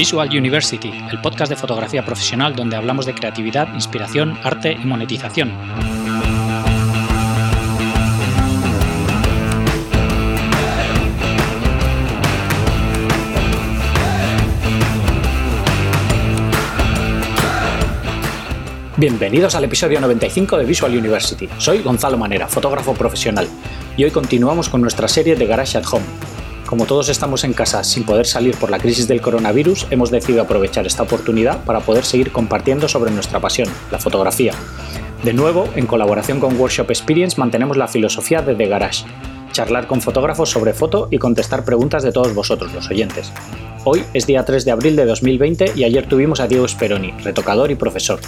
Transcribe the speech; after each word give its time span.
Visual 0.00 0.30
University, 0.30 0.90
el 1.10 1.20
podcast 1.20 1.50
de 1.50 1.56
fotografía 1.56 2.02
profesional 2.02 2.56
donde 2.56 2.74
hablamos 2.74 3.04
de 3.04 3.12
creatividad, 3.12 3.74
inspiración, 3.74 4.34
arte 4.42 4.72
y 4.72 4.86
monetización. 4.86 5.52
Bienvenidos 18.96 19.54
al 19.54 19.64
episodio 19.64 20.00
95 20.00 20.56
de 20.56 20.64
Visual 20.64 20.96
University. 20.96 21.46
Soy 21.58 21.82
Gonzalo 21.82 22.16
Manera, 22.16 22.48
fotógrafo 22.48 22.94
profesional, 22.94 23.46
y 23.98 24.04
hoy 24.04 24.10
continuamos 24.10 24.70
con 24.70 24.80
nuestra 24.80 25.08
serie 25.08 25.36
de 25.36 25.44
Garage 25.44 25.76
at 25.76 25.84
Home. 25.92 26.39
Como 26.70 26.86
todos 26.86 27.08
estamos 27.08 27.42
en 27.42 27.52
casa 27.52 27.82
sin 27.82 28.04
poder 28.04 28.26
salir 28.26 28.56
por 28.56 28.70
la 28.70 28.78
crisis 28.78 29.08
del 29.08 29.20
coronavirus, 29.20 29.88
hemos 29.90 30.12
decidido 30.12 30.42
aprovechar 30.42 30.86
esta 30.86 31.02
oportunidad 31.02 31.64
para 31.64 31.80
poder 31.80 32.04
seguir 32.04 32.30
compartiendo 32.30 32.86
sobre 32.86 33.10
nuestra 33.10 33.40
pasión, 33.40 33.68
la 33.90 33.98
fotografía. 33.98 34.52
De 35.24 35.32
nuevo, 35.32 35.68
en 35.74 35.88
colaboración 35.88 36.38
con 36.38 36.56
Workshop 36.56 36.88
Experience 36.92 37.40
mantenemos 37.40 37.76
la 37.76 37.88
filosofía 37.88 38.40
de 38.42 38.54
The 38.54 38.68
Garage, 38.68 39.04
charlar 39.50 39.88
con 39.88 40.00
fotógrafos 40.00 40.50
sobre 40.50 40.72
foto 40.72 41.08
y 41.10 41.18
contestar 41.18 41.64
preguntas 41.64 42.04
de 42.04 42.12
todos 42.12 42.32
vosotros, 42.36 42.72
los 42.72 42.88
oyentes. 42.88 43.32
Hoy 43.82 44.04
es 44.14 44.28
día 44.28 44.44
3 44.44 44.64
de 44.64 44.70
abril 44.70 44.94
de 44.94 45.06
2020 45.06 45.72
y 45.74 45.82
ayer 45.82 46.08
tuvimos 46.08 46.38
a 46.38 46.46
Diego 46.46 46.68
Speroni, 46.68 47.10
retocador 47.24 47.72
y 47.72 47.74
profesor. 47.74 48.20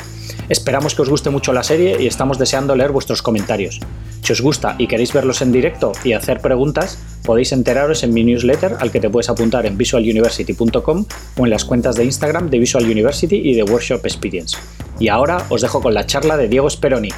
Esperamos 0.48 0.94
que 0.94 1.02
os 1.02 1.08
guste 1.08 1.30
mucho 1.30 1.52
la 1.52 1.62
serie 1.62 2.02
y 2.02 2.06
estamos 2.06 2.38
deseando 2.38 2.74
leer 2.74 2.92
vuestros 2.92 3.22
comentarios. 3.22 3.80
Si 4.22 4.32
os 4.32 4.40
gusta 4.40 4.74
y 4.78 4.86
queréis 4.86 5.12
verlos 5.12 5.40
en 5.42 5.52
directo 5.52 5.92
y 6.04 6.12
hacer 6.12 6.40
preguntas, 6.40 6.98
podéis 7.24 7.52
enteraros 7.52 8.02
en 8.02 8.12
mi 8.12 8.24
newsletter 8.24 8.76
al 8.80 8.90
que 8.90 9.00
te 9.00 9.10
puedes 9.10 9.28
apuntar 9.28 9.66
en 9.66 9.78
visualuniversity.com 9.78 11.04
o 11.38 11.44
en 11.44 11.50
las 11.50 11.64
cuentas 11.64 11.96
de 11.96 12.04
Instagram 12.04 12.50
de 12.50 12.58
Visual 12.58 12.84
University 12.84 13.36
y 13.36 13.54
de 13.54 13.62
Workshop 13.62 14.04
Experience. 14.04 14.56
Y 14.98 15.08
ahora 15.08 15.46
os 15.48 15.62
dejo 15.62 15.80
con 15.80 15.94
la 15.94 16.06
charla 16.06 16.36
de 16.36 16.48
Diego 16.48 16.68
Speroni. 16.68 17.10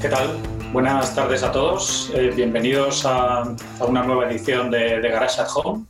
¿Qué 0.00 0.08
tal? 0.08 0.28
Buenas 0.72 1.14
tardes 1.14 1.42
a 1.42 1.52
todos. 1.52 2.10
Eh, 2.14 2.32
bienvenidos 2.34 3.04
a, 3.04 3.54
una 3.86 4.02
nueva 4.02 4.30
edición 4.30 4.70
de, 4.70 5.00
de 5.00 5.08
Garage 5.10 5.40
at 5.40 5.48
Home 5.54 5.84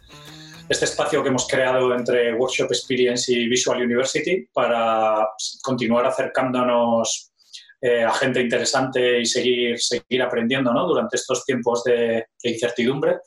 este 0.68 0.84
espacio 0.84 1.22
que 1.22 1.28
hemos 1.28 1.46
creado 1.46 1.94
entre 1.94 2.34
Workshop 2.34 2.66
Experience 2.70 3.32
y 3.32 3.48
Visual 3.48 3.82
University 3.82 4.46
para 4.52 5.28
continuar 5.62 6.06
acercándonos 6.06 7.32
eh, 7.80 8.04
a 8.04 8.12
gente 8.12 8.40
interesante 8.40 9.20
y 9.20 9.26
seguir, 9.26 9.78
seguir 9.80 10.22
aprendiendo 10.22 10.72
durante 10.72 11.16
estos 11.16 11.44
tiempos 11.44 11.82
de, 11.82 12.26
incertidumbre. 12.44 13.18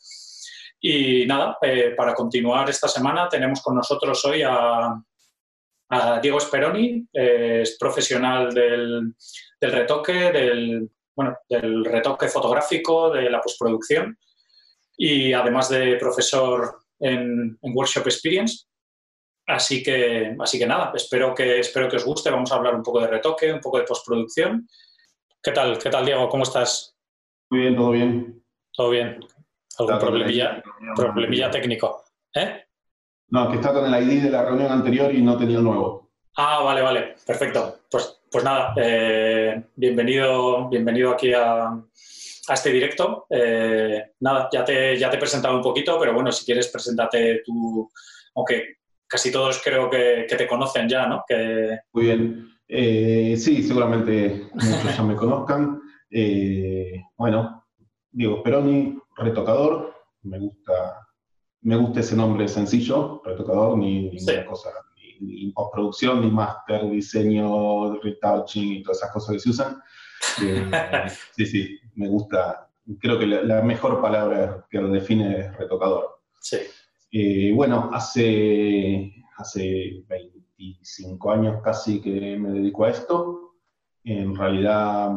Y 0.80 1.26
nada, 1.26 1.58
eh, 1.62 1.94
para 1.96 2.14
continuar 2.14 2.70
esta 2.70 2.88
semana 2.88 3.28
tenemos 3.28 3.62
con 3.62 3.76
nosotros 3.76 4.24
hoy 4.26 4.44
a, 4.44 4.96
Diego 6.22 6.40
Speroni, 6.40 7.08
eh, 7.14 7.60
es 7.62 7.78
profesional 7.78 8.54
del, 8.54 9.14
del 9.62 9.72
retoque, 9.72 10.32
del, 10.32 10.90
bueno, 11.16 11.38
del 11.48 11.86
retoque 11.86 12.28
fotográfico, 12.28 13.12
de 13.12 13.30
la 13.30 13.40
postproducción 13.40 14.18
y 14.98 15.32
además 15.32 15.70
de 15.70 15.96
profesor 15.98 16.85
en, 17.00 17.58
Workshop 17.62 18.08
Experience. 18.08 18.66
Así 19.48 19.84
que, 19.84 20.36
así 20.40 20.58
que 20.58 20.66
nada, 20.66 20.92
espero 20.96 21.36
que, 21.36 21.60
espero 21.60 21.88
que 21.88 21.98
os 21.98 22.06
guste. 22.06 22.32
Vamos 22.32 22.52
a 22.52 22.56
hablar 22.56 22.76
un 22.76 22.84
poco 22.84 23.00
de 23.02 23.08
retoque, 23.08 23.54
un 23.54 23.60
poco 23.60 23.78
de 23.78 23.84
postproducción. 23.84 24.68
¿Qué 25.42 25.52
tal, 25.52 25.78
qué 25.78 25.90
tal 25.90 26.06
Diego? 26.06 26.28
¿Cómo 26.30 26.44
estás? 26.44 26.96
Muy 27.52 27.62
bien, 27.62 27.76
todo 27.76 27.92
bien. 27.92 28.44
Todo 28.76 28.90
bien. 28.90 29.20
¿Algún 29.78 30.00
problemilla, 30.00 30.64
problemilla 30.96 31.52
técnico? 31.52 32.04
¿Eh? 32.34 32.64
No, 33.30 33.50
que 33.50 33.58
está 33.58 33.74
con 33.74 33.94
el 33.94 34.12
ID 34.12 34.24
de 34.24 34.30
la 34.32 34.44
reunión 34.44 34.72
anterior 34.72 35.14
y 35.14 35.22
no 35.22 35.38
tenía 35.38 35.58
el 35.58 35.64
nuevo. 35.64 36.12
Ah, 36.38 36.62
vale, 36.64 36.82
vale. 36.82 37.16
Perfecto. 37.26 37.82
Pues, 37.90 38.22
pues 38.32 38.44
nada, 38.44 38.74
eh, 38.78 39.64
bienvenido, 39.76 40.68
bienvenido 40.70 41.12
aquí 41.12 41.34
a, 41.34 41.82
a 42.48 42.54
este 42.54 42.72
directo. 42.72 43.26
Eh, 43.30 44.12
nada, 44.20 44.50
ya 44.52 44.64
te, 44.64 44.98
ya 44.98 45.10
te 45.10 45.18
he 45.18 45.20
presentado 45.20 45.56
un 45.56 45.62
poquito, 45.62 45.98
pero 46.00 46.14
bueno, 46.14 46.32
si 46.32 46.46
quieres, 46.46 46.68
preséntate 46.68 47.42
tú, 47.46 47.90
aunque 48.36 48.76
casi 49.08 49.32
todos 49.32 49.62
creo 49.64 49.90
que, 49.90 50.26
te 50.28 50.48
conocen 50.48 50.88
ya, 50.88 51.08
¿no? 51.08 51.24
Que... 51.28 51.80
Muy 51.94 52.06
bien. 52.06 52.50
Eh, 52.68 53.36
sí, 53.38 53.64
seguramente 53.64 54.50
muchos 54.54 54.98
ya 54.98 55.04
me 55.04 55.16
conozcan. 55.16 55.82
Eh, 56.10 57.02
bueno, 57.18 57.66
Diego 58.12 58.42
Peroni, 58.44 58.98
retocador. 59.18 59.94
Me 60.24 60.40
gusta, 60.40 61.08
me 61.62 61.76
gusta 61.76 62.00
ese 62.00 62.16
nombre 62.16 62.48
sencillo, 62.48 63.22
retocador, 63.24 63.78
ni 63.78 64.10
ninguna 64.10 64.46
cosa, 64.46 64.70
ni, 65.20 65.52
postproducción, 65.52 66.22
ni 66.22 66.32
máster, 66.32 66.90
diseño, 66.90 68.00
retouching 68.02 68.74
y 68.74 68.84
todas 68.84 68.98
esas 68.98 69.12
cosas 69.12 69.34
que 69.34 69.40
se 69.40 69.50
usan. 69.50 69.82
sí, 71.36 71.46
sí, 71.46 71.80
me 71.96 72.08
gusta, 72.08 72.70
creo 73.00 73.18
que 73.18 73.26
la, 73.26 73.62
mejor 73.62 74.02
palabra 74.02 74.66
que 74.70 74.80
lo 74.80 74.90
define 74.90 75.40
es 75.40 75.58
retocador. 75.58 76.22
Sí. 76.40 76.58
Eh, 77.12 77.52
bueno, 77.54 77.90
hace, 77.94 79.14
hace 79.38 80.04
25 80.08 81.32
años 81.32 81.62
casi 81.64 82.02
que 82.02 82.38
me 82.38 82.52
dedico 82.52 82.86
a 82.86 82.92
esto. 82.92 83.54
En 84.04 84.36
realidad, 84.36 85.12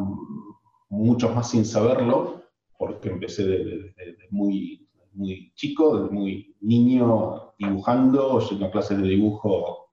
muchos 0.89 1.35
más 1.35 1.49
sin 1.49 1.65
saberlo, 1.65 2.43
porque 2.77 3.09
empecé 3.09 3.45
desde 3.45 4.27
muy, 4.31 4.87
muy 5.13 5.51
chico, 5.55 5.99
desde 5.99 6.15
muy 6.15 6.55
niño, 6.61 7.53
dibujando, 7.57 8.39
yendo 8.39 8.65
a 8.65 8.71
clases 8.71 8.97
de 8.97 9.07
dibujo 9.07 9.89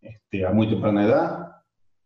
este, 0.00 0.46
a 0.46 0.52
muy 0.52 0.68
temprana 0.68 1.04
edad. 1.04 1.46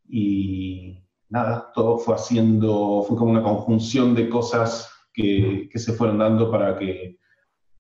Y 0.09 0.94
nada, 1.35 1.73
todo 1.75 1.99
fue 1.99 2.15
haciendo, 2.15 3.05
fue 3.09 3.17
como 3.17 3.33
una 3.33 3.43
conjunción 3.43 4.15
de 4.15 4.29
cosas 4.29 4.89
que, 5.13 5.69
se 5.75 5.93
fueron 5.93 6.19
dando 6.19 6.49
para 6.49 6.79
que 6.79 7.19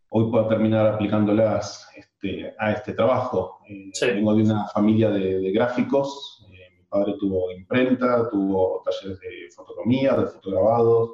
hoy 0.09 0.29
pueda 0.29 0.49
terminar 0.49 0.87
aplicándolas 0.89 1.89
este, 1.95 2.53
a 2.59 2.73
este 2.73 2.95
trabajo. 2.95 3.61
Eh, 3.69 3.93
vengo 4.13 4.35
de 4.35 4.43
una 4.43 4.67
familia 4.67 5.09
de, 5.09 5.53
gráficos, 5.53 6.45
eh, 6.51 6.75
mi 6.77 6.85
padre 6.87 7.15
tuvo 7.17 7.53
imprenta, 7.53 8.29
tuvo 8.29 8.83
talleres 8.85 9.21
de 9.21 9.49
fotografía, 9.55 10.17
de 10.17 10.27
fotograbados, 10.27 11.11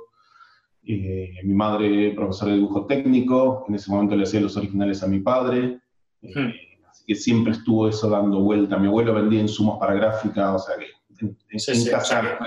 eh, 0.82 1.32
mi 1.44 1.52
madre 1.52 2.14
profesora 2.14 2.52
de 2.52 2.56
dibujo 2.56 2.86
técnico, 2.86 3.66
en 3.68 3.74
ese 3.74 3.90
momento 3.90 4.16
le 4.16 4.22
hacía 4.22 4.40
los 4.40 4.56
originales 4.56 5.02
a 5.02 5.08
mi 5.08 5.20
padre, 5.20 5.78
hmm. 6.22 6.48
así 6.88 7.04
que 7.06 7.14
siempre 7.14 7.52
estuvo 7.52 7.86
eso 7.86 8.08
dando 8.08 8.40
vuelta. 8.40 8.78
Mi 8.78 8.86
abuelo 8.86 9.12
vendía 9.12 9.42
insumos 9.42 9.78
para 9.78 9.92
gráfica, 9.92 10.54
o 10.54 10.58
sea 10.58 10.78
que 10.78 10.99
en, 11.20 11.84
casa 11.90 12.38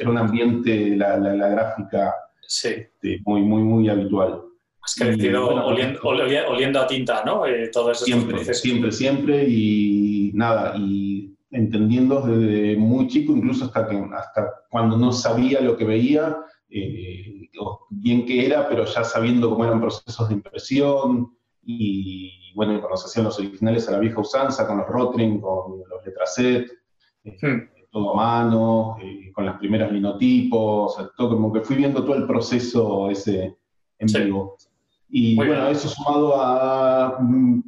era 0.00 0.10
un 0.10 0.18
ambiente, 0.18 0.96
la, 0.96 1.16
la, 1.16 1.48
gráfica 1.48 2.14
este, 2.46 3.20
muy, 3.24 3.42
muy, 3.42 3.62
muy 3.62 3.88
habitual. 3.88 4.42
Has 4.82 4.94
crecido 4.94 5.48
oliendo, 5.64 6.80
a 6.80 6.86
tinta, 6.86 7.24
¿no? 7.24 7.46
Eh, 7.46 7.70
siempre, 7.94 8.44
siempre, 8.54 8.92
siempre, 8.92 9.48
y 9.48 10.30
nada, 10.34 10.74
y 10.76 11.34
entendiendo 11.50 12.20
desde 12.20 12.76
muy 12.76 13.08
chico, 13.08 13.32
incluso 13.32 13.64
hasta, 13.64 13.88
que, 13.88 13.96
hasta 14.14 14.52
cuando 14.70 14.96
no 14.96 15.10
sabía 15.12 15.60
lo 15.60 15.76
que 15.76 15.84
veía, 15.84 16.36
eh, 16.68 17.48
bien 17.88 18.26
que 18.26 18.44
era, 18.44 18.68
pero 18.68 18.84
ya 18.84 19.04
sabiendo 19.04 19.48
cómo 19.48 19.64
eran 19.64 19.80
procesos 19.80 20.28
de 20.28 20.34
impresión, 20.34 21.34
y 21.62 22.52
bueno, 22.54 22.78
cuando 22.80 22.98
se 22.98 23.06
hacían 23.06 23.24
los 23.24 23.38
originales 23.38 23.88
a 23.88 23.92
la 23.92 24.00
vieja 24.00 24.20
usanza, 24.20 24.66
con 24.66 24.78
los 24.78 24.86
Rotring, 24.86 25.40
con 25.40 25.78
los 25.88 26.04
letraset, 26.04 26.70
hmm 27.24 27.73
todo 27.94 28.10
a 28.10 28.16
mano, 28.16 28.96
eh, 29.00 29.30
con 29.32 29.46
las 29.46 29.56
primeras 29.56 29.92
linotipos, 29.92 30.96
todo 31.16 31.28
como 31.30 31.52
que 31.52 31.60
fui 31.60 31.76
viendo 31.76 32.02
todo 32.02 32.16
el 32.16 32.26
proceso 32.26 33.08
ese 33.08 33.56
en 34.00 34.24
vivo. 34.24 34.56
Y 35.08 35.36
bueno, 35.36 35.68
eso 35.68 35.88
sumado 35.88 36.34
a 36.36 37.18
mm, 37.20 37.62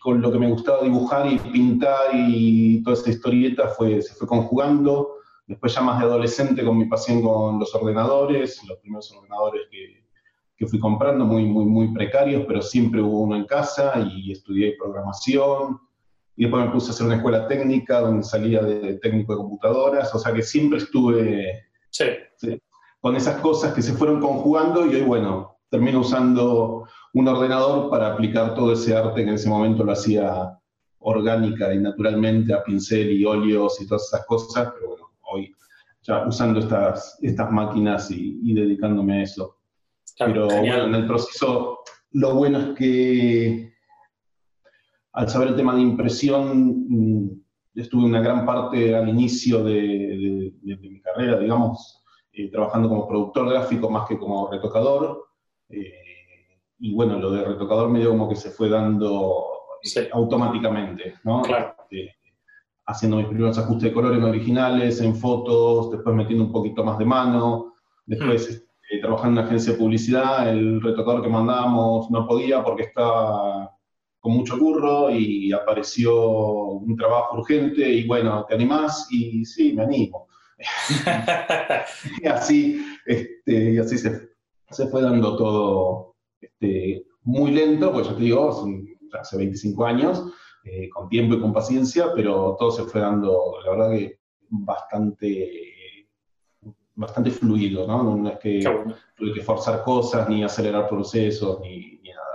con 0.00 0.22
lo 0.22 0.32
que 0.32 0.38
me 0.38 0.50
gustaba 0.50 0.82
dibujar 0.82 1.30
y 1.30 1.38
pintar 1.38 2.14
y 2.14 2.82
toda 2.82 2.96
esa 2.96 3.10
historieta 3.10 3.68
fue, 3.68 4.00
se 4.00 4.14
fue 4.14 4.26
conjugando. 4.26 5.16
Después 5.46 5.74
ya 5.74 5.82
más 5.82 5.98
de 5.98 6.06
adolescente 6.06 6.64
con 6.64 6.78
mi 6.78 6.86
pasión 6.86 7.20
con 7.20 7.58
los 7.58 7.74
ordenadores, 7.74 8.64
los 8.66 8.78
primeros 8.78 9.12
ordenadores 9.12 9.68
que, 9.70 10.02
que 10.56 10.66
fui 10.66 10.78
comprando, 10.78 11.26
muy, 11.26 11.44
muy, 11.44 11.66
muy 11.66 11.92
precarios, 11.92 12.44
pero 12.48 12.62
siempre 12.62 13.02
hubo 13.02 13.20
uno 13.20 13.36
en 13.36 13.44
casa 13.44 14.00
y 14.00 14.32
estudié 14.32 14.76
programación 14.78 15.78
y 16.38 16.44
después 16.44 16.64
me 16.64 16.70
puse 16.70 16.86
a 16.86 16.94
hacer 16.94 17.04
una 17.04 17.16
escuela 17.16 17.48
técnica 17.48 18.00
donde 18.00 18.22
salía 18.22 18.62
de 18.62 18.94
técnico 18.98 19.32
de 19.32 19.38
computadoras, 19.38 20.14
o 20.14 20.20
sea 20.20 20.32
que 20.32 20.42
siempre 20.44 20.78
estuve 20.78 21.64
con 23.00 23.16
esas 23.16 23.40
cosas 23.40 23.74
que 23.74 23.82
se 23.82 23.92
fueron 23.94 24.20
conjugando 24.20 24.86
y 24.86 24.94
hoy, 24.94 25.02
bueno, 25.02 25.58
termino 25.68 25.98
usando 25.98 26.86
un 27.12 27.26
ordenador 27.26 27.90
para 27.90 28.12
aplicar 28.12 28.54
todo 28.54 28.72
ese 28.72 28.96
arte 28.96 29.24
que 29.24 29.28
en 29.28 29.34
ese 29.34 29.48
momento 29.48 29.82
lo 29.82 29.90
hacía 29.90 30.56
orgánica 31.00 31.74
y 31.74 31.80
naturalmente 31.80 32.54
a 32.54 32.62
pincel 32.62 33.10
y 33.10 33.24
óleos 33.24 33.80
y 33.80 33.88
todas 33.88 34.04
esas 34.04 34.24
cosas, 34.24 34.70
pero 34.74 34.90
bueno, 34.90 35.10
hoy 35.32 35.52
ya 36.02 36.24
usando 36.24 36.60
estas, 36.60 37.18
estas 37.20 37.50
máquinas 37.50 38.12
y, 38.12 38.54
dedicándome 38.54 39.14
a 39.14 39.22
eso. 39.24 39.56
pero 40.16 40.46
bueno, 40.46 40.84
en 40.84 40.94
el 40.94 41.06
proceso 41.08 41.80
lo 42.12 42.36
bueno 42.36 42.60
es 42.60 42.78
que 42.78 43.77
al 45.18 45.28
saber 45.28 45.48
el 45.48 45.56
tema 45.56 45.74
de 45.74 45.80
impresión, 45.80 46.84
mm, 46.88 47.40
estuve 47.74 48.04
una 48.04 48.20
gran 48.20 48.46
parte 48.46 48.94
al 48.94 49.08
inicio 49.08 49.64
de, 49.64 50.52
mi 50.62 51.00
carrera, 51.00 51.40
digamos, 51.40 52.04
eh, 52.32 52.48
trabajando 52.52 52.88
como 52.88 53.08
productor 53.08 53.50
gráfico 53.50 53.90
más 53.90 54.08
que 54.08 54.16
como 54.16 54.48
retocador. 54.48 55.26
Eh, 55.70 56.60
y 56.78 56.94
bueno, 56.94 57.18
lo 57.18 57.32
de 57.32 57.44
retocador 57.44 57.90
medio 57.90 58.10
como 58.10 58.28
que 58.28 58.36
se 58.36 58.50
fue 58.50 58.68
dando 58.68 59.44
automáticamente, 60.12 61.14
¿no? 61.24 61.42
Claro. 61.42 61.74
Este, 61.90 62.14
haciendo 62.86 63.16
mis 63.16 63.26
primeros 63.26 63.58
ajustes 63.58 63.88
de 63.88 63.92
colores 63.92 64.22
originales 64.22 65.00
en 65.00 65.16
fotos, 65.16 65.90
después 65.90 66.14
metiendo 66.14 66.44
un 66.44 66.52
poquito 66.52 66.84
más 66.84 66.96
de 66.96 67.04
mano, 67.04 67.74
después 68.06 68.48
hmm. 68.48 68.52
este, 68.52 69.00
trabajando 69.00 69.40
en 69.40 69.46
una 69.46 69.48
agencia 69.48 69.72
de 69.72 69.78
publicidad, 69.80 70.48
el 70.48 70.80
retocador 70.80 71.22
que 71.22 71.28
mandábamos 71.28 72.08
no 72.08 72.24
podía 72.28 72.62
porque 72.62 72.84
estaba 72.84 73.77
con 74.28 74.36
mucho 74.36 74.58
curro 74.58 75.10
y 75.10 75.50
apareció 75.52 76.22
un 76.22 76.94
trabajo 76.96 77.38
urgente 77.38 77.88
y 77.88 78.06
bueno, 78.06 78.44
¿te 78.46 78.56
animás? 78.56 79.08
Y 79.10 79.42
sí, 79.46 79.72
me 79.72 79.84
animo. 79.84 80.28
y 82.22 82.26
así, 82.26 82.84
este, 83.06 83.72
y 83.72 83.78
así 83.78 83.96
se, 83.96 84.28
se, 84.68 84.86
fue 84.88 85.00
dando 85.00 85.34
todo 85.34 86.16
este, 86.38 87.06
muy 87.22 87.52
lento, 87.52 87.90
pues 87.90 88.06
ya 88.06 88.14
te 88.14 88.22
digo, 88.22 88.66
hace 89.18 89.38
25 89.38 89.86
años, 89.86 90.22
eh, 90.64 90.90
con 90.90 91.08
tiempo 91.08 91.36
y 91.36 91.40
con 91.40 91.54
paciencia, 91.54 92.12
pero 92.14 92.54
todo 92.58 92.70
se 92.70 92.82
fue 92.82 93.00
dando, 93.00 93.54
la 93.64 93.70
verdad 93.70 93.92
que 93.92 94.18
bastante, 94.50 96.06
bastante 96.94 97.30
fluido, 97.30 97.86
¿no? 97.86 98.14
No 98.14 98.28
es 98.28 98.38
que 98.40 98.60
tuve 99.16 99.32
que 99.32 99.40
forzar 99.40 99.82
cosas, 99.84 100.28
ni 100.28 100.44
acelerar 100.44 100.86
procesos, 100.86 101.60
ni, 101.60 101.98
nada. 102.02 102.27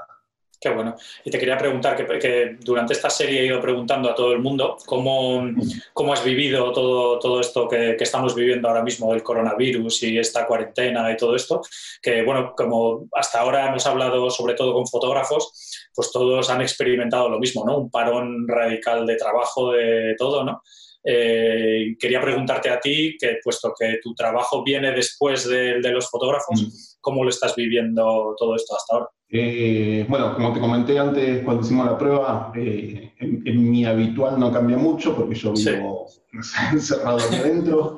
Qué 0.63 0.69
bueno. 0.69 0.95
Y 1.25 1.29
te 1.29 1.37
quería 1.37 1.57
preguntar, 1.57 1.93
que, 1.93 2.55
durante 2.61 2.93
esta 2.93 3.09
serie 3.09 3.41
he 3.41 3.45
ido 3.47 3.59
preguntando 3.59 4.09
a 4.09 4.15
todo 4.15 4.31
el 4.31 4.39
mundo 4.39 4.77
cómo, 4.85 5.43
cómo 5.91 6.13
has 6.13 6.23
vivido 6.23 6.71
todo, 6.71 7.19
todo 7.19 7.41
esto 7.41 7.67
que, 7.67 7.97
que, 7.97 8.03
estamos 8.05 8.33
viviendo 8.33 8.69
ahora 8.69 8.81
mismo 8.81 9.11
del 9.11 9.23
coronavirus 9.23 10.03
y 10.03 10.17
esta 10.17 10.47
cuarentena 10.47 11.11
y 11.11 11.17
todo 11.17 11.35
esto, 11.35 11.61
que 12.01 12.23
bueno, 12.23 12.53
como 12.55 13.09
hasta 13.11 13.41
ahora 13.41 13.67
hemos 13.67 13.85
hablado 13.85 14.29
sobre 14.29 14.53
todo 14.53 14.73
con 14.73 14.87
fotógrafos, 14.87 15.89
pues 15.93 16.09
todos 16.13 16.49
han 16.49 16.61
experimentado 16.61 17.27
lo 17.27 17.39
mismo, 17.39 17.65
¿no? 17.65 17.79
Un 17.79 17.91
parón 17.91 18.47
radical 18.47 19.05
de 19.05 19.17
trabajo, 19.17 19.73
de 19.73 20.15
todo, 20.17 20.45
¿no? 20.45 20.61
Eh, 21.03 21.97
quería 21.99 22.21
preguntarte 22.21 22.69
a 22.69 22.79
ti, 22.79 23.17
que 23.19 23.39
puesto 23.43 23.73
que 23.77 23.99
tu 24.01 24.15
trabajo 24.15 24.63
viene 24.63 24.93
después 24.93 25.45
de, 25.45 25.79
los 25.91 26.09
fotógrafos, 26.09 26.61
mm. 26.61 27.01
¿cómo 27.01 27.25
lo 27.25 27.29
estás 27.29 27.53
viviendo 27.53 28.33
todo 28.37 28.55
esto 28.55 28.77
hasta 28.77 28.93
ahora? 28.95 29.09
Eh, 29.35 30.05
bueno, 30.07 30.35
como 30.35 30.53
te 30.53 30.59
comenté 30.59 30.99
antes 30.99 31.43
cuando 31.43 31.63
hicimos 31.63 31.87
la 31.87 31.97
prueba, 31.97 32.51
eh, 32.55 33.13
en, 33.17 33.71
mi 33.71 33.83
habitual 33.83 34.39
no 34.39 34.51
cambia 34.51 34.77
mucho 34.77 35.15
porque 35.15 35.33
yo 35.33 35.53
vivo 35.53 36.05
encerrado 36.71 37.17
aquí 37.17 37.37
adentro, 37.37 37.97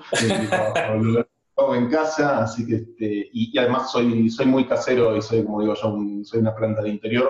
trabajo 1.53 1.75
en 1.75 1.89
casa, 1.89 2.43
así 2.43 2.65
que, 2.65 2.75
este, 2.75 3.29
y, 3.33 3.57
además 3.57 3.91
soy, 3.91 4.29
soy 4.29 4.45
muy 4.45 4.65
casero 4.65 5.17
y 5.17 5.21
soy, 5.21 5.43
como 5.43 5.59
digo 5.59 5.73
yo, 5.73 5.97
soy 6.23 6.39
una 6.39 6.55
planta 6.55 6.81
de 6.81 6.91
interior, 6.91 7.29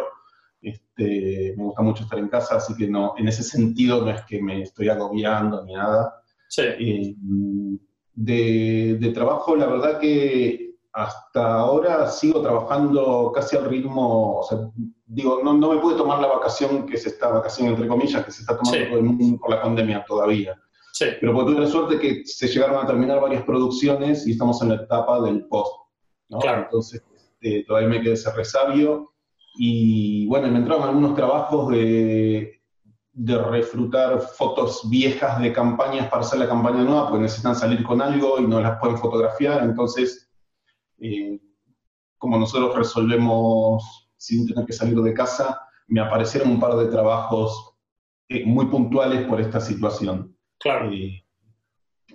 este, 0.62 1.56
me 1.58 1.64
gusta 1.64 1.82
mucho 1.82 2.04
estar 2.04 2.20
en 2.20 2.28
casa, 2.28 2.58
así 2.58 2.76
que 2.76 2.88
no, 2.88 3.16
en 3.18 3.28
ese 3.28 3.42
sentido 3.42 4.06
no 4.06 4.12
es 4.12 4.22
que 4.26 4.40
me 4.40 4.62
estoy 4.62 4.88
agobiando 4.88 5.66
ni 5.66 5.74
nada. 5.74 6.22
Eh, 6.60 7.16
de, 8.14 9.12
trabajo, 9.16 9.56
la 9.56 9.66
verdad 9.66 10.00
que 10.00 10.65
hasta 10.96 11.56
ahora 11.56 12.08
sigo 12.10 12.42
trabajando 12.42 13.30
casi 13.36 13.58
al 13.58 13.66
ritmo, 13.66 14.40
o 14.40 14.44
sea, 14.44 14.60
digo, 15.06 15.42
no, 15.44 15.54
no 15.54 15.74
me 15.74 15.82
pude 15.82 15.98
tomar 15.98 16.22
la 16.22 16.28
vacación 16.28 16.86
que 16.86 16.96
se 16.96 17.10
está, 17.10 17.28
vacación 17.28 17.68
entre 17.68 17.86
comillas, 17.86 18.24
que 18.24 18.32
se 18.32 18.42
está 18.42 18.58
tomando 18.58 19.02
mundo 19.02 19.38
por 19.38 19.50
la 19.50 19.62
pandemia 19.62 20.06
todavía. 20.08 20.56
Pero 20.98 21.34
porque 21.34 21.52
tuve 21.52 21.66
la 21.66 21.70
suerte 21.70 22.00
que 22.00 22.26
se 22.26 22.48
llegaron 22.48 22.82
a 22.82 22.88
terminar 22.88 23.20
varias 23.20 23.44
producciones 23.44 24.26
y 24.26 24.32
estamos 24.32 24.62
en 24.62 24.70
la 24.70 24.76
etapa 24.76 25.20
del 25.20 25.46
post. 25.48 25.74
Claro. 26.40 26.62
Entonces, 26.62 27.04
este, 27.14 27.66
todavía 27.68 27.90
me 27.90 28.02
quedé 28.02 28.14
ese 28.14 28.32
resabio 28.32 29.12
y 29.58 30.26
bueno, 30.28 30.48
me 30.48 30.60
entraron 30.60 30.88
algunos 30.88 31.14
trabajos 31.14 31.72
de, 31.72 32.62
de 33.12 33.38
refrutar 33.38 34.22
fotos 34.22 34.90
viejas 34.90 35.42
de 35.42 35.52
campañas 35.52 36.08
para 36.08 36.22
hacer 36.22 36.40
la 36.40 36.48
campaña 36.48 36.84
nueva, 36.84 37.10
porque 37.10 37.24
necesitan 37.24 37.54
salir 37.54 37.84
con 37.84 38.02
algo 38.02 38.40
y 38.40 38.48
no 38.48 38.62
las 38.62 38.80
pueden 38.80 38.98
fotografiar. 38.98 39.62
Entonces, 39.62 40.26
eh, 41.00 41.40
como 42.18 42.38
nosotros 42.38 42.76
resolvemos 42.76 44.10
sin 44.18 44.48
tener 44.48 44.66
que 44.66 44.74
salir 44.74 44.98
de 44.98 45.14
casa, 45.14 45.62
me 45.88 46.02
aparecieron 46.02 46.52
un 46.52 46.60
par 46.60 46.76
de 46.76 46.88
trabajos 46.88 47.76
eh, 48.30 48.44
muy 48.46 48.66
puntuales 48.66 49.28
por 49.28 49.40
esta 49.40 49.60
situación. 49.60 50.36
Claro. 50.60 50.92
Eh, 50.92 51.24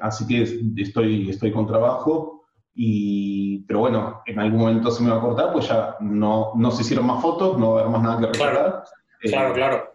así 0.00 0.27
que 0.27 0.43
estoy, 0.77 1.31
estoy 1.31 1.53
con 1.53 1.67
trabajo. 1.67 2.44
Y, 2.75 3.65
pero 3.67 3.81
bueno, 3.81 4.23
en 4.27 4.38
algún 4.38 4.61
momento 4.61 4.91
se 4.91 5.03
me 5.03 5.11
va 5.11 5.19
a 5.19 5.21
cortar, 5.21 5.53
pues 5.53 5.69
ya 5.69 5.97
no, 6.00 6.53
no 6.55 6.71
se 6.71 6.83
hicieron 6.83 7.06
más 7.06 7.21
fotos, 7.21 7.59
no 7.59 7.73
va 7.73 7.79
a 7.79 7.83
haber 7.83 7.93
más 7.93 8.03
nada 8.03 8.21
que 8.21 8.26
recordar. 8.26 8.85
Claro, 9.21 9.55
claro, 9.55 9.76
eh, 9.76 9.91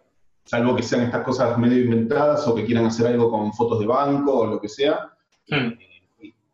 Salvo 0.46 0.76
que 0.76 0.84
sean 0.84 1.02
estas 1.02 1.24
cosas 1.24 1.58
medio 1.58 1.84
inventadas 1.84 2.48
o 2.48 2.54
que 2.54 2.66
quieran 2.66 2.86
hacer 2.86 3.08
algo 3.08 3.32
con 3.32 3.52
fotos 3.54 3.80
de 3.80 3.88
banco 3.88 4.40
o 4.40 4.46
lo 4.46 4.62
que 4.62 4.70
sea. 4.70 5.12
Hmm. 5.50 5.72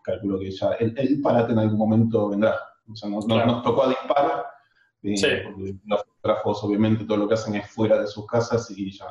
Y, 0.01 0.03
calculo 0.03 0.39
que 0.39 0.51
ya 0.51 0.71
el, 0.73 1.21
parate 1.21 1.53
en 1.53 1.59
algún 1.59 1.77
momento 1.77 2.29
vendrá. 2.29 2.55
O 2.91 2.95
sea, 2.95 3.09
nos, 3.09 3.27
nos 3.27 3.63
tocó 3.63 3.83
a 3.83 3.89
disparar. 3.89 4.45
Eh, 5.03 5.43
porque 5.43 5.75
los 5.85 6.03
fotógrafos, 6.03 6.63
obviamente, 6.63 7.05
todo 7.05 7.17
lo 7.17 7.27
que 7.27 7.33
hacen 7.33 7.55
es 7.55 7.69
fuera 7.69 7.99
de 7.99 8.07
sus 8.07 8.25
casas 8.27 8.69
y 8.71 8.91
ya. 8.91 9.05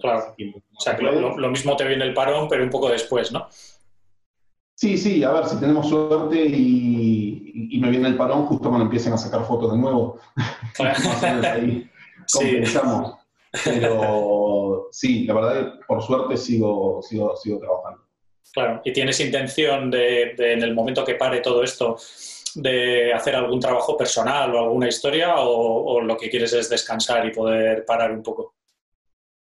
Claro. 0.00 0.34
O 0.76 0.80
sea, 0.80 0.96
que 0.96 1.02
lo, 1.02 1.38
lo 1.38 1.50
mismo 1.50 1.76
te 1.76 1.86
viene 1.86 2.04
el 2.04 2.12
parón, 2.12 2.46
pero 2.48 2.62
un 2.62 2.70
poco 2.70 2.90
después, 2.90 3.32
¿no? 3.32 3.48
Sí, 4.78 4.96
sí, 4.96 5.24
a 5.24 5.32
ver, 5.32 5.46
si 5.46 5.58
tenemos 5.58 5.88
suerte 5.88 6.40
y, 6.40 7.78
me 7.80 7.90
viene 7.90 8.06
el 8.06 8.16
parón 8.16 8.46
justo 8.46 8.68
cuando 8.68 8.84
empiecen 8.84 9.12
a 9.12 9.18
sacar 9.18 9.44
fotos 9.44 9.72
de 9.72 9.78
nuevo. 9.78 10.20
ahí 10.78 11.90
compensamos. 12.32 13.14
Pero 13.64 14.86
sí, 14.92 15.24
la 15.24 15.34
verdad, 15.34 15.80
por 15.84 16.00
suerte 16.00 16.36
sigo, 16.36 17.02
sigo, 17.02 17.34
sigo 17.36 17.58
trabajando. 17.58 18.07
Claro, 18.52 18.80
¿y 18.84 18.92
tienes 18.92 19.20
intención 19.20 19.90
de, 19.90 20.34
en 20.38 20.62
el 20.62 20.74
momento 20.74 21.04
que 21.04 21.14
pare 21.14 21.40
todo 21.40 21.62
esto, 21.62 21.96
de 22.54 23.12
hacer 23.12 23.36
algún 23.36 23.60
trabajo 23.60 23.96
personal 23.96 24.54
o 24.54 24.58
alguna 24.58 24.88
historia 24.88 25.34
o, 25.38 26.00
lo 26.00 26.16
que 26.16 26.30
quieres 26.30 26.52
es 26.52 26.68
descansar 26.68 27.26
y 27.26 27.32
poder 27.32 27.84
parar 27.84 28.12
un 28.12 28.22
poco? 28.22 28.54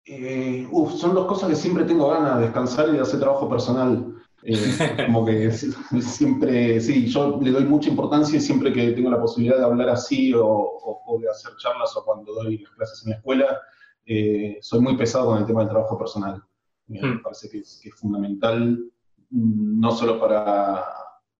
Eh, 0.04 0.66
uf, 0.70 0.94
son 0.94 1.14
dos 1.14 1.26
cosas 1.26 1.50
que 1.50 1.56
siempre 1.56 1.84
tengo 1.84 2.08
ganas, 2.08 2.40
descansar 2.40 2.88
y 2.88 2.92
de 2.92 3.00
hacer 3.00 3.20
trabajo 3.20 3.48
personal. 3.48 4.14
Eh, 4.42 4.54
como 5.06 5.26
que 5.26 5.50
siempre, 5.50 6.80
sí, 6.80 7.06
yo 7.06 7.38
le 7.42 7.50
doy 7.50 7.64
mucha 7.64 7.90
importancia 7.90 8.36
y 8.36 8.40
siempre 8.40 8.72
que 8.72 8.92
tengo 8.92 9.10
la 9.10 9.20
posibilidad 9.20 9.58
de 9.58 9.64
hablar 9.64 9.88
así 9.88 10.32
o, 10.34 11.18
de 11.20 11.28
hacer 11.28 11.52
charlas 11.58 11.96
o 11.96 12.04
cuando 12.04 12.32
doy 12.32 12.62
clases 12.76 13.04
en 13.04 13.10
la 13.10 13.16
escuela, 13.16 13.60
eh, 14.04 14.58
soy 14.60 14.80
muy 14.80 14.96
pesado 14.96 15.26
con 15.26 15.38
el 15.38 15.46
tema 15.46 15.60
del 15.60 15.70
trabajo 15.70 15.98
personal. 15.98 16.42
Me 16.86 17.00
hmm. 17.00 17.22
parece 17.22 17.50
que 17.50 17.58
es, 17.58 17.82
fundamental 17.96 18.60
mm, 18.60 18.90
no 19.30 19.92
solo 19.92 20.20
para, 20.20 20.84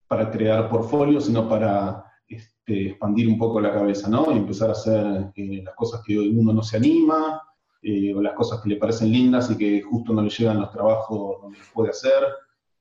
para 0.09 0.31
crear 0.31 0.69
portfolio, 0.69 1.21
sino 1.21 1.49
para 1.49 2.05
este, 2.28 2.88
expandir 2.88 3.28
un 3.28 3.38
poco 3.38 3.61
la 3.61 3.73
cabeza, 3.73 4.09
¿no? 4.09 4.33
Y 4.33 4.38
empezar 4.38 4.71
a 4.71 4.73
hacer 4.73 5.33
eh, 5.35 5.62
las 5.64 5.75
cosas 5.75 6.02
que 6.05 6.19
uno 6.19 6.52
no 6.52 6.62
se 6.62 6.76
anima, 6.76 7.43
o 8.16 8.21
las 8.21 8.35
cosas 8.35 8.61
que 8.61 8.71
le 8.71 8.76
parecen 8.76 9.12
lindas 9.12 9.50
y 9.50 9.57
que 9.57 9.83
justo 9.83 10.12
no 10.12 10.23
le 10.23 10.31
llegan 10.31 10.61
los 10.61 10.71
trabajos 10.71 11.43
donde 11.43 11.59
puede 11.73 11.90
hacer. 11.90 12.25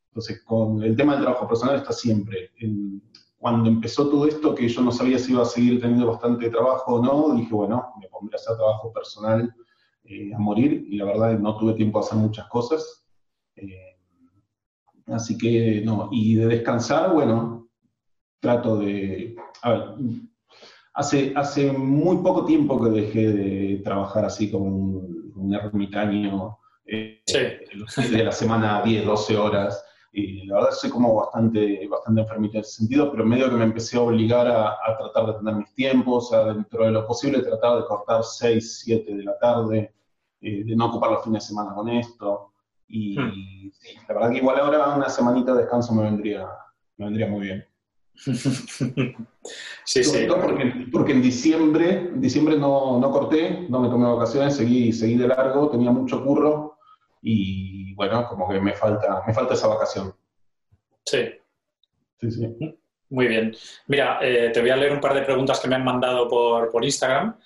Entonces, 0.07 0.43
con 0.43 0.81
el 0.81 0.95
tema 0.95 1.13
del 1.13 1.23
trabajo 1.23 1.47
personal 1.47 1.75
está 1.75 1.93
siempre. 1.93 2.51
cuando 3.37 3.69
empezó 3.69 4.09
todo 4.09 4.25
esto, 4.27 4.55
que 4.55 4.67
yo 4.67 4.81
no 4.81 4.91
sabía 4.91 5.19
si 5.19 5.33
iba 5.33 5.43
a 5.43 5.45
seguir 5.45 5.79
teniendo 5.79 6.07
bastante 6.07 6.49
trabajo 6.49 6.95
o 6.95 7.03
no, 7.03 7.35
dije, 7.35 7.53
bueno, 7.53 7.93
me 7.99 8.07
pondré 8.07 8.35
a 8.35 8.41
hacer 8.41 8.55
trabajo 8.55 8.91
personal 8.91 9.53
eh, 10.05 10.33
a 10.33 10.39
morir, 10.39 10.85
y 10.89 10.97
la 10.97 11.05
verdad 11.05 11.37
no 11.37 11.57
tuve 11.57 11.73
tiempo 11.73 11.99
de 11.99 12.05
hacer 12.05 12.17
muchas 12.17 12.47
cosas. 12.47 13.05
Eh, 13.57 13.94
así 15.07 15.37
que, 15.37 15.81
no, 15.83 16.09
y 16.11 16.35
de 16.35 16.47
descansar, 16.47 17.13
bueno, 17.13 17.69
trato 18.39 18.77
de... 18.77 19.35
A 19.61 19.71
ver, 19.71 19.95
hace, 20.93 21.33
hace 21.35 21.71
muy 21.71 22.17
poco 22.17 22.45
tiempo 22.45 22.81
que 22.81 22.89
dejé 22.89 23.31
de 23.31 23.81
trabajar 23.83 24.25
así 24.25 24.49
como 24.51 24.65
un, 24.65 25.53
ermitaño. 25.53 26.57
Eh, 26.85 27.23
de 28.11 28.23
la 28.23 28.31
semana 28.31 28.81
10, 28.83 29.05
12 29.05 29.37
horas. 29.37 29.83
Y 30.11 30.45
la 30.45 30.55
verdad 30.55 30.71
soy 30.71 30.89
como 30.89 31.13
bastante, 31.13 31.85
bastante 31.89 32.21
enfermito 32.21 32.57
en 32.57 32.61
ese 32.61 32.77
sentido, 32.77 33.11
pero 33.11 33.25
medio 33.25 33.49
que 33.49 33.57
me 33.57 33.65
empecé 33.65 33.97
a 33.97 34.01
obligar 34.01 34.47
a, 34.47 34.77
tratar 34.97 35.25
de 35.25 35.33
tener 35.33 35.55
mis 35.55 35.73
tiempos, 35.73 36.31
a 36.31 36.53
dentro 36.53 36.85
de 36.85 36.91
lo 36.91 37.05
posible 37.05 37.41
tratar 37.41 37.79
de 37.79 37.85
cortar 37.85 38.23
6, 38.23 38.79
7 38.85 39.13
de 39.13 39.23
la 39.23 39.37
tarde, 39.39 39.93
eh, 40.39 40.63
de 40.63 40.75
no 40.75 40.85
ocupar 40.85 41.11
los 41.11 41.23
fines 41.25 41.43
de 41.43 41.47
semana 41.49 41.75
con 41.75 41.89
esto. 41.89 42.53
Y 42.87 43.17
hmm. 43.19 43.71
sí, 43.71 43.95
la 44.07 44.13
verdad 44.13 44.31
que 44.31 44.37
igual 44.37 44.59
ahora 44.59 44.95
una 44.95 45.09
semanita 45.09 45.53
de 45.53 45.61
descanso 45.61 45.93
me 45.93 46.03
vendría, 46.03 46.47
me 46.97 47.05
vendría 47.05 47.27
muy 47.27 47.41
bien. 47.41 47.65
sí, 49.83 50.03
sí. 50.03 50.27
Porque, 50.91 51.11
en 51.11 51.21
diciembre, 51.21 52.09
en 52.13 52.21
diciembre 52.21 52.57
no, 52.57 52.99
no, 52.99 53.11
corté, 53.11 53.65
no 53.69 53.81
me 53.81 53.89
tomé 53.89 54.07
vacaciones, 54.07 54.55
seguí, 54.55 54.93
seguí 54.93 55.15
de 55.15 55.27
largo, 55.27 55.69
tenía 55.69 55.91
mucho 55.91 56.23
curro 56.23 56.77
y 57.21 57.93
bueno, 57.95 58.27
como 58.27 58.47
que 58.47 58.59
me 58.59 58.73
falta, 58.73 59.23
me 59.25 59.33
falta 59.33 59.53
esa 59.55 59.67
vacación. 59.67 60.13
Sí. 61.05 61.25
Sí, 62.21 62.31
sí. 62.31 62.79
Muy 63.09 63.27
bien. 63.27 63.55
Mira, 63.87 64.19
eh, 64.21 64.51
te 64.53 64.61
voy 64.61 64.69
a 64.69 64.75
leer 64.75 64.93
un 64.93 65.01
par 65.01 65.13
de 65.13 65.21
preguntas 65.21 65.59
que 65.59 65.67
me 65.67 65.75
han 65.75 65.83
mandado 65.83 66.27
por, 66.27 66.71
por 66.71 66.83
Instagram. 66.83 67.37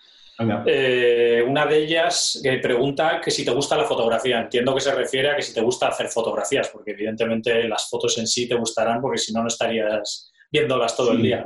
Eh, 0.65 1.43
una 1.45 1.65
de 1.65 1.83
ellas 1.83 2.41
pregunta 2.61 3.19
que 3.21 3.29
si 3.29 3.43
te 3.43 3.51
gusta 3.51 3.75
la 3.75 3.83
fotografía. 3.83 4.39
Entiendo 4.39 4.73
que 4.73 4.81
se 4.81 4.95
refiere 4.95 5.31
a 5.31 5.35
que 5.35 5.41
si 5.41 5.53
te 5.53 5.61
gusta 5.61 5.89
hacer 5.89 6.07
fotografías, 6.07 6.69
porque 6.69 6.91
evidentemente 6.91 7.67
las 7.67 7.89
fotos 7.89 8.17
en 8.17 8.27
sí 8.27 8.47
te 8.47 8.55
gustarán, 8.55 9.01
porque 9.01 9.17
si 9.17 9.33
no, 9.33 9.41
no 9.41 9.47
estarías 9.47 10.31
viéndolas 10.49 10.95
todo 10.95 11.11
el 11.11 11.21
día. 11.21 11.45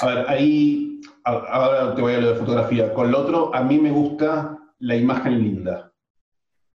A 0.00 0.06
ver, 0.06 0.24
ahí, 0.28 1.00
ahora 1.24 1.94
te 1.94 2.00
voy 2.00 2.14
a 2.14 2.16
hablar 2.16 2.32
de 2.32 2.40
fotografía. 2.40 2.94
Con 2.94 3.10
lo 3.10 3.20
otro, 3.20 3.54
a 3.54 3.62
mí 3.62 3.78
me 3.78 3.90
gusta 3.90 4.56
la 4.78 4.96
imagen 4.96 5.38
linda. 5.38 5.92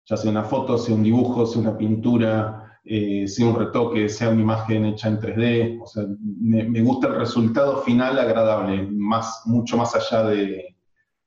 Ya 0.07 0.17
sea 0.17 0.31
una 0.31 0.45
foto, 0.45 0.77
sea 0.77 0.95
un 0.95 1.05
dibujo, 1.05 1.47
sea 1.47 1.63
una 1.63 1.79
pintura, 1.79 2.81
eh, 2.85 3.29
sea 3.29 3.47
un 3.47 3.59
retoque, 3.59 4.09
sea 4.09 4.31
una 4.31 4.41
imagen 4.41 4.87
hecha 4.87 5.09
en 5.09 5.21
3D. 5.21 5.81
O 5.83 5.87
sea, 5.87 6.05
me 6.19 6.81
gusta 6.81 7.07
el 7.07 7.15
resultado 7.15 7.83
final 7.83 8.19
agradable, 8.19 8.89
más, 8.91 9.43
mucho 9.45 9.77
más 9.77 9.95
allá 9.95 10.25
de, 10.25 10.78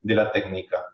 de 0.02 0.14
la 0.14 0.30
técnica. 0.30 0.84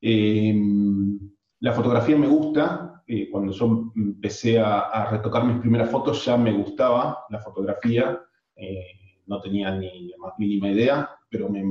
Em, 0.00 1.18
la 1.60 1.72
fotografía 1.72 2.16
me 2.16 2.28
gusta, 2.28 3.02
eh, 3.06 3.30
cuando 3.30 3.52
yo 3.52 3.92
empecé 3.96 4.58
a, 4.58 5.08
retocar 5.10 5.44
mis 5.44 5.58
primeras 5.58 5.90
fotos 5.90 6.24
ya 6.24 6.36
me 6.36 6.52
gustaba 6.52 7.24
la 7.30 7.40
fotografía, 7.40 8.20
eh, 8.56 9.22
no 9.26 9.40
tenía 9.40 9.70
ni 9.72 10.08
la 10.08 10.16
más 10.18 10.32
mínima 10.38 10.70
idea, 10.70 11.10
pero 11.28 11.48
me, 11.48 11.62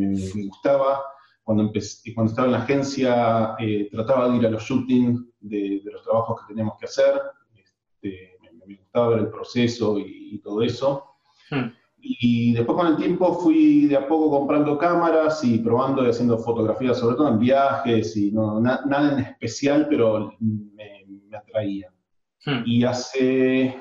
gustaba. 0.47 1.01
Cuando, 1.43 1.63
empecé, 1.63 2.13
cuando 2.15 2.31
estaba 2.31 2.47
en 2.47 2.51
la 2.53 2.63
agencia 2.63 3.55
eh, 3.59 3.87
trataba 3.91 4.29
de 4.29 4.37
ir 4.37 4.47
a 4.47 4.49
los 4.49 4.63
shootings 4.63 5.23
de, 5.39 5.81
los 5.83 6.01
trabajos 6.01 6.41
que 6.41 6.47
teníamos 6.47 6.75
que 6.79 6.85
hacer, 6.85 7.21
este, 7.53 8.37
me, 8.65 8.75
gustaba 8.77 9.09
ver 9.09 9.19
el 9.19 9.29
proceso 9.29 9.99
y, 9.99 10.39
todo 10.43 10.61
eso. 10.61 11.05
Hmm. 11.49 11.69
Y 12.07 12.53
después 12.53 12.77
con 12.77 12.85
el 12.85 12.97
tiempo 12.97 13.33
fui 13.33 13.87
de 13.87 13.95
a 13.95 14.07
poco 14.07 14.29
comprando 14.29 14.77
cámaras 14.77 15.43
y 15.43 15.57
probando 15.57 16.05
y 16.05 16.09
haciendo 16.09 16.37
fotografías, 16.37 16.99
sobre 16.99 17.15
todo 17.15 17.29
en 17.29 17.39
viajes 17.39 18.15
y 18.15 18.31
no, 18.31 18.61
nada 18.61 19.13
en 19.13 19.19
especial, 19.25 19.87
pero 19.89 20.31
me, 20.39 21.35
atraía. 21.35 21.91
Hmm. 22.45 22.61
Y 22.63 22.83
hace, 22.83 23.75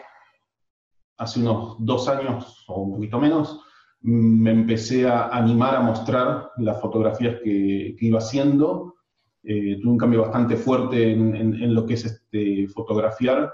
hace 1.18 1.40
unos 1.40 1.76
dos 1.80 2.08
años 2.08 2.64
o 2.66 2.80
un 2.80 2.94
poquito 2.94 3.20
menos, 3.20 3.60
me 4.00 4.52
empecé 4.52 5.06
a 5.06 5.28
animar 5.28 5.76
a 5.76 5.80
mostrar 5.80 6.50
las 6.56 6.80
fotografías 6.80 7.36
que, 7.44 7.94
iba 8.00 8.18
haciendo. 8.20 8.94
Eh, 9.42 9.78
tuve 9.82 9.92
un 9.92 9.98
cambio 9.98 10.22
bastante 10.22 10.56
fuerte 10.56 11.12
en, 11.12 11.36
en, 11.36 11.74
lo 11.74 11.84
que 11.84 11.92
es 11.92 12.06
este, 12.06 12.66
fotografiar 12.68 13.52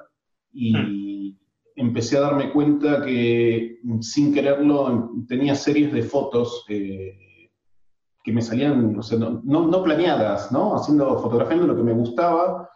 y, 0.53 0.77
hmm 0.77 1.00
empecé 1.77 2.17
a 2.17 2.23
darme 2.23 2.53
cuenta 2.53 3.05
que 3.05 3.79
sin 4.01 4.35
quererlo 4.35 5.13
tenía 5.29 5.55
series 5.55 5.93
de 5.93 6.03
fotos 6.03 6.65
que 6.67 8.33
me 8.33 8.43
salían, 8.43 8.97
no, 9.45 9.67
no, 9.67 9.83
planeadas, 9.83 10.53
¿no? 10.53 10.75
Haciendo, 10.75 11.19
fotografiando 11.19 11.67
lo 11.67 11.77
que 11.77 11.83
me 11.83 11.93
gustaba 11.93 12.69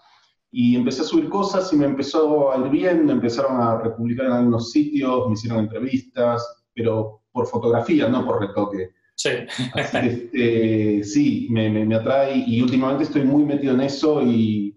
y 0.50 0.76
empecé 0.76 1.02
a 1.02 1.04
subir 1.04 1.28
cosas 1.28 1.72
y 1.72 1.76
me 1.76 1.86
empezó 1.86 2.52
a 2.52 2.58
ir 2.58 2.70
bien, 2.70 3.06
me 3.06 3.12
empezaron 3.12 3.60
a 3.60 3.80
republicar 3.80 4.26
en 4.26 4.32
algunos 4.32 4.70
sitios, 4.70 5.26
me 5.26 5.34
hicieron 5.34 5.60
entrevistas, 5.60 6.64
pero 6.74 7.22
por 7.32 7.46
fotografía, 7.46 8.08
no 8.08 8.24
por 8.24 8.40
retoque. 8.40 8.90
Sí. 9.16 9.30
Este, 9.76 11.04
sí, 11.04 11.48
me, 11.50 11.70
me, 11.70 11.94
atrae 11.94 12.44
y 12.46 12.60
últimamente 12.60 13.04
estoy 13.04 13.22
muy 13.22 13.44
metido 13.44 13.74
en 13.74 13.82
eso 13.82 14.22
y 14.22 14.76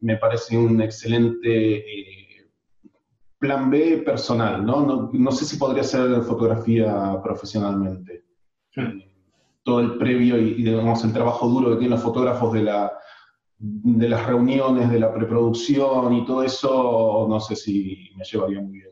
me 0.00 0.16
parece 0.16 0.56
un 0.56 0.80
excelente... 0.80 1.78
Eh, 1.78 2.25
plan 3.38 3.70
B 3.70 3.98
personal, 3.98 4.64
¿no? 4.64 5.10
No, 5.12 5.32
sé 5.32 5.44
si 5.44 5.56
podría 5.56 5.84
ser 5.84 6.22
fotografía 6.22 7.20
profesionalmente. 7.22 8.24
Hmm. 8.74 9.00
Todo 9.62 9.80
el 9.80 9.98
previo 9.98 10.38
y, 10.38 10.62
digamos, 10.62 11.04
el 11.04 11.12
trabajo 11.12 11.48
duro 11.48 11.70
que 11.70 11.76
tienen 11.76 11.90
los 11.90 12.02
fotógrafos 12.02 12.52
de, 12.52 12.62
la, 12.62 12.92
de 13.58 14.08
las 14.08 14.26
reuniones, 14.26 14.90
de 14.90 15.00
la 15.00 15.12
preproducción 15.12 16.12
y 16.14 16.24
todo 16.24 16.42
eso, 16.42 17.26
no 17.28 17.40
sé 17.40 17.56
si 17.56 18.10
me 18.16 18.24
llevaría 18.24 18.60
muy 18.60 18.78
bien. 18.78 18.90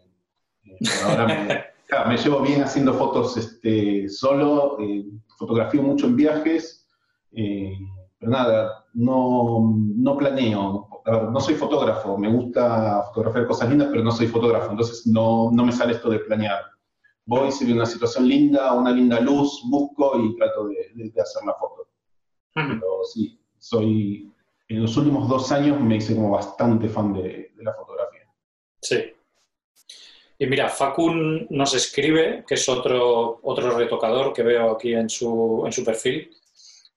Eh, 0.65 0.79
ahora 1.05 1.27
me, 2.09 2.17
llevo 2.17 2.41
bien 2.41 2.63
haciendo 2.63 2.95
fotos 2.95 3.37
este, 3.37 4.09
solo, 4.09 4.79
eh, 4.81 5.05
fotografío 5.39 5.83
mucho 5.83 6.07
en 6.07 6.17
viajes, 6.17 6.89
eh, 7.33 7.73
pero 8.25 8.39
nada, 8.39 8.87
no, 8.95 9.75
no 9.77 10.17
planeo, 10.17 10.89
no 11.05 11.41
soy 11.41 11.57
fotógrafo, 11.57 12.17
me 12.17 12.33
gusta 12.33 13.03
fotografiar 13.09 13.47
cosas 13.47 13.69
lindas, 13.69 13.89
pero 13.91 14.03
no 14.03 14.11
soy 14.11 14.29
fotógrafo, 14.29 14.71
entonces 14.71 15.07
no, 15.07 15.51
no 15.53 15.67
me 15.67 15.73
sale 15.73 15.93
esto 15.93 16.09
de 16.09 16.21
planear. 16.21 16.65
Voy, 17.27 17.53
si 17.53 17.67
veo 17.67 17.75
una 17.75 17.85
situación 17.85 18.27
linda, 18.27 18.73
una 18.73 18.93
linda 18.93 19.21
luz, 19.21 19.63
busco 19.69 20.19
y 20.19 20.35
trato 20.37 20.69
de, 20.69 20.91
de, 20.95 21.21
hacer 21.21 21.43
la 21.45 21.53
foto. 21.55 21.89
Pero 22.55 23.05
sí, 23.13 23.39
soy, 23.59 24.33
en 24.69 24.83
los 24.83 24.97
últimos 24.97 25.29
dos 25.29 25.53
años 25.53 25.79
me 25.81 25.97
hice 25.97 26.15
como 26.15 26.31
bastante 26.31 26.89
fan 26.89 27.13
de, 27.13 27.53
de 27.55 27.63
la 27.63 27.75
fotografía. 27.75 28.27
Sí. 28.81 29.13
Y 30.39 30.47
mira, 30.47 30.71
Facun 30.71 31.47
nos 31.51 31.75
escribe, 31.75 32.45
que 32.47 32.55
es 32.55 32.69
otro, 32.69 33.41
otro 33.43 33.77
retocador 33.77 34.33
que 34.33 34.43
veo 34.43 34.71
aquí 34.71 34.95
en 34.95 35.11
su, 35.11 35.63
en 35.67 35.73
su 35.73 35.85
perfil, 35.85 36.31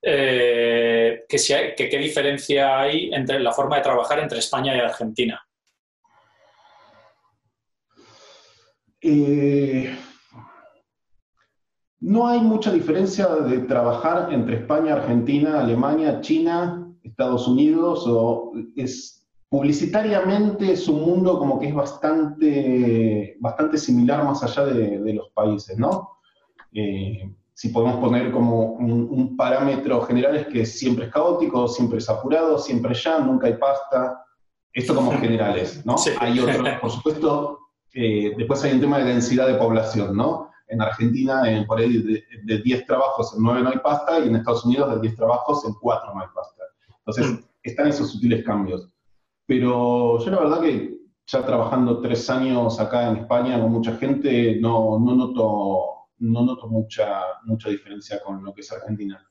eh, 0.10 1.26
que, 1.28 1.76
qué 1.76 1.98
diferencia 1.98 2.80
hay 2.80 3.14
entre 3.14 3.42
la 3.42 3.52
forma 3.52 3.76
de 3.76 3.82
trabajar 3.82 4.20
entre 4.20 4.40
España 4.40 4.74
y 4.74 4.80
Argentina. 4.80 5.46
Eh, 9.02 9.94
no 12.00 12.26
hay 12.26 12.40
mucha 12.40 12.72
diferencia 12.72 13.28
de 13.28 13.60
trabajar 13.60 14.32
entre 14.32 14.56
España, 14.56 14.94
Argentina, 14.94 15.60
Alemania, 15.60 16.22
China, 16.22 16.90
Estados 17.04 17.46
Unidos, 17.46 18.06
o 18.08 18.54
es 18.78 19.28
publicitariamente 19.50 20.72
es 20.72 20.88
un 20.88 21.02
mundo 21.02 21.38
como 21.38 21.60
que 21.60 21.68
es 21.68 21.76
bastante, 21.76 23.36
bastante 23.42 23.78
similar 23.78 24.24
más 24.24 24.42
allá 24.42 24.68
de, 24.68 25.14
los 25.14 25.30
países, 25.32 25.78
¿no? 25.78 26.12
Eh, 26.72 27.30
si 27.58 27.70
podemos 27.70 27.98
poner 27.98 28.32
como 28.32 28.74
un, 28.74 29.36
parámetro 29.36 30.04
general 30.04 30.36
es 30.36 30.46
que 30.46 30.64
siempre 30.64 31.06
es 31.06 31.12
caótico, 31.12 31.68
siempre 31.68 31.98
es 31.98 32.08
apurado, 32.08 32.60
siempre 32.60 32.94
ya, 32.94 33.18
nunca 33.18 33.48
hay 33.48 33.56
pasta. 33.56 34.24
Esto 34.72 34.94
como 34.94 35.12
generales, 35.14 35.84
¿no? 35.84 35.96
Hay 36.20 36.40
otros, 36.40 36.80
por 36.80 36.92
supuesto, 36.92 37.60
eh, 37.96 38.36
después 38.38 38.64
hay 38.64 38.74
un 38.74 38.82
tema 38.82 39.00
de 39.00 39.06
densidad 39.06 39.48
de 39.48 39.56
población, 39.56 40.16
¿no? 40.16 40.52
En 40.68 40.84
Argentina, 40.84 41.52
en, 41.52 41.66
por 41.66 41.80
ahí, 41.80 41.98
de, 42.44 42.62
10 42.62 42.86
trabajos, 42.86 43.34
en 43.36 43.42
9 43.42 43.64
no 43.64 43.70
hay 43.70 43.80
pasta, 43.80 44.20
y 44.20 44.28
en 44.28 44.36
Estados 44.36 44.64
Unidos, 44.64 44.94
de 44.94 45.02
10 45.02 45.16
trabajos, 45.16 45.66
en 45.66 45.74
4 45.82 46.14
no 46.14 46.22
hay 46.22 46.28
pasta. 46.36 46.62
Entonces, 47.00 47.26
mm. 47.26 47.44
están 47.64 47.88
esos 47.88 48.12
sutiles 48.12 48.46
cambios. 48.46 48.88
Pero 49.48 50.24
yo 50.24 50.30
la 50.30 50.42
verdad 50.42 50.62
que 50.62 50.96
ya 51.26 51.44
trabajando 51.44 52.02
tres 52.02 52.30
años 52.30 52.80
acá 52.80 53.10
en 53.10 53.18
España 53.18 53.60
con 53.60 53.72
mucha 53.72 53.96
gente, 53.96 54.60
no, 54.62 55.00
no 55.00 55.16
noto 55.16 55.97
no 56.20 56.46
noto 56.46 56.68
mucha, 56.68 57.22
mucha 57.46 57.70
diferencia 57.70 58.20
con 58.24 58.44
lo 58.44 58.54
que 58.54 58.62
es 58.62 58.72
Argentina. 58.72 59.24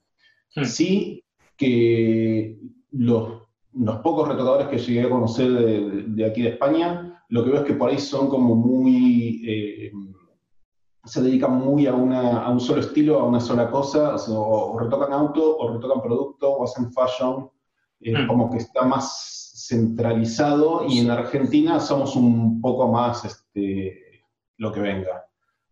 Hmm. 0.54 0.64
Sí 0.64 1.24
que 1.56 2.58
los, 2.92 3.42
los, 3.72 3.96
pocos 3.98 4.28
retocadores 4.28 4.68
que 4.68 4.78
llegué 4.78 5.02
a 5.02 5.10
conocer 5.10 5.50
de, 5.50 6.24
aquí 6.24 6.42
de 6.42 6.50
España, 6.50 7.24
lo 7.28 7.44
que 7.44 7.50
veo 7.50 7.60
es 7.60 7.66
que 7.66 7.74
por 7.74 7.90
ahí 7.90 7.98
son 7.98 8.28
como 8.28 8.54
muy... 8.54 9.42
Eh, 9.46 9.92
se 11.04 11.22
dedican 11.22 11.52
muy 11.52 11.86
a, 11.86 11.94
una, 11.94 12.42
a, 12.42 12.50
un 12.50 12.58
solo 12.58 12.80
estilo, 12.80 13.20
a 13.20 13.24
una 13.24 13.38
sola 13.38 13.70
cosa, 13.70 14.16
o, 14.28 14.76
retocan 14.76 15.12
auto, 15.12 15.56
o 15.56 15.72
retocan 15.72 16.02
producto, 16.02 16.50
o 16.50 16.64
hacen 16.64 16.92
fashion, 16.92 17.48
hmm. 18.00 18.26
como 18.26 18.50
que 18.50 18.58
está 18.58 18.84
más 18.84 19.66
centralizado, 19.68 20.84
y 20.88 20.98
en 20.98 21.10
Argentina 21.10 21.78
somos 21.78 22.16
un 22.16 22.60
poco 22.60 22.88
más 22.90 23.24
este, 23.24 24.24
lo 24.58 24.72
que 24.72 24.80
venga. 24.80 25.26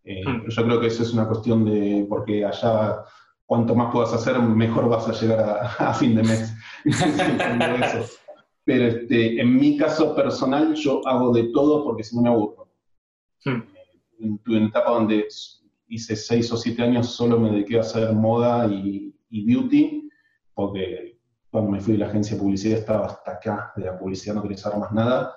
Eh, 0.05 0.23
hmm. 0.25 0.49
yo 0.49 0.65
creo 0.65 0.81
que 0.81 0.87
eso 0.89 1.03
es 1.03 1.13
una 1.13 1.27
cuestión 1.27 1.65
de, 1.65 2.07
porque 2.09 2.45
allá 2.45 3.05
cuanto 3.47 3.75
más 3.75 3.93
puedas 3.93 4.13
hacer, 4.13 4.39
mejor 4.39 4.89
vas 4.89 5.09
a 5.09 5.13
llegar 5.13 5.71
a, 5.79 5.95
fin 5.95 6.15
de 6.17 6.23
mes. 6.23 6.55
Pero 8.65 8.87
este, 8.87 9.41
en 9.41 9.57
mi 9.57 9.77
caso 9.77 10.15
personal, 10.15 10.75
yo 10.75 11.07
hago 11.07 11.33
de 11.33 11.45
todo 11.53 11.85
porque 11.85 12.03
si 12.03 12.17
no 12.17 12.23
me 12.23 12.29
aburro. 12.31 12.69
Hmm. 13.45 13.63
En, 14.21 14.41
una 14.47 14.67
etapa 14.67 14.93
donde 14.93 15.27
hice 15.89 16.17
seis 16.17 16.51
o 16.53 16.57
siete 16.57 16.83
años, 16.83 17.11
solo 17.15 17.39
me 17.39 17.51
dediqué 17.51 17.77
a 17.77 17.81
hacer 17.81 18.13
moda 18.15 18.67
y, 18.67 19.15
beauty, 19.31 20.09
porque 20.55 21.19
cuando 21.51 21.73
me 21.73 21.81
fui 21.81 21.95
de 21.95 21.99
la 21.99 22.07
agencia 22.07 22.37
de 22.37 22.43
publicidad 22.43 22.79
estaba 22.79 23.07
hasta 23.07 23.33
acá 23.33 23.73
de 23.77 23.85
la 23.85 23.99
publicidad, 23.99 24.35
no 24.35 24.43
quería 24.43 24.57
saber 24.57 24.79
más 24.79 24.93
nada. 24.93 25.35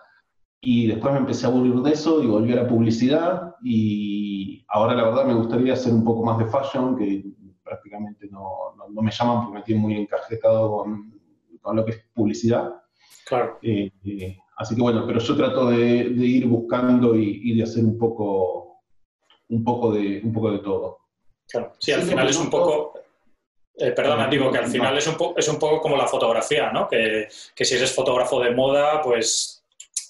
Y 0.62 0.88
después 0.88 1.14
me 1.14 1.20
empecé 1.20 1.46
a 1.46 1.50
aburrir 1.50 1.76
de 1.76 1.92
eso 1.92 2.22
y 2.22 2.28
volví 2.28 2.54
a 2.54 2.64
la 2.64 2.68
publicidad 2.68 3.56
y 3.64 4.66
ahora 4.70 4.96
la 4.96 5.06
verdad 5.06 5.26
me 5.26 5.36
gustaría 5.36 5.74
hacer 5.74 5.94
un 5.94 6.04
poco 6.04 6.24
más 6.24 6.38
de 6.40 6.46
fashion, 6.46 6.98
que 6.98 7.24
prácticamente 7.64 8.28
no, 8.32 8.76
no, 8.90 9.02
me 9.02 9.12
llaman 9.12 9.44
porque 9.44 9.60
me 9.60 9.64
tienen 9.64 9.84
muy 9.84 9.98
encajetado 9.98 10.72
con, 10.72 11.14
con 11.62 11.76
lo 11.76 11.86
que 11.86 11.92
es 11.92 12.06
publicidad. 12.14 12.82
Claro. 13.26 13.60
Eh, 13.62 13.92
eh, 14.06 14.38
así 14.58 14.76
que 14.76 14.82
bueno, 14.82 15.06
pero 15.06 15.20
yo 15.20 15.36
trato 15.36 15.70
de, 15.70 15.78
de 16.10 16.26
ir 16.26 16.48
buscando 16.48 17.16
y, 17.16 17.42
y, 17.44 17.58
de 17.58 17.64
hacer 17.64 17.84
un 17.84 17.98
poco, 17.98 18.82
un 19.50 19.64
poco 19.64 19.92
de, 19.92 20.22
un 20.24 20.34
poco 20.34 20.52
de 20.52 20.60
todo. 20.60 21.00
Claro, 21.48 21.74
sí, 21.80 21.92
al 21.92 22.04
final 22.04 22.28
es 22.28 22.38
un 22.38 22.50
poco, 22.50 22.94
eh, 23.76 23.92
perdona, 23.92 24.28
digo 24.28 24.52
que 24.52 24.58
al 24.58 24.68
final 24.68 24.98
es 24.98 25.08
un, 25.08 25.16
es 25.36 25.48
un 25.48 25.60
poco 25.60 25.82
como 25.82 25.98
la 25.98 26.08
fotografía, 26.08 26.72
¿no? 26.72 26.88
Que, 26.88 27.28
que, 27.56 27.66
si 27.66 27.76
eres 27.76 27.94
fotógrafo 27.94 28.42
de 28.42 28.52
moda, 28.52 29.02
pues 29.02 29.57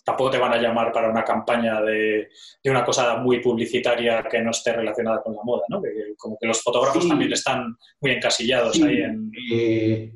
tampoco 0.08 0.30
te 0.30 0.38
van 0.38 0.54
a 0.54 0.62
llamar 0.62 0.94
para 0.94 1.10
una 1.10 1.26
campaña 1.26 1.82
de, 1.82 2.30
de, 2.64 2.72
una 2.72 2.86
cosa 2.86 3.18
muy 3.18 3.42
publicitaria 3.42 4.24
que 4.24 4.42
no 4.42 4.52
esté 4.52 4.72
relacionada 4.72 5.22
con 5.22 5.36
la 5.36 5.44
moda, 5.44 5.64
¿no? 5.68 5.82
Que, 5.82 5.90
como 6.18 6.38
que 6.40 6.48
los 6.48 6.64
fotógrafos 6.64 7.04
sí. 7.04 7.10
también 7.10 7.34
están 7.34 7.76
muy 8.00 8.12
encasillados 8.12 8.78
sí, 8.78 8.84
ahí 8.84 9.02
en... 9.02 9.32
Eh, 9.52 10.14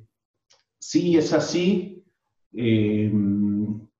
sí, 0.79 1.17
es 1.17 1.33
así. 1.33 2.05
Eh, 2.55 3.11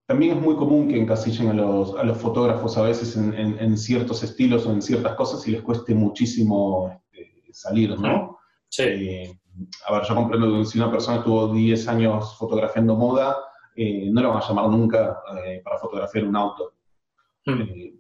también 0.05 0.38
es 0.38 0.41
muy 0.41 0.55
común 0.55 0.88
que 0.88 0.98
encasillen 0.98 1.50
a 1.50 1.53
los, 1.53 1.93
a 1.98 2.03
los 2.03 2.17
fotógrafos 2.17 2.77
a 2.77 2.83
veces 2.83 3.17
en, 3.17 3.33
en, 3.33 3.60
en, 3.60 3.77
ciertos 3.77 4.24
estilos 4.24 4.65
o 4.65 4.71
en 4.71 4.81
ciertas 4.81 5.15
cosas 5.15 5.45
y 5.50 5.51
les 5.51 5.62
cueste 5.62 5.93
muchísimo 5.93 7.03
este, 7.12 7.51
salir, 7.51 8.00
¿no? 8.00 8.38
Sí. 8.69 8.83
Eh, 8.83 9.39
a 9.86 9.93
ver, 9.93 10.03
yo 10.07 10.15
comprendo 10.15 10.57
que 10.57 10.65
si 10.65 10.77
una 10.79 10.89
persona 10.89 11.17
estuvo 11.17 11.53
10 11.53 11.88
años 11.89 12.38
fotografiando 12.38 12.95
moda, 12.95 13.36
eh, 13.75 14.09
no 14.11 14.21
la 14.21 14.27
van 14.29 14.37
a 14.37 14.47
llamar 14.47 14.69
nunca 14.69 15.19
eh, 15.45 15.61
para 15.63 15.77
fotografiar 15.77 16.25
un 16.25 16.35
auto. 16.35 16.73
Mm. 17.45 17.61
Eh, 17.61 17.93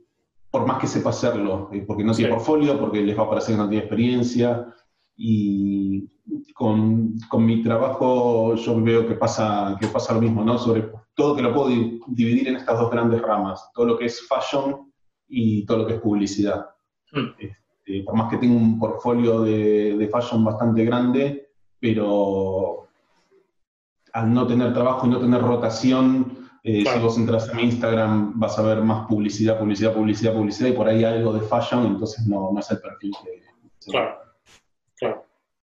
por 0.49 0.67
más 0.67 0.79
que 0.79 0.87
sepa 0.87 1.11
hacerlo, 1.11 1.69
eh, 1.71 1.83
porque 1.87 2.03
no 2.03 2.13
tiene 2.13 2.29
Sí. 2.31 2.35
portfolio, 2.35 2.77
porque 2.79 3.01
les 3.01 3.17
va 3.17 3.23
a 3.23 3.29
parecer 3.29 3.55
que 3.55 3.61
no 3.61 3.69
tiene 3.69 3.83
experiencia. 3.85 4.67
Y 5.15 6.07
con, 6.53 7.13
con 7.29 7.45
mi 7.45 7.61
trabajo 7.61 8.55
yo 8.55 8.81
veo 8.81 9.07
que 9.07 9.15
pasa, 9.15 9.77
que 9.79 9.87
pasa 9.87 10.13
lo 10.13 10.21
mismo, 10.21 10.43
¿no? 10.43 10.57
Sobre 10.57 10.89
todo 11.15 11.35
que 11.35 11.41
lo 11.41 11.53
puedo 11.53 11.67
di- 11.69 11.99
dividir 12.07 12.47
en 12.47 12.55
estas 12.57 12.79
dos 12.79 12.89
grandes 12.91 13.21
ramas, 13.21 13.69
todo 13.73 13.85
lo 13.85 13.97
que 13.97 14.05
es 14.05 14.27
fashion 14.27 14.91
y 15.27 15.65
todo 15.65 15.79
lo 15.79 15.87
que 15.87 15.93
es 15.95 16.01
publicidad. 16.01 16.65
Mm. 17.13 17.27
Este, 17.39 18.03
por 18.03 18.15
más 18.15 18.29
que 18.29 18.37
tenga 18.37 18.55
un 18.55 18.79
portfolio 18.79 19.41
de, 19.41 19.95
de 19.97 20.07
fashion 20.07 20.43
bastante 20.43 20.83
grande, 20.85 21.49
pero 21.79 22.87
al 24.13 24.33
no 24.33 24.47
tener 24.47 24.73
trabajo 24.73 25.07
y 25.07 25.09
no 25.09 25.19
tener 25.19 25.41
rotación, 25.41 26.49
eh, 26.63 26.83
Claro. 26.83 26.97
si 26.97 27.03
vos 27.03 27.17
entras 27.17 27.49
a 27.49 27.53
mi 27.53 27.63
Instagram 27.63 28.39
vas 28.39 28.57
a 28.59 28.61
ver 28.61 28.81
más 28.81 29.07
publicidad, 29.07 29.57
publicidad, 29.57 29.93
publicidad, 29.93 30.33
publicidad 30.33 30.69
y 30.69 30.73
por 30.73 30.87
ahí 30.87 31.03
algo 31.03 31.33
de 31.33 31.41
fashion, 31.41 31.85
entonces 31.87 32.25
no, 32.27 32.51
no 32.51 32.59
es 32.59 32.69
el 32.69 32.79
perfil 32.79 33.11
que... 33.23 33.89
Claro, 33.89 34.19
claro. 34.95 35.25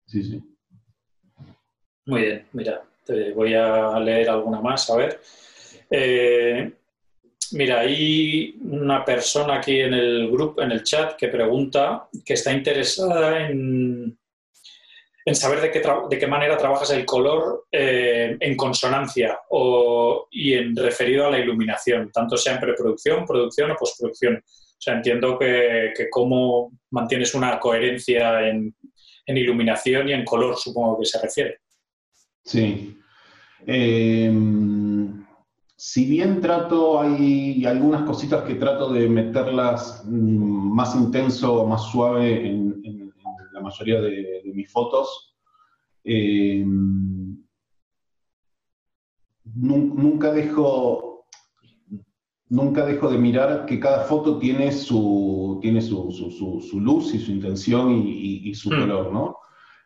Sí, 0.06 0.22
sí. 0.22 0.42
Muy 2.06 2.22
bien, 2.22 2.46
mira, 2.52 2.82
te 3.06 3.32
voy 3.32 3.54
a 3.54 3.98
leer 4.00 4.28
alguna 4.28 4.60
más, 4.60 4.90
a 4.90 4.96
ver. 4.96 5.20
Eh, 5.88 6.72
mira, 7.52 7.80
hay 7.80 8.58
una 8.62 9.04
persona 9.04 9.56
aquí 9.56 9.80
en 9.80 9.94
el 9.94 10.30
grupo, 10.30 10.60
en 10.60 10.72
el 10.72 10.82
chat, 10.82 11.16
que 11.16 11.28
pregunta 11.28 12.08
que 12.24 12.34
está 12.34 12.52
interesada 12.52 13.48
en, 13.48 14.18
en 15.24 15.34
saber 15.34 15.60
de 15.60 15.70
qué, 15.70 15.82
de 16.10 16.18
qué 16.18 16.26
manera 16.26 16.56
trabajas 16.56 16.90
el 16.90 17.04
color 17.04 17.66
eh, 17.70 18.36
en 18.40 18.56
consonancia 18.56 19.38
o, 19.50 20.26
y 20.30 20.54
en 20.54 20.74
referido 20.76 21.26
a 21.26 21.30
la 21.30 21.38
iluminación, 21.38 22.10
tanto 22.12 22.36
sea 22.36 22.54
en 22.54 22.60
preproducción, 22.60 23.24
producción 23.24 23.70
o 23.70 23.76
postproducción. 23.76 24.36
O 24.36 24.84
sea, 24.84 24.94
entiendo 24.94 25.38
que, 25.38 25.92
que 25.96 26.10
cómo 26.10 26.72
mantienes 26.90 27.34
una 27.36 27.58
coherencia 27.60 28.48
en, 28.48 28.74
en 29.26 29.36
iluminación 29.36 30.08
y 30.08 30.12
en 30.12 30.24
color, 30.24 30.56
supongo 30.56 30.98
que 30.98 31.06
se 31.06 31.20
refiere. 31.22 31.58
Sí. 32.44 32.98
Eh, 33.64 34.32
si 35.76 36.06
bien 36.06 36.40
trato, 36.40 37.00
hay 37.00 37.64
algunas 37.64 38.02
cositas 38.02 38.42
que 38.42 38.54
trato 38.54 38.92
de 38.92 39.08
meterlas 39.08 40.02
mm, 40.04 40.74
más 40.74 40.94
intenso 40.96 41.54
o 41.62 41.66
más 41.68 41.82
suave 41.90 42.46
en- 42.48 42.80
en 42.84 43.01
la 43.62 43.68
mayoría 43.68 44.00
de, 44.00 44.42
de 44.44 44.52
mis 44.52 44.70
fotos. 44.70 45.34
Eh, 46.04 46.62
nun- 46.64 47.46
nunca 49.96 50.32
dejo, 50.32 51.26
nunca 52.48 52.84
dejo 52.86 53.10
de 53.10 53.18
mirar 53.18 53.66
que 53.66 53.78
cada 53.78 54.04
foto 54.04 54.38
tiene 54.38 54.72
su, 54.72 55.58
tiene 55.62 55.80
su, 55.80 56.10
su- 56.10 56.30
su- 56.30 56.60
su 56.60 56.80
luz 56.80 57.14
y 57.14 57.18
su 57.18 57.30
intención 57.32 57.92
y, 57.92 58.10
y- 58.10 58.50
y 58.50 58.54
su 58.54 58.70
Mm. 58.70 58.80
color, 58.80 59.12
¿no? 59.12 59.36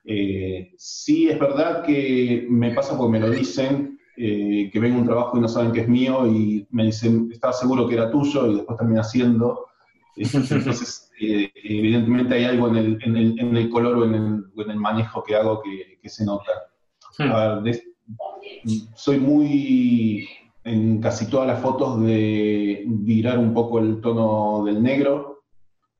Eh, 0.04 0.72
sí, 0.76 1.28
es 1.28 1.38
verdad 1.38 1.84
que 1.84 2.46
me 2.48 2.70
pasa 2.72 2.96
porque 2.96 3.12
me 3.12 3.20
lo 3.20 3.30
dicen, 3.30 3.98
eh, 4.16 4.70
que 4.72 4.80
ven 4.80 4.94
un 4.96 5.04
trabajo 5.04 5.36
y 5.36 5.40
no 5.40 5.48
saben 5.48 5.72
que 5.72 5.80
es 5.80 5.88
mío 5.88 6.26
y 6.26 6.66
me 6.70 6.84
dicen, 6.84 7.28
estaba 7.30 7.52
seguro 7.52 7.86
que 7.88 7.94
era 7.96 8.10
tuyo 8.10 8.50
y 8.50 8.54
después 8.56 8.78
termina 8.78 9.02
siendo. 9.02 9.66
Entonces, 10.16 11.05
eh, 11.20 11.50
evidentemente 11.64 12.34
hay 12.34 12.44
algo 12.44 12.68
en 12.68 12.76
el, 12.76 12.98
en 13.02 13.16
el- 13.16 13.40
en 13.40 13.56
el 13.56 13.70
color 13.70 13.96
o 13.98 14.04
en 14.04 14.14
el, 14.14 14.44
o 14.56 14.62
en 14.62 14.70
el 14.70 14.76
manejo 14.78 15.22
que 15.22 15.34
hago 15.36 15.62
que, 15.62 15.98
que 16.00 16.08
se 16.08 16.24
nota. 16.24 16.52
Hmm. 17.18 17.30
A 17.32 17.54
ver, 17.54 17.62
de- 17.62 17.82
soy 18.94 19.18
muy, 19.18 20.28
en 20.64 21.00
casi 21.00 21.28
todas 21.28 21.46
las 21.46 21.60
fotos, 21.60 22.00
de 22.02 22.84
virar 22.86 23.38
un 23.38 23.52
poco 23.54 23.78
el 23.78 24.00
tono 24.00 24.64
del 24.64 24.82
negro, 24.82 25.44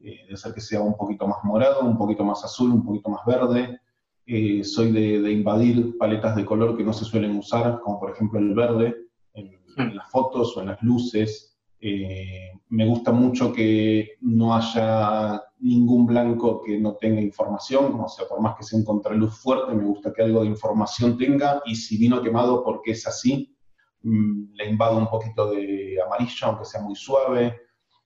eh, 0.01 0.27
de 0.29 0.35
hacer 0.35 0.53
que 0.55 0.61
sea 0.61 0.81
un 0.81 0.97
poquito 0.97 1.27
más 1.27 1.39
morado, 1.45 1.83
un 1.83 1.97
poquito 1.99 2.25
más 2.25 2.45
azul, 2.45 2.71
un 2.71 2.85
poquito 2.85 3.09
más 3.11 3.25
verde. 3.27 3.81
Eh, 4.27 4.65
soy 4.65 4.91
de, 4.91 5.21
de 5.23 5.33
invadir 5.33 5.97
paletas 5.99 6.35
de 6.35 6.45
color 6.45 6.77
que 6.77 6.83
no 6.85 6.93
se 6.93 7.05
suelen 7.05 7.37
usar, 7.37 7.81
como 7.81 8.01
por 8.01 8.11
ejemplo 8.11 8.39
el 8.41 8.55
verde, 8.55 8.97
en, 9.35 9.53
en 9.77 9.97
las 9.97 10.11
fotos 10.11 10.57
o 10.57 10.61
en 10.63 10.67
las 10.69 10.83
luces. 10.83 11.56
Eh, 11.81 12.53
me 12.71 12.87
gusta 12.87 13.13
mucho 13.13 13.53
que 13.53 14.13
no 14.23 14.55
haya 14.55 15.43
ningún 15.59 16.07
blanco 16.07 16.63
que 16.63 16.79
no 16.79 16.95
tenga 16.95 17.21
información, 17.21 18.01
o 18.01 18.09
sea, 18.09 18.27
por 18.27 18.41
más 18.41 18.57
que 18.57 18.63
sea 18.63 18.79
un 18.79 18.85
contraluz 18.85 19.39
fuerte, 19.39 19.75
me 19.75 19.85
gusta 19.85 20.13
que 20.13 20.23
algo 20.23 20.41
de 20.43 20.49
información 20.49 21.17
tenga, 21.17 21.63
y 21.65 21.75
si 21.75 21.99
vino 21.99 22.23
quemado 22.23 22.63
porque 22.65 22.93
es 22.93 23.07
así, 23.07 23.55
mm, 24.03 24.55
le 24.55 24.71
invado 24.71 24.97
un 24.99 25.09
poquito 25.09 25.51
de 25.51 25.97
amarillo, 26.05 26.47
aunque 26.47 26.65
sea 26.65 26.81
muy 26.81 26.95
suave. 26.95 27.61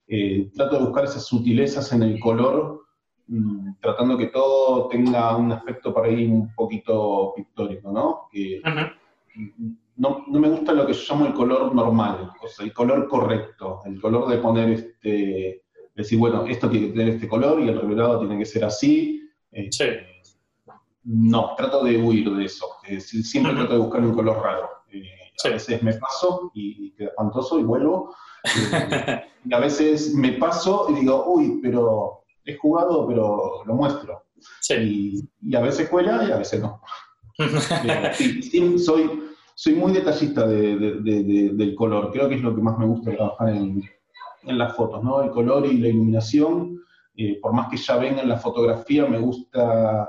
Eh, 0.06 0.50
trato 0.54 0.76
de 0.78 0.84
buscar 0.84 1.04
esas 1.04 1.24
sutilezas 1.24 1.92
en 1.92 2.02
el 2.02 2.18
color, 2.18 2.82
mm, 3.28 3.74
tratando 3.80 4.18
que 4.18 4.26
todo 4.26 4.88
tenga 4.88 5.36
un 5.36 5.52
aspecto 5.52 5.94
por 5.94 6.04
ahí 6.04 6.26
un 6.26 6.52
poquito 6.54 7.32
pictórico, 7.36 7.92
¿no? 7.92 8.28
Que, 8.30 8.60
Ujú. 8.64 9.76
No, 10.00 10.24
no 10.28 10.40
me 10.40 10.48
gusta 10.48 10.72
lo 10.72 10.86
que 10.86 10.94
yo 10.94 11.00
llamo 11.10 11.26
el 11.26 11.34
color 11.34 11.74
normal, 11.74 12.32
o 12.42 12.48
sea, 12.48 12.64
el 12.64 12.72
color 12.72 13.06
correcto, 13.06 13.82
el 13.84 14.00
color 14.00 14.28
de 14.30 14.38
poner 14.38 14.70
este, 14.70 15.62
decir, 15.94 16.18
bueno, 16.18 16.46
esto 16.46 16.70
tiene 16.70 16.86
que 16.86 16.92
tener 16.94 17.08
este 17.14 17.28
color 17.28 17.60
y 17.60 17.68
el 17.68 17.78
revelado 17.78 18.18
tiene 18.20 18.38
que 18.38 18.46
ser 18.46 18.64
así. 18.64 19.28
Eh, 19.52 19.68
Sí. 19.70 19.84
No, 21.04 21.54
trato 21.56 21.84
de 21.84 21.96
huir 21.98 22.30
de 22.30 22.44
eso. 22.44 22.66
Es 22.84 22.94
decir, 23.04 23.24
siempre 23.24 23.54
trato 23.54 23.74
de 23.74 23.78
buscar 23.78 24.00
un 24.00 24.14
color 24.14 24.42
raro. 24.42 24.68
Eh, 24.90 25.02
Sí. 25.36 25.48
A 25.48 25.52
veces 25.52 25.82
me 25.82 25.92
paso 25.94 26.50
y 26.54 26.92
queda 26.92 27.08
espantoso 27.08 27.58
y 27.58 27.62
vuelvo. 27.62 28.14
Eh, 28.44 29.22
y 29.44 29.54
a 29.54 29.58
veces 29.58 30.14
me 30.14 30.32
paso 30.32 30.86
y 30.90 30.94
digo, 31.00 31.24
uy, 31.26 31.60
pero 31.62 32.24
he 32.44 32.56
jugado, 32.56 33.06
pero 33.06 33.62
lo 33.66 33.74
muestro. 33.74 34.24
Sí. 34.60 34.74
Y, 34.74 35.50
y 35.50 35.56
a 35.56 35.60
veces 35.60 35.90
cuela 35.90 36.24
y 36.26 36.32
a 36.32 36.38
veces 36.38 36.60
no. 36.62 36.80
Eh, 37.38 38.12
sí, 38.42 38.78
soy, 38.78 39.29
soy 39.62 39.74
muy 39.74 39.92
detallista 39.92 40.46
de- 40.46 40.76
de- 40.78 40.94
de- 41.02 41.22
de- 41.22 41.50
del 41.52 41.74
color. 41.74 42.10
Creo 42.12 42.30
que 42.30 42.36
es 42.36 42.42
lo 42.42 42.54
que 42.54 42.62
más 42.62 42.78
me 42.78 42.86
gusta 42.86 43.14
trabajar 43.14 43.50
en, 43.50 43.82
en 44.44 44.56
las 44.58 44.74
fotos, 44.74 45.04
¿no? 45.04 45.22
El 45.22 45.30
color 45.30 45.66
y 45.66 45.76
la 45.76 45.88
iluminación. 45.88 46.80
Eh, 47.14 47.38
por 47.42 47.52
más 47.52 47.68
que 47.68 47.76
ya 47.76 47.96
venga 47.98 48.22
en 48.22 48.30
la 48.30 48.38
fotografía, 48.38 49.04
me 49.06 49.18
gusta, 49.18 50.08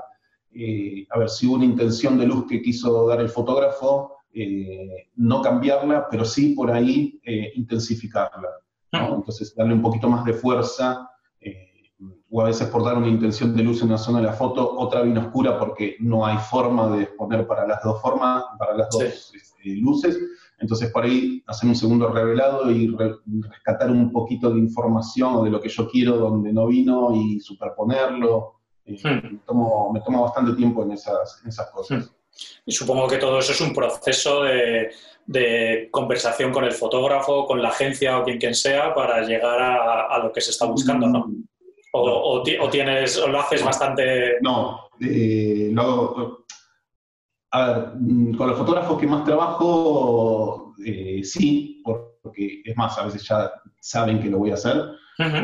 eh, 0.54 1.06
a 1.10 1.18
ver, 1.18 1.28
si 1.28 1.46
hubo 1.46 1.56
una 1.56 1.66
intención 1.66 2.18
de 2.18 2.26
luz 2.26 2.46
que 2.48 2.62
quiso 2.62 3.06
dar 3.06 3.20
el 3.20 3.28
fotógrafo, 3.28 4.16
eh, 4.32 5.08
no 5.16 5.42
cambiarla, 5.42 6.08
pero 6.10 6.24
sí 6.24 6.54
por 6.54 6.70
ahí 6.70 7.20
intensificarla. 7.54 8.48
¿no? 8.92 9.16
Entonces, 9.16 9.54
darle 9.54 9.74
un 9.74 9.82
poquito 9.82 10.08
más 10.08 10.24
de 10.24 10.32
fuerza, 10.32 11.10
o 12.34 12.40
a 12.40 12.44
veces 12.44 12.66
por 12.68 12.82
dar 12.82 12.96
una 12.96 13.08
intención 13.08 13.54
de 13.54 13.62
luz 13.62 13.82
en 13.82 13.88
una 13.88 13.98
zona 13.98 14.20
de 14.20 14.26
la 14.26 14.32
foto, 14.32 14.78
otra 14.78 15.02
bien 15.02 15.18
oscura 15.18 15.58
porque 15.58 15.96
no 16.00 16.24
hay 16.24 16.38
forma 16.38 16.88
de 16.96 17.02
exponer 17.02 17.46
para 17.46 17.66
las 17.66 17.82
dos 17.84 18.00
formas, 18.00 18.44
para 18.58 18.74
las 18.74 18.88
dos 18.90 19.32
este, 19.34 19.76
luces. 19.76 20.18
Entonces, 20.58 20.90
por 20.90 21.04
ahí 21.04 21.42
hacer 21.46 21.68
un 21.68 21.76
segundo 21.76 22.08
revelado 22.08 22.70
y 22.70 22.86
re- 22.88 23.16
rescatar 23.50 23.90
un 23.90 24.10
poquito 24.10 24.50
de 24.50 24.60
información 24.60 25.34
o 25.34 25.44
de 25.44 25.50
lo 25.50 25.60
que 25.60 25.68
yo 25.68 25.86
quiero 25.88 26.16
donde 26.16 26.52
no 26.52 26.66
vino 26.68 27.14
y 27.14 27.38
superponerlo. 27.38 28.54
Eh, 28.86 28.96
Hmm. 29.02 29.32
me, 29.32 29.38
tomo, 29.46 29.92
me 29.92 30.00
tomo 30.00 30.22
bastante 30.22 30.54
tiempo 30.54 30.82
en 30.82 30.92
esas, 30.92 31.40
en 31.42 31.50
esas 31.50 31.70
cosas. 31.70 32.12
Y 32.64 32.72
supongo 32.72 33.06
que 33.08 33.18
todo 33.18 33.38
eso 33.38 33.52
es 33.52 33.60
un 33.60 33.74
proceso 33.74 34.42
de, 34.42 34.90
conversación 35.90 36.50
con 36.50 36.64
el 36.64 36.72
fotógrafo, 36.72 37.46
con 37.46 37.62
la 37.62 37.68
agencia 37.68 38.18
o 38.18 38.24
quien 38.24 38.38
quien 38.38 38.54
sea 38.54 38.94
para 38.94 39.20
llegar 39.22 39.60
a, 39.60 40.18
lo 40.18 40.32
que 40.32 40.40
se 40.40 40.50
está 40.50 40.64
buscando, 40.66 41.06
¿no? 41.06 41.30
O, 41.94 42.42
tienes, 42.70 43.18
o 43.18 43.28
lo 43.28 43.40
haces 43.40 43.62
bastante... 43.64 44.38
No, 44.40 44.88
eh, 45.00 45.74
a 47.50 47.66
ver, 47.66 47.88
mm, 47.98 48.36
con 48.36 48.48
los 48.48 48.58
fotógrafos 48.58 48.98
que 48.98 49.06
más 49.06 49.24
trabajo, 49.24 50.74
eh, 50.84 51.20
sí, 51.22 51.82
porque 51.84 52.62
es 52.64 52.76
más, 52.76 52.96
a 52.98 53.04
veces 53.04 53.26
ya 53.28 53.52
saben 53.78 54.20
que 54.20 54.30
lo 54.30 54.38
voy 54.38 54.52
a 54.52 54.54
hacer, 54.54 54.76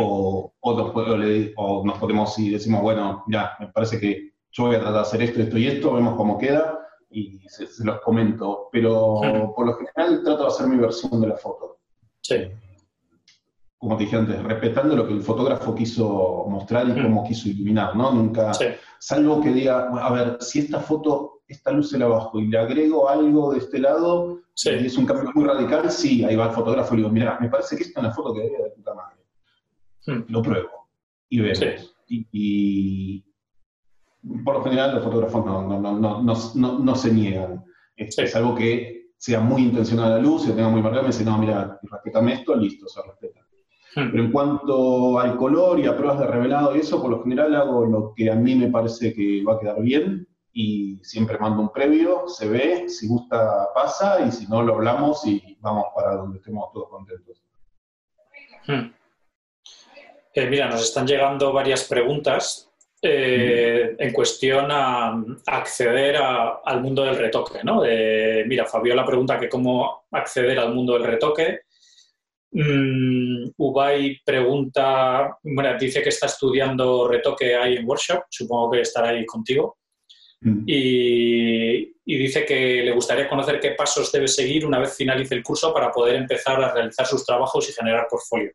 o, 0.00 0.52
o, 0.60 1.84
nos 1.84 1.98
podemos 1.98 2.38
y 2.38 2.50
decimos, 2.50 2.82
bueno, 2.82 3.24
ya, 3.28 3.52
me 3.60 3.68
parece 3.68 4.00
que 4.00 4.32
yo 4.50 4.64
voy 4.64 4.76
a 4.76 4.80
tratar 4.80 4.94
de 4.94 5.00
hacer 5.00 5.22
esto, 5.22 5.42
esto 5.42 5.58
y 5.58 5.66
esto, 5.66 5.92
vemos 5.92 6.16
cómo 6.16 6.38
queda 6.38 6.78
y 7.10 7.40
se, 7.48 7.66
los 7.84 8.00
comento. 8.00 8.68
Pero 8.72 9.20
por 9.54 9.66
lo 9.66 9.74
general 9.74 10.22
trato 10.24 10.42
de 10.42 10.48
hacer 10.48 10.66
mi 10.66 10.76
versión 10.76 11.20
de 11.20 11.28
la 11.28 11.36
foto. 11.36 11.78
Sí. 12.22 12.36
Como 13.78 13.96
te 13.96 14.04
dije 14.04 14.16
antes, 14.16 14.42
respetando 14.42 14.96
lo 14.96 15.06
que 15.06 15.14
el 15.14 15.22
fotógrafo 15.22 15.74
quiso 15.74 16.46
mostrar 16.48 16.88
y 16.88 17.00
cómo 17.00 17.24
quiso 17.24 17.48
iluminar, 17.48 17.94
¿no? 17.94 18.12
Nunca, 18.12 18.52
salvo 18.98 19.40
que 19.40 19.52
diga, 19.52 19.88
a 19.88 20.12
ver, 20.12 20.38
si 20.40 20.58
esta 20.58 20.80
foto, 20.80 21.42
esta 21.46 21.70
luz 21.70 21.90
se 21.90 21.98
la 21.98 22.06
bajo 22.06 22.40
y 22.40 22.48
le 22.48 22.58
agrego 22.58 23.08
algo 23.08 23.52
de 23.52 23.58
este 23.58 23.78
lado, 23.78 24.40
y 24.64 24.86
es 24.86 24.98
un 24.98 25.06
cambio 25.06 25.30
muy 25.32 25.44
radical, 25.44 25.88
sí, 25.90 26.24
ahí 26.24 26.34
va 26.34 26.46
el 26.46 26.52
fotógrafo 26.52 26.94
y 26.94 26.96
le 26.96 27.02
digo, 27.04 27.14
mira, 27.14 27.38
me 27.40 27.48
parece 27.48 27.76
que 27.76 27.84
esta 27.84 28.00
es 28.00 28.06
una 28.06 28.14
foto 28.14 28.34
que 28.34 28.40
debería 28.40 28.64
de 28.64 28.70
puta 28.70 28.94
madre. 28.94 29.24
Hmm. 30.06 30.24
Lo 30.32 30.42
pruebo 30.42 30.88
y 31.28 31.40
vemos. 31.40 31.94
Y, 32.08 33.24
por 34.44 34.56
lo 34.56 34.64
general 34.64 34.94
los 34.96 35.04
fotógrafos 35.04 35.44
no, 36.56 36.94
se 36.96 37.12
niegan. 37.12 37.64
Es, 37.96 38.36
algo 38.36 38.54
que 38.54 39.12
sea 39.16 39.40
muy 39.40 39.62
intencional 39.62 40.10
la 40.10 40.18
luz, 40.18 40.44
se 40.44 40.52
tenga 40.52 40.68
muy 40.68 40.82
marcado, 40.82 41.02
me 41.02 41.08
dice, 41.08 41.24
no, 41.24 41.38
mira, 41.38 41.78
respetame 41.82 42.34
esto, 42.34 42.56
listo, 42.56 42.88
se 42.88 43.00
respeta. 43.02 43.46
Hmm. 43.94 44.10
Pero 44.10 44.22
en 44.22 44.32
cuanto 44.32 45.18
al 45.18 45.36
color 45.36 45.80
y 45.80 45.86
a 45.86 45.96
pruebas 45.96 46.20
de 46.20 46.26
revelado 46.26 46.76
y 46.76 46.80
eso, 46.80 47.00
por 47.00 47.10
lo 47.10 47.22
general 47.22 47.54
hago 47.54 47.86
lo 47.86 48.12
que 48.14 48.30
a 48.30 48.34
mí 48.34 48.54
me 48.54 48.68
parece 48.68 49.14
que 49.14 49.42
va 49.44 49.54
a 49.54 49.60
quedar 49.60 49.80
bien 49.80 50.26
y 50.52 50.98
siempre 51.02 51.38
mando 51.38 51.62
un 51.62 51.72
previo, 51.72 52.28
se 52.28 52.48
ve, 52.48 52.88
si 52.88 53.06
gusta 53.06 53.68
pasa 53.74 54.20
y 54.26 54.32
si 54.32 54.46
no 54.46 54.62
lo 54.62 54.74
hablamos 54.74 55.24
y 55.26 55.56
vamos 55.60 55.86
para 55.94 56.16
donde 56.16 56.38
estemos 56.38 56.70
todos 56.72 56.88
contentos. 56.90 57.42
Hmm. 58.66 58.92
Eh, 60.34 60.46
mira, 60.46 60.68
nos 60.68 60.82
están 60.82 61.06
llegando 61.06 61.52
varias 61.52 61.84
preguntas 61.84 62.70
eh, 63.00 63.96
en 63.98 64.12
cuestión 64.12 64.66
a, 64.70 65.24
acceder 65.46 66.16
al 66.16 66.82
mundo 66.82 67.04
del 67.04 67.16
retoque, 67.16 67.60
¿no? 67.64 67.82
mira, 68.46 68.66
Fabiola 68.66 69.04
pregunta 69.06 69.38
que 69.38 69.48
cómo 69.48 70.04
acceder 70.10 70.58
al 70.58 70.74
mundo 70.74 70.94
del 70.94 71.04
retoque. 71.04 71.60
Mm, 72.50 73.50
Ubay 73.58 74.20
pregunta, 74.24 75.36
bueno, 75.42 75.76
dice 75.78 76.02
que 76.02 76.08
está 76.08 76.26
estudiando 76.26 77.06
retoque 77.06 77.54
ahí 77.54 77.76
en 77.76 77.86
workshop, 77.86 78.22
supongo 78.30 78.72
que 78.72 78.80
estará 78.80 79.10
ahí 79.10 79.26
contigo. 79.26 79.78
Mm. 80.40 80.62
Y, 80.66 81.94
y, 82.04 82.16
dice 82.16 82.44
que 82.44 82.82
le 82.82 82.92
gustaría 82.92 83.28
conocer 83.28 83.58
qué 83.58 83.72
pasos 83.72 84.10
debe 84.12 84.28
seguir 84.28 84.64
una 84.64 84.78
vez 84.78 84.96
finalice 84.96 85.34
el 85.34 85.42
curso 85.42 85.74
para 85.74 85.90
poder 85.90 86.14
empezar 86.14 86.62
a 86.62 86.72
realizar 86.72 87.06
sus 87.06 87.26
trabajos 87.26 87.68
y 87.68 87.72
generar 87.72 88.06
portfolio. 88.08 88.52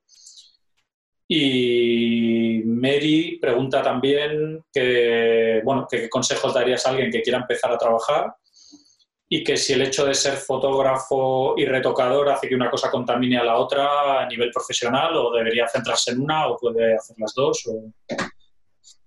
Y 1.28 2.62
Mary 2.66 3.38
pregunta 3.42 3.82
también 3.82 4.64
que, 4.72 5.62
bueno, 5.64 5.88
qué 5.90 6.10
consejos 6.10 6.54
darías 6.54 6.86
a 6.86 6.92
alguien 6.92 7.12
que 7.12 7.22
quiera 7.22 7.40
empezar 7.40 7.72
a 7.72 7.78
trabajar 7.78 8.34
y 9.36 9.44
que 9.44 9.58
si 9.58 9.74
el 9.74 9.82
hecho 9.82 10.06
de 10.06 10.14
ser 10.14 10.34
fotógrafo 10.34 11.56
y 11.58 11.66
retocador 11.66 12.30
hace 12.30 12.48
que 12.48 12.54
una 12.54 12.70
cosa 12.70 12.92
contamine 12.92 13.40
a 13.40 13.44
la 13.44 13.58
otra 13.58 14.22
a 14.22 14.28
nivel 14.28 14.52
profesional 14.52 15.16
o 15.16 15.34
debería 15.34 15.68
centrarse 15.68 16.12
en 16.12 16.22
una 16.22 16.50
o 16.50 16.56
puede 16.56 16.94
hacer 16.94 17.16
las 17.18 17.34
dos. 17.34 17.68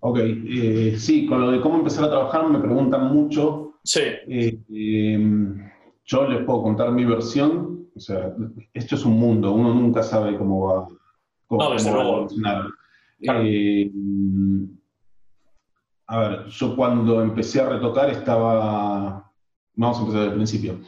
Ok, 0.00 0.18
eh, 0.18 0.96
sí, 0.98 1.26
con 1.26 1.42
lo 1.42 1.52
de 1.52 1.60
cómo 1.60 1.76
empezar 1.76 2.06
a 2.06 2.10
trabajar 2.10 2.48
me 2.48 2.58
preguntan 2.58 3.06
mucho. 3.14 3.74
Sí. 3.84 4.00
Eh, 4.00 4.58
em, 4.68 5.70
yo 6.04 6.26
les 6.26 6.44
puedo 6.44 6.60
contar 6.60 6.90
mi 6.90 7.04
versión. 7.04 7.88
O 7.94 8.00
sea, 8.00 8.34
esto 8.74 8.96
es 8.96 9.04
un 9.04 9.20
mundo, 9.20 9.52
uno 9.52 9.74
nunca 9.74 10.02
sabe 10.02 10.36
cómo 10.36 10.66
va, 10.66 10.88
no, 11.50 11.72
desde 11.72 11.92
luego. 11.92 12.26
Eh, 13.20 13.90
a 16.08 16.18
ver, 16.18 16.46
yo 16.46 16.74
cuando 16.74 17.22
empecé 17.22 17.60
a 17.60 17.68
retocar 17.68 18.10
estaba. 18.10 19.25
Vamos 19.76 19.98
a 19.98 20.00
empezar 20.00 20.20
desde 20.20 20.32
el 20.32 20.36
principio. 20.36 20.80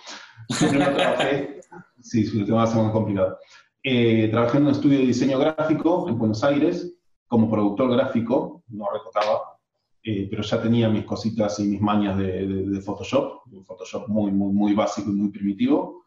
Yo 0.49 0.69
primero 0.69 0.97
trabajé. 0.97 1.61
sí, 2.01 2.25
el 2.39 2.47
tema 2.47 2.59
va 2.59 2.63
a 2.65 2.67
ser 2.67 2.83
más 2.83 2.93
complicado. 2.93 3.39
Eh, 3.83 4.29
trabajé 4.31 4.59
en 4.59 4.65
un 4.65 4.71
estudio 4.71 4.99
de 4.99 5.07
diseño 5.07 5.39
gráfico 5.39 6.09
en 6.09 6.19
Buenos 6.19 6.43
Aires 6.43 6.95
como 7.27 7.51
productor 7.51 7.91
gráfico, 7.93 8.65
no 8.69 8.87
retocaba, 8.91 9.59
eh, 10.03 10.27
pero 10.31 10.43
ya 10.43 10.63
tenía 10.63 10.89
mis 10.89 11.05
cositas 11.05 11.61
y 11.61 11.65
mis 11.65 11.81
mañas 11.81 12.17
de, 12.17 12.81
Photoshop, 12.81 13.43
un 13.53 13.65
Photoshop 13.65 14.09
muy, 14.09 14.33
muy, 14.33 14.53
muy 14.53 14.75
básico 14.75 15.11
y 15.11 15.15
muy 15.15 15.31
primitivo. 15.31 16.05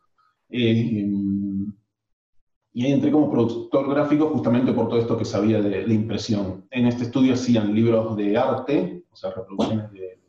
Y 2.74 2.86
ahí 2.86 2.94
entré 2.94 3.12
como 3.12 3.30
productor 3.30 3.90
gráfico 3.90 4.30
justamente 4.30 4.72
por 4.72 4.88
todo 4.88 5.00
esto 5.00 5.18
que 5.18 5.26
sabía 5.26 5.62
de, 5.62 5.94
impresión. 5.94 6.66
En 6.72 6.88
este 6.88 7.04
estudio 7.04 7.34
hacían 7.34 7.76
libros 7.76 8.16
de 8.16 8.38
arte, 8.38 9.04
o 9.12 9.16
sea, 9.16 9.32
reproducciones 9.32 9.92
de, 9.92 10.20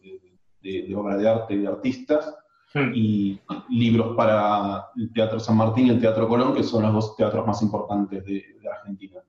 de, 0.60 0.94
obras 0.96 1.20
de 1.20 1.28
arte 1.28 1.56
de 1.56 1.66
artistas, 1.66 2.34
hmm. 2.74 2.92
y 2.94 3.40
libros 3.70 4.16
para 4.16 4.86
el 4.96 5.12
Teatro 5.12 5.38
San 5.40 5.56
Martín 5.56 5.86
y 5.86 5.90
el 5.90 6.00
Teatro 6.00 6.28
Colón, 6.28 6.54
que 6.54 6.62
son 6.62 6.82
los 6.82 6.92
dos 6.92 7.16
teatros 7.16 7.46
más 7.46 7.62
importantes 7.62 8.24
de, 8.24 8.44
Argentina. 8.70 9.20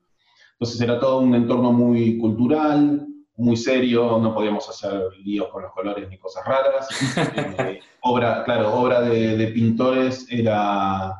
Entonces 0.52 0.80
era 0.80 0.98
todo 0.98 1.20
un 1.20 1.34
entorno 1.34 1.72
muy 1.72 2.18
cultural, 2.18 3.06
muy 3.36 3.56
serio, 3.56 4.18
no 4.18 4.34
podíamos 4.34 4.68
hacer 4.68 5.10
líos 5.24 5.48
con 5.48 5.62
los 5.62 5.72
colores 5.72 6.08
ni 6.08 6.18
cosas 6.18 6.44
raras. 6.46 6.88
Eh, 7.66 7.80
obra, 8.02 8.44
claro, 8.44 8.74
obra 8.74 9.00
de, 9.00 9.48
pintores 9.48 10.26
era... 10.30 11.14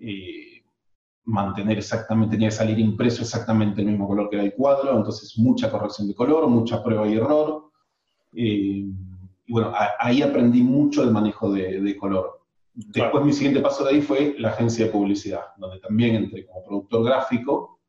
Eh, 0.00 0.54
mantener 1.24 1.78
exactamente, 1.78 2.36
tenía 2.36 2.48
que 2.48 2.54
salir 2.54 2.78
impreso 2.78 3.22
exactamente 3.22 3.80
el 3.80 3.88
mismo 3.88 4.06
color 4.06 4.28
que 4.28 4.36
era 4.36 4.44
el 4.44 4.54
cuadro, 4.54 4.96
entonces 4.96 5.38
mucha 5.38 5.70
corrección 5.70 6.06
de 6.06 6.14
color, 6.14 6.46
mucha 6.48 6.82
prueba 6.82 7.06
y 7.08 7.14
error. 7.14 7.70
Eh, 8.34 8.84
y 9.46 9.52
bueno, 9.52 9.72
ahí 9.98 10.22
aprendí 10.22 10.62
mucho 10.62 11.02
el 11.02 11.10
manejo 11.10 11.52
de, 11.52 11.96
color. 11.96 12.40
Después 12.72 13.24
mi 13.24 13.32
siguiente 13.32 13.60
paso 13.60 13.84
de 13.84 13.90
ahí 13.90 14.02
fue 14.02 14.34
la 14.38 14.48
agencia 14.50 14.86
de 14.86 14.92
publicidad, 14.92 15.42
donde 15.58 15.78
también 15.80 16.16
entré 16.16 16.46
como 16.46 16.64
productor 16.64 17.04
gráfico 17.04 17.80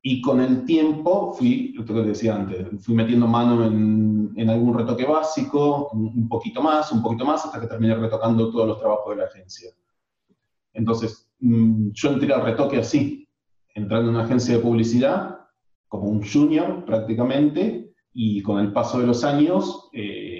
y 0.00 0.20
con 0.20 0.40
el 0.40 0.64
tiempo 0.64 1.32
fui, 1.32 1.72
lo 1.74 1.84
que 1.84 1.92
decía 1.94 2.36
antes, 2.36 2.66
fui 2.84 2.94
metiendo 2.94 3.26
mano 3.26 3.64
en, 3.64 4.32
en 4.36 4.50
algún 4.50 4.76
retoque 4.76 5.04
básico, 5.04 5.90
un 5.92 6.28
poquito 6.28 6.62
más, 6.62 6.92
un 6.92 7.02
poquito 7.02 7.24
más, 7.24 7.44
hasta 7.44 7.60
que 7.60 7.66
terminé 7.66 7.94
retocando 7.94 8.50
todos 8.50 8.68
los 8.68 8.78
trabajos 8.78 9.10
de 9.10 9.22
la 9.22 9.28
agencia. 9.28 9.70
Entonces, 10.72 11.24
Mm, 11.44 11.90
yo 11.92 12.08
entré 12.10 12.32
al 12.32 12.42
retoque 12.42 12.78
así, 12.78 13.28
entrando 13.74 14.08
en 14.08 14.16
una 14.16 14.24
agencia 14.24 14.56
de 14.56 14.62
publicidad 14.62 15.40
como 15.88 16.08
un 16.08 16.22
junior 16.26 16.86
prácticamente, 16.86 17.92
y 18.14 18.40
con 18.42 18.60
el 18.60 18.72
paso 18.72 19.00
de 19.00 19.06
los 19.06 19.24
años 19.24 19.90
eh, 19.92 20.33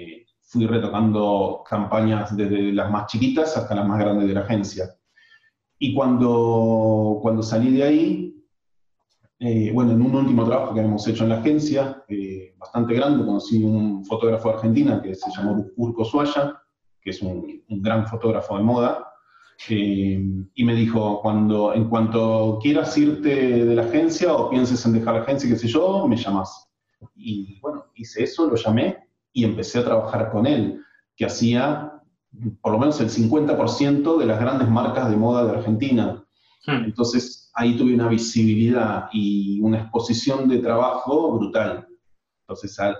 fui 0.45 0.67
retocando 0.67 1.63
campañas 1.67 2.35
desde 2.35 2.71
las 2.71 2.89
más 2.89 3.07
chiquitas 3.07 3.57
hasta 3.57 3.75
las 3.75 3.87
más 3.87 3.99
grandes 3.99 4.27
de 4.27 4.33
la 4.33 4.41
agencia. 4.41 4.85
Y 5.79 5.93
cuando, 5.93 7.19
cuando 7.21 7.43
salí 7.43 7.71
de 7.71 7.83
ahí, 7.83 8.45
eh, 9.39 9.71
bueno, 9.73 9.91
en 9.91 10.01
un 10.01 10.15
último 10.15 10.45
trabajo 10.45 10.73
que 10.73 10.81
hemos 10.81 11.05
hecho 11.07 11.23
en 11.23 11.29
la 11.29 11.39
agencia, 11.39 12.03
eh, 12.07 12.55
bastante 12.57 12.93
grande, 12.93 13.25
conocí 13.25 13.61
un 13.63 14.05
fotógrafo 14.05 14.49
de 14.49 14.55
Argentina 14.55 15.01
que 15.01 15.15
se 15.15 15.29
llamó 15.31 15.65
Urco 15.75 16.05
Suaya, 16.05 16.61
que 17.01 17.09
es 17.09 17.21
un, 17.21 17.63
un 17.67 17.81
gran 17.81 18.07
fotógrafo 18.07 18.57
de 18.57 18.63
moda, 18.63 19.11
eh, 19.69 20.23
y 20.53 20.63
me 20.63 20.75
dijo, 20.75 21.21
cuando, 21.21 21.73
en 21.73 21.89
cuanto 21.89 22.59
quieras 22.61 22.97
irte 22.97 23.65
de 23.65 23.75
la 23.75 23.83
agencia 23.83 24.33
o 24.33 24.49
pienses 24.49 24.85
en 24.85 24.93
dejar 24.93 25.15
la 25.15 25.21
agencia, 25.21 25.49
qué 25.49 25.57
sé 25.57 25.67
yo, 25.67 26.07
me 26.07 26.17
llamas. 26.17 26.69
Y 27.15 27.59
bueno, 27.61 27.85
hice 27.95 28.23
eso, 28.23 28.47
lo 28.47 28.55
llamé 28.55 29.04
y 29.35 29.43
empecé 29.43 29.79
a 29.79 29.83
trabajar 29.83 30.31
con 30.31 30.47
él, 30.47 30.81
que 31.15 31.25
hacía 31.25 31.91
por 32.61 32.71
lo 32.71 32.79
menos 32.79 32.99
el 33.01 33.09
50% 33.09 34.17
de 34.17 34.25
las 34.25 34.39
grandes 34.39 34.69
marcas 34.69 35.09
de 35.09 35.17
moda 35.17 35.45
de 35.45 35.57
Argentina. 35.57 36.25
Hmm. 36.65 36.85
Entonces 36.85 37.51
ahí 37.53 37.77
tuve 37.77 37.93
una 37.93 38.07
visibilidad 38.07 39.09
y 39.11 39.59
una 39.61 39.81
exposición 39.81 40.47
de 40.47 40.59
trabajo 40.59 41.37
brutal. 41.37 41.85
Entonces 42.43 42.79
al, 42.79 42.97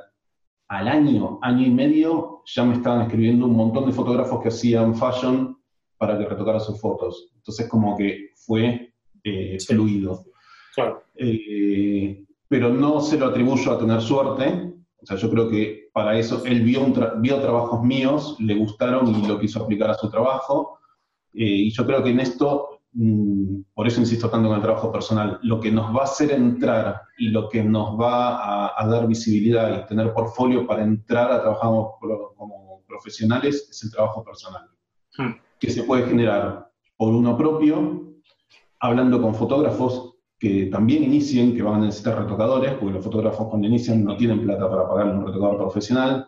al 0.68 0.88
año, 0.90 1.40
año 1.42 1.66
y 1.66 1.72
medio, 1.72 2.42
ya 2.46 2.66
me 2.66 2.76
estaban 2.76 3.04
escribiendo 3.04 3.46
un 3.46 3.56
montón 3.56 3.86
de 3.86 3.94
fotógrafos 3.94 4.42
que 4.42 4.50
hacían 4.50 4.94
fashion 4.94 5.58
para 5.98 6.18
que 6.18 6.26
retocara 6.26 6.60
sus 6.60 6.80
fotos. 6.80 7.32
Entonces 7.38 7.70
como 7.70 7.98
que 7.98 8.32
fue 8.36 8.94
eh, 9.24 9.58
fluido. 9.66 10.26
Claro. 10.76 11.02
Eh, 11.16 12.26
pero 12.50 12.70
no 12.70 13.00
se 13.00 13.18
lo 13.18 13.28
atribuyo 13.28 13.72
a 13.72 13.80
tener 13.80 14.02
suerte. 14.02 14.74
O 15.02 15.06
sea, 15.06 15.16
yo 15.16 15.30
creo 15.30 15.50
que 15.50 15.85
para 15.96 16.20
eso, 16.20 16.44
él 16.46 16.62
vio, 16.62 16.82
vio 17.20 17.40
trabajos 17.40 17.82
míos, 17.82 18.36
le 18.40 18.54
gustaron 18.56 19.08
y 19.08 19.26
lo 19.26 19.40
quiso 19.40 19.64
aplicar 19.64 19.92
a 19.92 19.94
su 19.94 20.10
trabajo. 20.10 20.80
Eh, 21.34 21.46
y 21.46 21.72
yo 21.72 21.86
creo 21.86 22.04
que 22.04 22.10
en 22.10 22.20
esto, 22.20 22.82
mm, 22.92 23.62
por 23.74 23.88
eso 23.88 24.02
insisto 24.02 24.30
tanto 24.30 24.50
en 24.50 24.56
el 24.56 24.62
trabajo 24.62 24.92
personal, 24.92 25.40
lo 25.44 25.62
que 25.62 25.72
nos 25.72 25.96
va 25.96 26.02
a 26.02 26.04
hacer 26.04 26.32
entrar 26.32 27.02
y 27.18 27.30
lo 27.30 27.48
que 27.48 27.64
nos 27.64 27.98
va 27.98 28.78
a, 28.78 28.88
dar 28.90 29.08
visibilidad 29.08 29.86
y 29.86 29.88
tener 29.88 30.14
portfolio 30.14 30.68
para 30.68 30.84
entrar 30.84 31.32
a 31.32 31.42
trabajar 31.42 31.70
como, 31.70 32.84
profesionales 32.86 33.70
es 33.72 33.84
el 33.86 33.92
trabajo 33.92 34.22
personal, 34.22 34.68
hmm. 35.18 35.32
que 35.60 35.70
se 35.70 35.84
puede 35.84 36.08
generar 36.08 36.70
por 36.98 37.14
uno 37.14 37.38
propio, 37.38 38.18
hablando 38.82 39.22
con 39.22 39.34
fotógrafos 39.34 40.15
que 40.38 40.66
también 40.68 41.04
inicien, 41.04 41.56
que 41.56 41.62
van 41.62 41.82
a 41.82 41.86
necesitar 41.86 42.20
retocadores, 42.20 42.74
porque 42.74 42.94
los 42.94 43.04
fotógrafos 43.04 43.48
cuando 43.48 43.68
inician 43.68 44.04
no 44.04 44.18
tienen 44.18 44.42
plata 44.42 44.70
para 44.70 44.88
pagarle 44.88 45.14
un 45.14 45.26
retocador 45.26 45.58
profesional. 45.58 46.28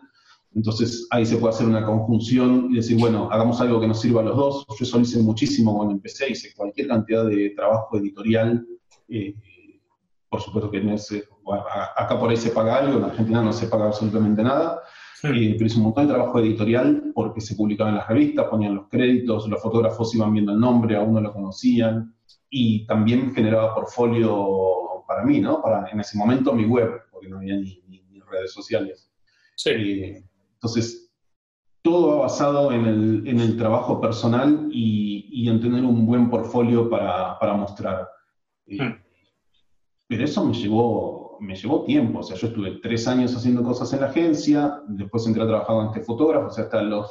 Entonces 0.54 1.06
ahí 1.10 1.26
se 1.26 1.36
puede 1.36 1.54
hacer 1.54 1.66
una 1.66 1.84
conjunción 1.84 2.68
y 2.70 2.76
decir, 2.76 2.98
bueno, 2.98 3.28
hagamos 3.30 3.60
algo 3.60 3.80
que 3.80 3.86
nos 3.86 4.00
sirva 4.00 4.22
a 4.22 4.24
los 4.24 4.36
dos. 4.36 4.66
Yo 4.78 4.84
eso 4.84 5.00
hice 5.00 5.22
muchísimo 5.22 5.76
cuando 5.76 5.94
empecé, 5.94 6.30
hice 6.30 6.54
cualquier 6.56 6.88
cantidad 6.88 7.26
de 7.26 7.50
trabajo 7.50 7.98
editorial. 7.98 8.66
Eh, 9.08 9.34
por 10.30 10.40
supuesto 10.40 10.70
que 10.70 10.80
no 10.80 10.94
es, 10.94 11.12
acá 11.96 12.18
por 12.18 12.30
ahí 12.30 12.36
se 12.36 12.50
paga 12.50 12.78
algo, 12.78 12.98
en 12.98 13.04
Argentina 13.04 13.42
no 13.42 13.52
se 13.52 13.66
paga 13.66 13.86
absolutamente 13.86 14.42
nada. 14.42 14.80
Eh, 15.22 15.54
pero 15.54 15.66
hice 15.66 15.78
un 15.78 15.84
montón 15.84 16.06
de 16.06 16.14
trabajo 16.14 16.38
editorial 16.38 17.10
porque 17.14 17.40
se 17.40 17.54
publicaba 17.54 17.90
en 17.90 17.96
las 17.96 18.08
revistas, 18.08 18.46
ponían 18.46 18.74
los 18.74 18.88
créditos, 18.88 19.48
los 19.48 19.60
fotógrafos 19.60 20.14
iban 20.14 20.32
viendo 20.32 20.52
el 20.52 20.60
nombre, 20.60 20.96
a 20.96 21.02
uno 21.02 21.20
lo 21.20 21.32
conocían 21.32 22.14
y 22.50 22.86
también 22.86 23.34
generaba 23.34 23.74
portfolio 23.74 25.04
para 25.06 25.24
mí, 25.24 25.40
¿no? 25.40 25.62
Para 25.62 25.88
en 25.90 26.00
ese 26.00 26.16
momento 26.18 26.52
mi 26.52 26.64
web, 26.64 27.02
porque 27.10 27.28
no 27.28 27.38
había 27.38 27.56
ni, 27.56 27.82
redes 28.30 28.52
sociales. 28.52 29.10
Sí. 29.56 29.70
Eh, 29.70 30.24
entonces, 30.52 31.10
todo 31.80 32.08
va 32.08 32.22
basado 32.22 32.72
en 32.72 32.84
el, 32.84 33.26
en 33.26 33.40
el 33.40 33.56
trabajo 33.56 34.02
personal 34.02 34.68
y, 34.70 35.28
y, 35.32 35.48
en 35.48 35.60
tener 35.62 35.82
un 35.82 36.04
buen 36.04 36.28
portfolio 36.28 36.90
para, 36.90 37.38
para 37.38 37.54
mostrar. 37.54 38.06
Eh, 38.66 38.82
hmm. 38.82 39.02
Pero 40.08 40.24
eso 40.24 40.44
me 40.44 40.52
llevó, 40.52 41.38
me 41.40 41.54
llevó 41.54 41.84
tiempo, 41.84 42.18
o 42.18 42.22
sea, 42.22 42.36
yo 42.36 42.48
estuve 42.48 42.80
tres 42.82 43.08
años 43.08 43.34
haciendo 43.34 43.62
cosas 43.62 43.90
en 43.94 44.00
la 44.00 44.08
agencia, 44.08 44.82
después 44.88 45.26
entré 45.26 45.42
a 45.42 45.46
trabajar 45.46 45.76
ante 45.80 46.00
fotógrafo, 46.00 46.48
o 46.48 46.50
sea, 46.50 46.64
hasta 46.64 46.82
los 46.82 47.10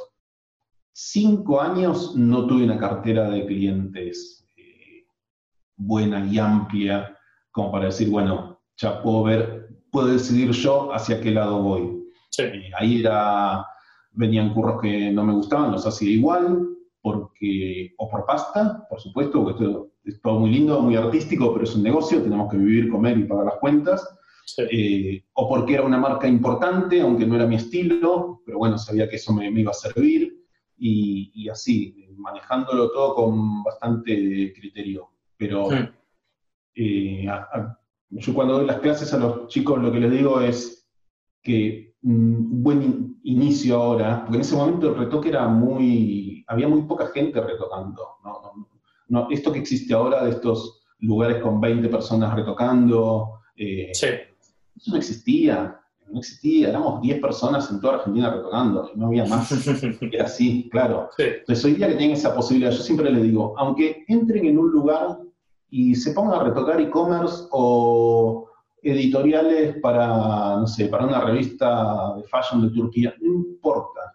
cinco 0.92 1.60
años 1.60 2.14
no 2.16 2.46
tuve 2.46 2.64
una 2.64 2.78
cartera 2.78 3.28
de 3.30 3.46
clientes 3.46 4.47
buena 5.78 6.26
y 6.26 6.38
amplia 6.38 7.14
como 7.50 7.72
para 7.72 7.86
decir, 7.86 8.10
bueno, 8.10 8.60
ya 8.76 9.02
puedo 9.02 9.24
ver, 9.24 9.68
puedo 9.90 10.08
decidir 10.08 10.50
yo 10.52 10.92
hacia 10.92 11.20
qué 11.20 11.30
lado 11.30 11.62
voy. 11.62 12.04
Eh, 12.38 12.70
ahí 12.78 13.00
era, 13.00 13.66
venían 14.12 14.54
curros 14.54 14.80
que 14.80 15.10
no 15.10 15.24
me 15.24 15.32
gustaban, 15.32 15.72
los 15.72 15.86
hacía 15.86 16.10
igual, 16.10 16.68
porque, 17.00 17.94
o 17.98 18.08
por 18.08 18.26
pasta, 18.26 18.86
por 18.88 19.00
supuesto, 19.00 19.42
porque 19.42 19.64
esto 19.64 19.90
es 20.04 20.20
todo 20.22 20.40
muy 20.40 20.50
lindo, 20.50 20.80
muy 20.80 20.96
artístico, 20.96 21.52
pero 21.52 21.64
es 21.64 21.74
un 21.74 21.82
negocio, 21.82 22.22
tenemos 22.22 22.50
que 22.50 22.58
vivir, 22.58 22.90
comer 22.90 23.18
y 23.18 23.24
pagar 23.24 23.46
las 23.46 23.58
cuentas. 23.58 24.08
Eh, 24.70 25.24
o 25.34 25.48
porque 25.48 25.74
era 25.74 25.82
una 25.82 25.98
marca 25.98 26.26
importante, 26.26 27.00
aunque 27.00 27.26
no 27.26 27.34
era 27.34 27.46
mi 27.46 27.56
estilo, 27.56 28.42
pero 28.46 28.58
bueno, 28.58 28.78
sabía 28.78 29.08
que 29.08 29.16
eso 29.16 29.32
me, 29.32 29.48
iba 29.50 29.70
a 29.70 29.74
servir, 29.74 30.44
y, 30.76 31.32
y, 31.34 31.48
así, 31.48 32.06
manejándolo 32.16 32.90
todo 32.92 33.14
con 33.16 33.64
bastante 33.64 34.52
criterio. 34.54 35.10
Pero 35.38 35.68
eh, 36.74 37.26
yo 38.10 38.34
cuando 38.34 38.54
doy 38.54 38.66
las 38.66 38.80
clases 38.80 39.14
a 39.14 39.18
los 39.18 39.48
chicos 39.48 39.80
lo 39.80 39.92
que 39.92 40.00
les 40.00 40.10
digo 40.10 40.40
es 40.40 40.88
que 41.42 41.94
un 42.02 42.62
buen 42.62 43.18
inicio 43.22 43.76
ahora, 43.76 44.22
porque 44.22 44.36
en 44.36 44.40
ese 44.42 44.56
momento 44.56 44.88
el 44.88 44.96
retoque 44.96 45.28
era 45.28 45.48
muy, 45.48 46.44
había 46.48 46.68
muy 46.68 46.82
poca 46.82 47.06
gente 47.08 47.40
retocando. 47.40 48.02
¿no? 49.08 49.28
esto 49.30 49.52
que 49.52 49.60
existe 49.60 49.94
ahora 49.94 50.24
de 50.24 50.30
estos 50.32 50.86
lugares 50.98 51.40
con 51.42 51.60
20 51.60 51.88
personas 51.88 52.34
retocando, 52.34 53.40
eh, 53.56 53.90
eso 53.90 54.90
no 54.90 54.96
existía 54.96 55.78
no 56.10 56.20
existía, 56.20 56.70
éramos 56.70 57.00
10 57.02 57.20
personas 57.20 57.70
en 57.70 57.80
toda 57.80 57.96
Argentina 57.96 58.30
retocando, 58.30 58.90
y 58.94 58.98
no 58.98 59.06
había 59.06 59.26
más. 59.26 59.50
Era 60.00 60.24
así, 60.24 60.68
claro. 60.70 61.10
Entonces 61.18 61.64
hoy 61.64 61.74
día 61.74 61.88
que 61.88 61.94
tienen 61.94 62.16
esa 62.16 62.34
posibilidad, 62.34 62.70
yo 62.70 62.82
siempre 62.82 63.10
les 63.10 63.22
digo, 63.22 63.54
aunque 63.58 64.04
entren 64.08 64.46
en 64.46 64.58
un 64.58 64.70
lugar 64.70 65.18
y 65.70 65.94
se 65.94 66.12
ponga 66.12 66.40
a 66.40 66.44
retocar 66.44 66.80
e-commerce 66.80 67.46
o 67.50 68.48
editoriales 68.82 69.76
para, 69.80 70.56
no 70.56 70.66
sé, 70.66 70.86
para 70.86 71.06
una 71.06 71.20
revista 71.20 72.14
de 72.16 72.22
fashion 72.24 72.62
de 72.62 72.70
Turquía, 72.70 73.14
no 73.20 73.26
importa. 73.26 74.14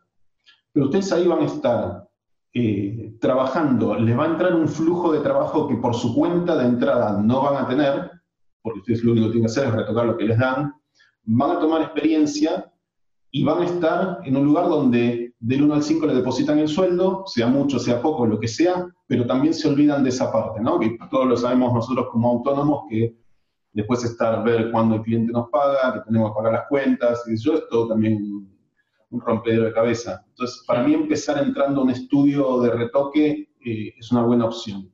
Pero 0.72 0.86
ustedes 0.86 1.12
ahí 1.12 1.28
van 1.28 1.42
a 1.42 1.46
estar 1.46 2.10
eh, 2.54 3.16
trabajando, 3.20 3.96
les 3.96 4.18
va 4.18 4.26
a 4.26 4.32
entrar 4.32 4.56
un 4.56 4.68
flujo 4.68 5.12
de 5.12 5.20
trabajo 5.20 5.68
que 5.68 5.76
por 5.76 5.96
su 5.96 6.16
cuenta 6.16 6.56
de 6.56 6.66
entrada 6.66 7.22
no 7.22 7.42
van 7.44 7.64
a 7.64 7.68
tener, 7.68 8.12
porque 8.62 8.80
ustedes 8.80 9.04
lo 9.04 9.12
único 9.12 9.28
que 9.28 9.34
tienen 9.34 9.48
que 9.48 9.52
hacer 9.52 9.68
es 9.68 9.74
retocar 9.74 10.06
lo 10.06 10.18
que 10.18 10.26
les 10.26 10.38
dan, 10.38 10.74
van 11.26 11.52
a 11.52 11.60
tomar 11.60 11.82
experiencia 11.82 12.72
y 13.32 13.44
van 13.44 13.62
a 13.62 13.66
estar 13.66 14.20
en 14.24 14.38
un 14.38 14.46
lugar 14.46 14.70
donde 14.70 15.23
del 15.44 15.64
1 15.64 15.74
al 15.74 15.84
5 15.84 16.08
le 16.08 16.16
depositan 16.16 16.58
el 16.60 16.70
sueldo, 16.70 17.26
sea 17.28 17.48
mucho, 17.48 17.78
sea 17.78 18.02
poco, 18.02 18.26
lo 18.26 18.40
que 18.40 18.48
sea, 18.48 18.88
pero 19.06 19.28
también 19.28 19.54
se 19.54 19.68
olvidan 19.68 20.02
de 20.02 20.10
esa 20.10 20.32
parte, 20.32 20.62
¿no? 20.62 20.80
Que 20.80 20.98
todos 21.12 21.28
lo 21.28 21.36
sabemos 21.36 21.74
nosotros 21.74 22.08
como 22.12 22.30
autónomos, 22.30 22.86
que 22.90 23.18
después 23.74 24.06
estar, 24.06 24.42
ver 24.42 24.72
cuándo 24.72 24.96
el 24.96 25.02
cliente 25.02 25.34
nos 25.34 25.50
paga, 25.50 25.96
que 25.96 26.00
tenemos 26.08 26.32
que 26.32 26.36
pagar 26.36 26.54
las 26.54 26.68
cuentas, 26.70 27.24
y 27.28 27.34
eso 27.34 27.56
es 27.56 27.68
todo 27.70 27.90
también 27.90 28.48
un 29.10 29.20
rompedero 29.20 29.66
de 29.66 29.74
cabeza. 29.74 30.24
Entonces, 30.30 30.64
para 30.66 30.82
mí 30.82 30.94
empezar 30.94 31.38
entrando 31.38 31.82
a 31.82 31.84
un 31.84 31.90
estudio 31.90 32.62
de 32.62 32.72
retoque 32.72 33.50
eh, 33.66 33.94
es 33.98 34.12
una 34.14 34.24
buena 34.24 34.46
opción. 34.46 34.93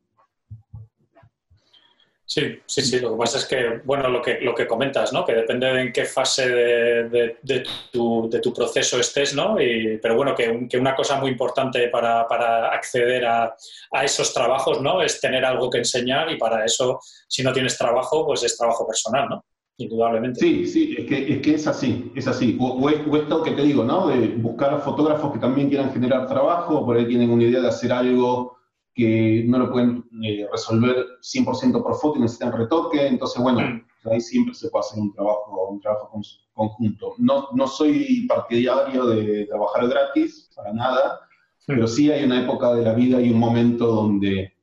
Sí, 2.31 2.59
sí, 2.63 2.83
sí. 2.83 2.99
Lo 2.99 3.13
que 3.13 3.17
pasa 3.17 3.39
es 3.39 3.45
que, 3.45 3.81
bueno, 3.83 4.07
lo 4.07 4.21
que, 4.21 4.39
lo 4.41 4.53
que 4.53 4.67
comentas, 4.67 5.11
¿no? 5.11 5.25
Que 5.25 5.33
depende 5.33 5.65
de 5.65 5.81
en 5.81 5.91
qué 5.91 6.05
fase 6.05 6.47
de, 6.47 7.37
de, 7.41 7.63
tu, 7.91 8.29
de 8.29 8.39
tu, 8.39 8.53
proceso 8.53 8.99
estés, 8.99 9.33
¿no? 9.33 9.59
Y, 9.59 9.97
pero 9.97 10.15
bueno, 10.15 10.35
que, 10.35 10.69
una 10.77 10.95
cosa 10.95 11.19
muy 11.19 11.31
importante 11.31 11.87
para, 11.87 12.27
para 12.27 12.67
acceder 12.67 13.25
a, 13.25 13.55
a, 13.91 14.05
esos 14.05 14.31
trabajos, 14.31 14.79
¿no? 14.79 15.01
Es 15.01 15.19
tener 15.19 15.43
algo 15.43 15.71
que 15.71 15.79
enseñar 15.79 16.31
y 16.31 16.37
para 16.37 16.63
eso, 16.63 16.99
si 17.27 17.41
no 17.41 17.51
tienes 17.51 17.75
trabajo, 17.75 18.27
pues 18.27 18.43
es 18.43 18.55
trabajo 18.55 18.85
personal, 18.85 19.27
¿no? 19.27 19.45
Indudablemente. 19.77 20.39
Sí, 20.39 20.67
sí, 20.67 20.95
es 20.99 21.07
que 21.07 21.33
es, 21.33 21.41
que 21.41 21.55
es 21.55 21.65
así, 21.65 22.11
es 22.15 22.27
así. 22.27 22.55
O, 22.61 22.73
o, 22.73 23.17
esto 23.17 23.41
que 23.41 23.51
te 23.53 23.63
digo, 23.63 23.83
¿no? 23.83 24.07
De 24.07 24.27
buscar 24.27 24.79
fotógrafos 24.81 25.33
que 25.33 25.39
también 25.39 25.67
quieran 25.67 25.91
generar 25.91 26.27
trabajo, 26.27 26.85
por 26.85 26.95
ahí 26.95 27.07
tienen 27.07 27.31
una 27.31 27.45
idea 27.45 27.61
de 27.61 27.69
hacer 27.69 27.91
algo 27.91 28.58
que 28.93 29.43
no 29.47 29.59
lo 29.59 29.71
pueden 29.71 30.03
eh, 30.23 30.47
resolver 30.51 31.05
100% 31.21 31.83
por 31.83 31.95
foto 31.95 32.17
y 32.17 32.21
necesitan 32.21 32.51
retoque, 32.51 33.07
entonces 33.07 33.41
bueno, 33.41 33.61
mm. 33.61 34.09
ahí 34.09 34.21
siempre 34.21 34.53
se 34.53 34.69
puede 34.69 34.85
hacer 34.85 34.99
un 34.99 35.13
trabajo, 35.13 35.69
un 35.69 35.79
trabajo 35.79 36.11
conjunto. 36.53 37.13
No, 37.17 37.49
no 37.53 37.67
soy 37.67 38.25
partidario 38.27 39.05
de 39.07 39.45
trabajar 39.45 39.87
gratis, 39.87 40.51
para 40.55 40.73
nada, 40.73 41.19
pero 41.65 41.87
sí 41.87 42.11
hay 42.11 42.23
una 42.23 42.43
época 42.43 42.73
de 42.73 42.83
la 42.83 42.93
vida 42.93 43.21
y 43.21 43.31
un 43.31 43.39
momento 43.39 43.87
donde 43.87 44.53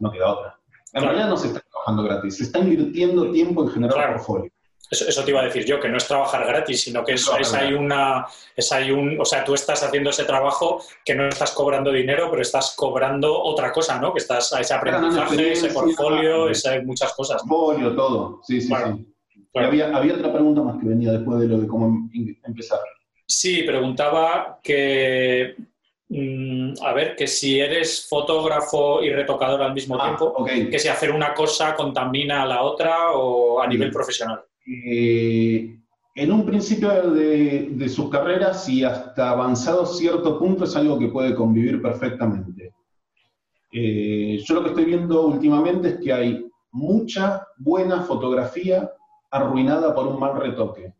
no 0.00 0.10
queda 0.10 0.32
otra. 0.32 0.58
En 0.92 1.04
realidad 1.04 1.28
no 1.28 1.36
se 1.36 1.48
está 1.48 1.60
trabajando 1.60 2.02
gratis, 2.02 2.36
se 2.36 2.44
está 2.44 2.58
invirtiendo 2.58 3.30
tiempo 3.30 3.62
en 3.62 3.70
generar 3.70 4.14
portfolio. 4.14 4.52
Eso, 4.92 5.24
te 5.24 5.30
iba 5.30 5.40
a 5.40 5.44
decir 5.44 5.64
yo, 5.64 5.80
que 5.80 5.88
no 5.88 5.96
es 5.96 6.06
trabajar 6.06 6.46
gratis, 6.46 6.82
sino 6.82 7.02
que 7.02 7.14
es, 7.14 7.26
es, 7.40 7.54
hay 7.54 7.72
una, 7.72 8.26
es 8.54 8.70
hay 8.72 8.90
un, 8.90 9.18
o 9.18 9.24
sea, 9.24 9.42
tú 9.42 9.54
estás 9.54 9.82
haciendo 9.82 10.10
ese 10.10 10.24
trabajo 10.24 10.82
que 11.02 11.14
no 11.14 11.28
estás 11.28 11.52
cobrando 11.52 11.90
dinero, 11.90 12.28
pero 12.30 12.42
estás 12.42 12.74
cobrando 12.76 13.42
otra 13.42 13.72
cosa, 13.72 13.98
¿no? 13.98 14.12
Que 14.12 14.18
estás 14.18 14.52
a 14.52 14.60
ese 14.60 14.74
aprendizaje, 14.74 15.52
ese 15.52 15.68
portfolio, 15.70 16.50
ese, 16.50 16.82
muchas 16.82 17.14
cosas. 17.14 17.42
Portfolio, 17.48 17.94
todo, 17.94 18.40
sí, 18.42 18.60
sí, 18.60 18.68
sí. 18.68 19.06
Había, 19.54 19.96
había 19.96 20.14
otra 20.14 20.30
pregunta 20.30 20.60
más 20.60 20.78
que 20.78 20.86
venía 20.86 21.12
después 21.12 21.40
de 21.40 21.46
lo 21.46 21.58
de 21.58 21.66
cómo 21.66 21.86
em, 21.86 22.36
empezar. 22.44 22.80
Sí, 23.26 23.62
preguntaba 23.62 24.60
que, 24.62 25.54
mm, 26.10 26.74
a 26.82 26.92
ver, 26.92 27.16
que 27.16 27.26
si 27.26 27.60
eres 27.60 28.06
fotógrafo 28.06 29.02
y 29.02 29.08
retocador 29.08 29.62
al 29.62 29.72
mismo 29.72 29.96
ah, 29.98 30.04
tiempo, 30.04 30.44
que 30.44 30.78
si 30.78 30.88
hacer 30.88 31.10
una 31.10 31.32
cosa 31.32 31.74
contamina 31.74 32.42
a 32.42 32.46
la 32.46 32.62
otra 32.62 33.12
o 33.12 33.58
a 33.58 33.66
nivel 33.66 33.90
profesional. 33.90 34.44
Eh, 34.66 35.78
en 36.14 36.32
un 36.32 36.44
principio 36.44 37.10
de, 37.10 37.70
de, 37.72 37.88
sus 37.88 38.10
carreras 38.10 38.68
y 38.68 38.84
hasta 38.84 39.30
avanzado 39.30 39.86
cierto 39.86 40.38
punto 40.38 40.64
es 40.64 40.76
algo 40.76 40.98
que 40.98 41.08
puede 41.08 41.34
convivir 41.34 41.80
perfectamente. 41.80 42.74
Eh, 43.72 44.38
yo 44.44 44.54
lo 44.54 44.62
que 44.62 44.68
estoy 44.68 44.84
viendo 44.84 45.26
últimamente 45.26 45.88
es 45.88 46.00
que 46.00 46.12
hay 46.12 46.46
mucha 46.72 47.46
buena 47.56 48.02
fotografía 48.02 48.90
arruinada 49.30 49.94
por 49.94 50.06
un 50.06 50.20
mal 50.20 50.38
retoque. 50.38 50.94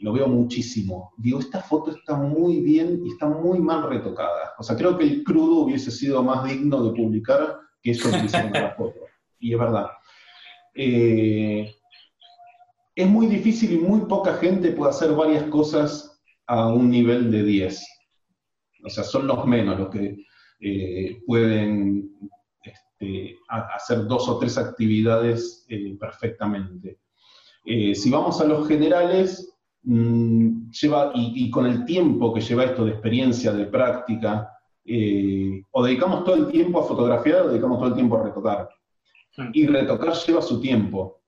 Lo 0.00 0.14
veo 0.14 0.28
muchísimo. 0.28 1.12
Digo, 1.18 1.40
esta 1.40 1.60
foto 1.60 1.90
está 1.90 2.16
muy 2.16 2.60
bien 2.60 3.02
y 3.04 3.10
está 3.10 3.26
muy 3.26 3.60
mal 3.60 3.88
retocada. 3.88 4.54
O 4.58 4.62
sea, 4.62 4.74
creo 4.74 4.96
que 4.96 5.04
el 5.04 5.22
crudo 5.22 5.60
hubiese 5.60 5.90
sido 5.90 6.22
más 6.22 6.48
digno 6.48 6.82
de 6.82 6.96
publicar 6.96 7.58
que 7.82 7.90
eso 7.90 8.10
que 8.10 8.24
hicieron 8.24 8.52
la 8.52 8.74
foto. 8.74 9.00
Y 9.38 9.52
es 9.52 9.58
verdad. 9.58 9.88
Eh, 10.74 11.74
es 12.94 13.08
muy 13.08 13.26
difícil 13.26 13.72
y 13.72 13.78
muy 13.78 14.00
poca 14.00 14.34
gente 14.34 14.72
puede 14.72 14.90
hacer 14.90 15.12
varias 15.12 15.44
cosas 15.44 16.20
a 16.46 16.68
un 16.68 16.90
nivel 16.90 17.30
de 17.30 17.42
10. 17.44 17.86
O 18.84 18.90
sea, 18.90 19.04
son 19.04 19.26
los 19.26 19.46
menos 19.46 19.78
los 19.78 19.90
que 19.90 20.16
eh, 20.60 21.22
pueden 21.26 22.10
este, 22.62 23.36
hacer 23.48 24.06
dos 24.06 24.28
o 24.28 24.38
tres 24.38 24.58
actividades 24.58 25.64
eh, 25.68 25.96
perfectamente. 25.98 26.98
Eh, 27.64 27.94
si 27.94 28.10
vamos 28.10 28.40
a 28.40 28.44
los 28.44 28.66
generales, 28.66 29.54
mm, 29.82 30.70
lleva, 30.70 31.12
y, 31.14 31.50
con 31.50 31.66
el 31.66 31.84
tiempo 31.84 32.32
que 32.34 32.40
lleva 32.40 32.64
esto 32.64 32.84
de 32.84 32.92
experiencia, 32.92 33.52
de 33.52 33.66
práctica, 33.66 34.50
o 35.70 35.84
dedicamos 35.84 36.24
todo 36.24 36.34
el 36.34 36.48
tiempo 36.48 36.80
a 36.80 36.84
fotografiar 36.84 37.42
o 37.42 37.48
dedicamos 37.48 37.78
todo 37.78 37.88
el 37.90 37.94
tiempo 37.94 38.16
a 38.16 38.24
retocar. 38.24 38.68
Y 39.52 39.66
retocar 39.66 40.12
lleva 40.14 40.42
su 40.42 40.60
tiempo. 40.60 41.19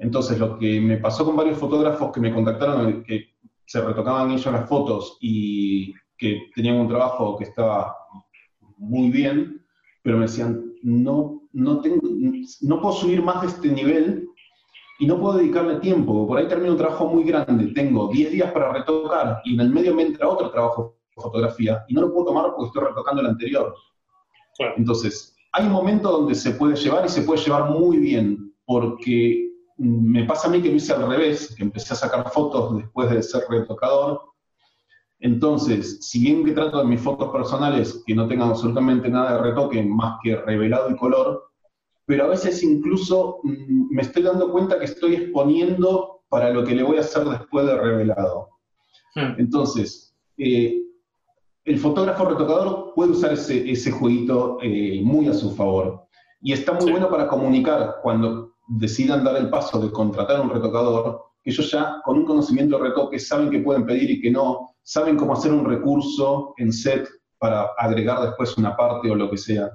Entonces, 0.00 0.38
lo 0.38 0.58
que 0.58 0.80
me 0.80 0.96
pasó 0.96 1.26
con 1.26 1.36
varios 1.36 1.58
fotógrafos 1.58 2.10
que 2.10 2.20
me 2.20 2.32
contactaron, 2.32 3.04
que 3.04 3.34
se 3.66 3.80
retocaban 3.82 4.30
ellos 4.30 4.52
las 4.52 4.68
fotos 4.68 5.18
y 5.20 5.92
que 6.16 6.48
tenían 6.54 6.76
un 6.76 6.88
trabajo 6.88 7.36
que 7.36 7.44
estaba 7.44 7.94
muy 8.78 9.10
bien, 9.10 9.62
pero 10.02 10.16
me 10.16 10.22
decían, 10.22 10.72
no, 10.82 11.42
no, 11.52 11.80
tengo, 11.80 12.00
no 12.62 12.80
puedo 12.80 12.94
subir 12.94 13.22
más 13.22 13.42
de 13.42 13.48
este 13.48 13.68
nivel 13.68 14.26
y 14.98 15.06
no 15.06 15.20
puedo 15.20 15.36
dedicarle 15.36 15.80
tiempo. 15.80 16.26
Por 16.26 16.38
ahí 16.38 16.48
termino 16.48 16.72
un 16.72 16.78
trabajo 16.78 17.06
muy 17.06 17.22
grande, 17.24 17.66
tengo 17.74 18.08
10 18.08 18.32
días 18.32 18.52
para 18.52 18.72
retocar 18.72 19.42
y 19.44 19.54
en 19.54 19.60
el 19.60 19.70
medio 19.70 19.94
me 19.94 20.04
entra 20.04 20.28
otro 20.28 20.50
trabajo 20.50 20.96
de 21.14 21.22
fotografía 21.22 21.84
y 21.88 21.94
no 21.94 22.00
lo 22.02 22.12
puedo 22.12 22.26
tomar 22.26 22.52
porque 22.56 22.68
estoy 22.68 22.84
retocando 22.84 23.20
el 23.20 23.28
anterior. 23.28 23.74
Entonces, 24.76 25.36
hay 25.52 25.66
un 25.66 25.72
momento 25.72 26.10
donde 26.10 26.34
se 26.34 26.52
puede 26.52 26.76
llevar 26.76 27.04
y 27.04 27.10
se 27.10 27.22
puede 27.22 27.42
llevar 27.42 27.70
muy 27.70 27.98
bien, 27.98 28.54
porque 28.64 29.49
me 29.80 30.24
pasa 30.24 30.46
a 30.46 30.50
mí 30.50 30.60
que 30.60 30.68
lo 30.68 30.76
hice 30.76 30.92
al 30.92 31.08
revés, 31.08 31.54
que 31.56 31.62
empecé 31.62 31.94
a 31.94 31.96
sacar 31.96 32.30
fotos 32.30 32.76
después 32.76 33.10
de 33.10 33.22
ser 33.22 33.44
retocador. 33.48 34.20
Entonces, 35.20 35.98
si 36.06 36.20
bien 36.20 36.44
que 36.44 36.52
trato 36.52 36.78
de 36.78 36.84
mis 36.84 37.00
fotos 37.00 37.32
personales 37.32 38.02
que 38.06 38.14
no 38.14 38.28
tengan 38.28 38.50
absolutamente 38.50 39.08
nada 39.08 39.36
de 39.36 39.50
retoque 39.50 39.82
más 39.82 40.18
que 40.22 40.36
revelado 40.36 40.90
y 40.90 40.96
color, 40.96 41.44
pero 42.04 42.24
a 42.24 42.28
veces 42.28 42.62
incluso 42.62 43.38
mm, 43.42 43.94
me 43.94 44.02
estoy 44.02 44.22
dando 44.22 44.52
cuenta 44.52 44.78
que 44.78 44.84
estoy 44.84 45.14
exponiendo 45.14 46.24
para 46.28 46.50
lo 46.50 46.62
que 46.62 46.74
le 46.74 46.82
voy 46.82 46.98
a 46.98 47.00
hacer 47.00 47.24
después 47.24 47.66
de 47.66 47.76
revelado. 47.76 48.48
Hmm. 49.14 49.34
Entonces, 49.38 50.14
eh, 50.36 50.78
el 51.64 51.78
fotógrafo 51.78 52.26
retocador 52.26 52.92
puede 52.94 53.12
usar 53.12 53.32
ese, 53.32 53.70
ese 53.70 53.90
jueguito 53.90 54.58
eh, 54.60 55.00
muy 55.02 55.26
a 55.28 55.32
su 55.32 55.54
favor. 55.54 56.02
Y 56.42 56.52
está 56.52 56.72
muy 56.72 56.90
bueno 56.90 57.08
para 57.08 57.28
comunicar 57.28 57.96
cuando 58.02 58.49
decidan 58.70 59.24
dar 59.24 59.36
el 59.36 59.50
paso 59.50 59.80
de 59.80 59.90
contratar 59.90 60.40
un 60.40 60.50
retocador, 60.50 61.24
que 61.42 61.50
ellos 61.50 61.70
ya 61.70 62.00
con 62.04 62.18
un 62.18 62.24
conocimiento 62.24 62.78
de 62.78 62.84
retoque 62.88 63.18
saben 63.18 63.50
que 63.50 63.58
pueden 63.58 63.84
pedir 63.84 64.10
y 64.10 64.20
que 64.20 64.30
no, 64.30 64.76
saben 64.82 65.16
cómo 65.16 65.32
hacer 65.32 65.52
un 65.52 65.64
recurso 65.64 66.54
en 66.56 66.72
set 66.72 67.08
para 67.38 67.70
agregar 67.76 68.20
después 68.20 68.56
una 68.56 68.76
parte 68.76 69.10
o 69.10 69.16
lo 69.16 69.28
que 69.28 69.38
sea. 69.38 69.70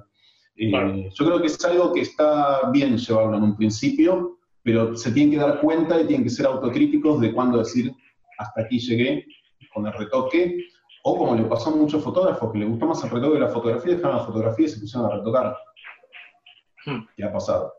Eh, 0.56 1.10
yo 1.12 1.26
creo 1.26 1.40
que 1.40 1.48
es 1.48 1.62
algo 1.64 1.92
que 1.92 2.00
está 2.00 2.70
bien 2.70 2.96
llevarlo 2.96 3.36
en 3.36 3.42
un 3.42 3.56
principio, 3.56 4.38
pero 4.62 4.96
se 4.96 5.12
tienen 5.12 5.32
que 5.32 5.44
dar 5.44 5.60
cuenta 5.60 6.00
y 6.00 6.06
tienen 6.06 6.24
que 6.24 6.30
ser 6.30 6.46
autocríticos 6.46 7.20
de 7.20 7.32
cuándo 7.32 7.58
decir 7.58 7.94
hasta 8.38 8.62
aquí 8.62 8.78
llegué 8.78 9.26
con 9.74 9.86
el 9.86 9.92
retoque, 9.92 10.58
o 11.02 11.18
como 11.18 11.34
le 11.34 11.42
pasó 11.44 11.70
a 11.70 11.76
muchos 11.76 12.02
fotógrafos 12.02 12.50
que 12.50 12.58
les 12.58 12.68
gustó 12.68 12.86
más 12.86 13.04
el 13.04 13.10
retoque 13.10 13.34
de 13.34 13.40
la 13.40 13.48
fotografía, 13.48 13.94
dejaron 13.94 14.16
la 14.16 14.24
fotografía 14.24 14.66
y 14.66 14.68
se 14.70 14.80
pusieron 14.80 15.10
a 15.10 15.16
retocar. 15.16 15.56
Hmm. 16.86 17.06
¿Qué 17.14 17.24
ha 17.24 17.32
pasado? 17.32 17.72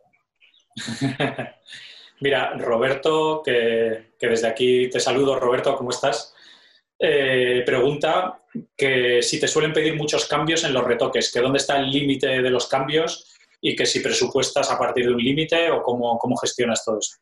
Mira, 2.20 2.54
Roberto, 2.58 3.42
que, 3.44 4.14
desde 4.20 4.48
aquí 4.48 4.90
te 4.90 5.00
saludo, 5.00 5.40
Roberto, 5.40 5.76
¿cómo 5.76 5.92
estás? 5.92 6.34
Eh, 7.00 7.62
pregunta 7.66 8.42
que 8.76 9.22
si 9.22 9.40
te 9.40 9.48
suelen 9.48 9.72
pedir 9.72 9.96
muchos 9.96 10.26
cambios 10.26 10.64
en 10.64 10.74
los 10.74 10.84
retoques, 10.84 11.32
que 11.32 11.42
dónde 11.42 11.58
está 11.58 11.78
el 11.78 11.92
límite 11.92 12.42
de 12.42 12.50
los 12.50 12.68
cambios 12.68 13.36
y 13.62 13.76
que 13.76 13.86
si 13.86 14.00
presupuestas 14.00 14.72
a 14.72 14.80
partir 14.80 15.06
de 15.06 15.14
un 15.14 15.22
límite 15.22 15.70
o 15.70 15.84
cómo, 15.84 16.38
gestionas 16.38 16.84
todo 16.84 17.00
eso. 17.00 17.18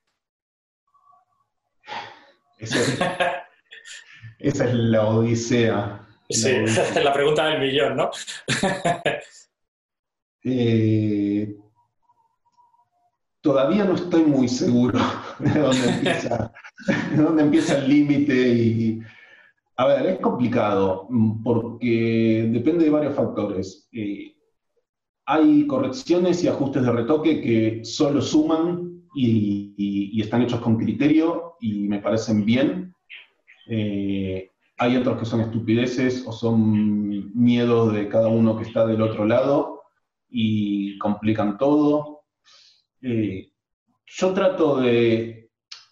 Esa 4.39 4.65
es, 4.65 4.73
la 4.73 5.07
odisea. 5.07 6.07
Sí, 6.29 6.55
la, 6.93 7.01
la 7.01 7.13
pregunta 7.13 7.47
del 7.47 7.59
millón, 7.59 7.97
¿no? 7.97 8.11
eh, 10.45 11.53
todavía 13.45 13.85
no 13.85 13.93
estoy 13.93 14.23
muy 14.23 14.47
seguro 14.47 14.97
de 15.39 15.61
dónde 17.15 17.43
empieza, 17.43 17.77
el 17.77 17.87
límite 17.87 18.47
y... 18.49 19.01
A 19.77 19.85
ver, 19.87 20.05
es 20.07 20.19
complicado 20.19 21.05
mm, 21.09 21.43
porque 21.43 22.49
depende 22.51 22.85
de 22.85 22.89
varios 22.89 23.13
factores. 23.13 23.87
Eh, 23.91 24.33
hay 25.27 25.67
correcciones 25.67 26.43
y 26.43 26.47
ajustes 26.47 26.83
de 26.83 26.91
retoque 26.91 27.41
que 27.41 27.85
solo 27.85 28.21
suman 28.21 29.03
y, 29.13 30.19
están 30.19 30.41
hechos 30.41 30.61
con 30.61 30.77
criterio 30.77 31.55
y 31.59 31.87
me 31.87 31.99
parecen 31.99 32.45
bien. 32.45 32.95
Eh, 33.69 34.49
hay 34.77 34.97
otros 34.97 35.19
que 35.19 35.25
son 35.25 35.41
estupideces 35.41 36.25
o 36.25 36.31
son 36.31 37.35
miedos 37.35 37.93
de 37.93 38.07
cada 38.07 38.29
uno 38.29 38.57
que 38.57 38.63
está 38.63 38.87
del 38.87 39.01
otro 39.01 39.25
lado 39.25 39.81
y 40.29 40.97
complican 40.97 41.57
todo. 41.57 42.14
Eh, 43.07 43.51
yo 44.07 44.33
trato 44.33 44.77
de, 44.77 45.51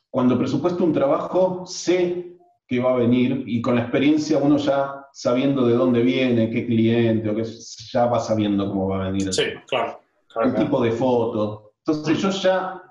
cuando 0.09 0.37
presupuesto 0.37 0.83
un 0.83 0.93
trabajo, 0.93 1.63
sé 1.67 2.37
que 2.67 2.79
va 2.79 2.93
a 2.93 2.97
venir 2.97 3.43
y 3.45 3.61
con 3.61 3.75
la 3.75 3.81
experiencia 3.81 4.39
uno 4.39 4.57
ya 4.57 5.05
sabiendo 5.13 5.67
de 5.67 5.75
dónde 5.75 6.01
viene, 6.01 6.49
qué 6.49 6.65
cliente, 6.65 7.29
o 7.29 7.35
que 7.35 7.43
ya 7.43 8.07
va 8.07 8.19
sabiendo 8.19 8.67
cómo 8.67 8.87
va 8.87 9.05
a 9.05 9.11
venir. 9.11 9.31
Sí, 9.31 9.43
claro. 9.67 9.99
el 10.43 10.55
tipo 10.55 10.81
de 10.81 10.91
foto. 10.91 11.73
Entonces 11.85 12.17
yo 12.19 12.31
ya 12.31 12.81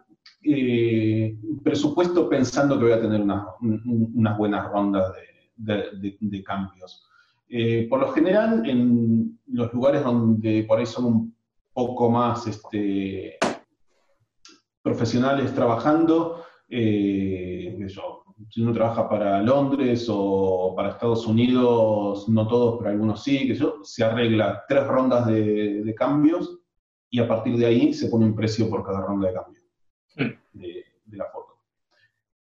eh, 0.44 1.36
presupuesto 1.64 2.28
pensando 2.28 2.78
que 2.78 2.84
voy 2.84 2.92
a 2.92 3.00
tener 3.00 3.22
unas 3.22 4.38
buenas 4.38 4.70
rondas 4.70 5.12
de, 5.56 6.44
cambios. 6.44 7.04
Eh, 7.48 7.88
por 7.90 7.98
lo 7.98 8.12
general, 8.12 8.68
en 8.68 9.36
los 9.48 9.72
lugares 9.72 10.04
donde 10.04 10.62
por 10.62 10.78
ahí 10.78 10.86
son 10.86 11.04
un 11.06 11.36
poco 11.72 12.08
más 12.08 12.46
este, 12.46 13.36
profesionales 14.82 15.54
trabajando, 15.54 16.44
eh, 16.68 17.76
si 18.50 18.60
uno 18.60 18.72
trabaja 18.72 19.08
para 19.08 19.40
Londres 19.42 20.06
o 20.10 20.74
para 20.76 20.90
Estados 20.90 21.26
Unidos, 21.26 22.28
no 22.28 22.46
todos, 22.48 22.78
pero 22.78 22.90
algunos 22.90 23.22
sí, 23.22 23.46
que 23.46 23.54
yo, 23.54 23.76
se 23.82 24.04
arregla 24.04 24.64
tres 24.68 24.86
rondas 24.86 25.26
de, 25.26 25.94
cambios 25.96 26.58
y 27.10 27.20
a 27.20 27.28
partir 27.28 27.56
de 27.56 27.66
ahí 27.66 27.92
se 27.92 28.08
pone 28.08 28.24
un 28.24 28.34
precio 28.34 28.68
por 28.68 28.84
cada 28.84 29.02
ronda 29.02 29.28
de 29.28 29.34
cambio 29.34 29.62
hmm. 30.16 30.58
de, 30.58 30.84
la 31.16 31.26
foto. 31.26 31.58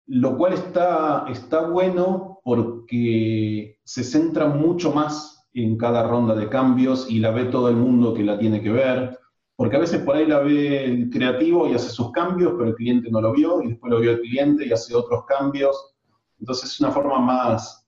Lo 0.07 0.37
cual 0.37 0.53
está, 0.53 1.27
está 1.31 1.67
bueno 1.67 2.41
porque 2.45 3.79
se 3.85 4.05
centra 4.05 4.47
mucho 4.47 4.93
más 4.93 5.49
en 5.55 5.77
cada 5.77 6.07
ronda 6.07 6.35
de 6.35 6.49
cambios 6.49 7.11
y 7.11 7.19
la 7.19 7.31
ve 7.31 7.47
todo 7.47 7.69
el 7.69 7.77
mundo 7.77 8.15
que 8.15 8.23
la 8.23 8.39
tiene 8.39 8.63
que 8.63 8.71
ver 8.71 9.19
porque 9.59 9.75
a 9.75 9.81
veces 9.81 10.03
por 10.03 10.15
ahí 10.15 10.25
la 10.25 10.39
ve 10.39 10.85
el 10.85 11.11
creativo 11.11 11.67
y 11.67 11.75
hace 11.75 11.89
sus 11.89 12.13
cambios, 12.13 12.53
pero 12.57 12.69
el 12.69 12.77
cliente 12.77 13.11
no 13.11 13.21
lo 13.21 13.33
vio, 13.33 13.61
y 13.61 13.71
después 13.71 13.91
lo 13.91 13.99
vio 13.99 14.13
el 14.13 14.21
cliente 14.21 14.65
y 14.65 14.73
hace 14.73 14.95
otros 14.95 15.25
cambios. 15.27 15.97
Entonces 16.39 16.71
es 16.71 16.79
una 16.79 16.93
forma 16.93 17.19
más, 17.19 17.85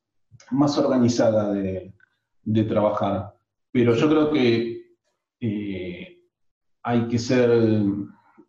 más 0.51 0.77
organizada 0.79 1.53
de, 1.53 1.95
trabajar. 2.69 3.37
Pero 3.71 3.95
yo 3.95 4.09
creo 4.09 4.33
que 4.33 4.83
eh, 5.39 6.19
hay 6.83 7.07
que 7.07 7.21
ser, 7.21 7.49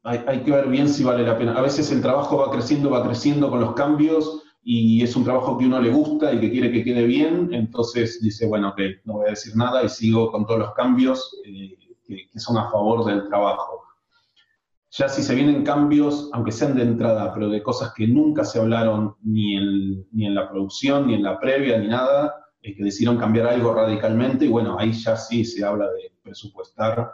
hay, 0.01 0.23
hay, 0.25 0.39
que 0.39 0.51
ver 0.51 0.67
bien 0.67 0.89
si 0.89 1.03
vale 1.03 1.23
la 1.23 1.37
pena. 1.37 1.53
A 1.53 1.61
veces 1.61 1.91
el 1.91 2.01
trabajo 2.01 2.37
va 2.37 2.49
creciendo, 2.49 2.89
va 2.89 3.05
creciendo 3.05 3.51
con 3.51 3.61
los 3.61 3.75
cambios 3.75 4.41
y 4.63 5.03
es 5.03 5.15
un 5.15 5.25
trabajo 5.25 5.59
que 5.59 5.67
uno 5.67 5.79
le 5.79 5.91
gusta 5.91 6.33
y 6.33 6.39
que 6.39 6.49
quiere 6.49 6.71
que 6.71 6.83
quede 6.83 7.03
bien, 7.05 7.49
entonces 7.53 8.19
dice, 8.19 8.47
bueno, 8.47 8.69
ok, 8.69 8.79
no 9.05 9.13
voy 9.13 9.27
a 9.27 9.31
decir 9.31 9.55
nada 9.55 9.83
y 9.83 9.89
sigo 9.89 10.31
con 10.31 10.47
todos 10.47 10.59
los 10.59 10.73
cambios. 10.73 11.39
Eh, 11.45 11.77
que, 12.17 12.39
son 12.39 12.57
a 12.57 12.69
favor 12.69 13.05
del 13.05 13.27
trabajo. 13.27 13.83
Ya 14.91 15.07
si 15.07 15.23
se 15.23 15.35
vienen 15.35 15.63
cambios, 15.63 16.29
aunque 16.33 16.51
sean 16.51 16.75
de 16.75 16.83
entrada, 16.83 17.33
pero 17.33 17.49
de 17.49 17.63
cosas 17.63 17.93
que 17.93 18.07
nunca 18.07 18.43
se 18.43 18.59
hablaron 18.59 19.15
ni 19.23 19.55
en, 19.55 20.07
ni 20.11 20.25
en 20.25 20.35
la 20.35 20.49
producción, 20.49 21.07
ni 21.07 21.15
en 21.15 21.23
la 21.23 21.39
previa, 21.39 21.77
ni 21.77 21.87
nada, 21.87 22.35
es 22.61 22.75
que 22.75 22.83
decidieron 22.83 23.17
cambiar 23.17 23.47
algo 23.47 23.73
radicalmente, 23.73 24.45
y 24.45 24.49
bueno, 24.49 24.77
ahí 24.77 24.91
ya 24.91 25.15
sí 25.15 25.45
se 25.45 25.63
habla 25.65 25.85
de 25.85 26.11
presupuestar 26.21 27.13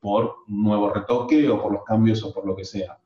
por 0.00 0.34
un 0.48 0.64
nuevo 0.64 0.92
retoque 0.92 1.48
o 1.48 1.62
por 1.62 1.72
los 1.72 1.84
cambios 1.84 2.22
o 2.24 2.34
por 2.34 2.44
lo 2.44 2.56
que 2.56 2.64
sea. 2.64 2.98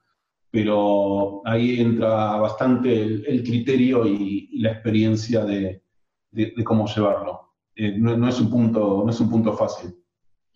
Pero 0.51 1.43
ahí 1.45 1.81
entra 1.81 2.37
bastante 2.37 3.03
el, 3.03 3.43
criterio 3.45 4.07
y, 4.07 4.59
la 4.61 4.73
experiencia 4.73 5.45
de, 5.45 5.83
de, 6.31 6.65
cómo 6.65 6.87
llevarlo. 6.87 7.53
Eh, 7.75 7.99
no, 7.99 8.17
no, 8.17 8.29
es 8.29 8.41
un 8.41 8.51
punto, 8.51 9.03
no 9.05 9.11
es 9.11 9.21
un 9.21 9.29
punto 9.29 9.53
fácil. 9.53 9.95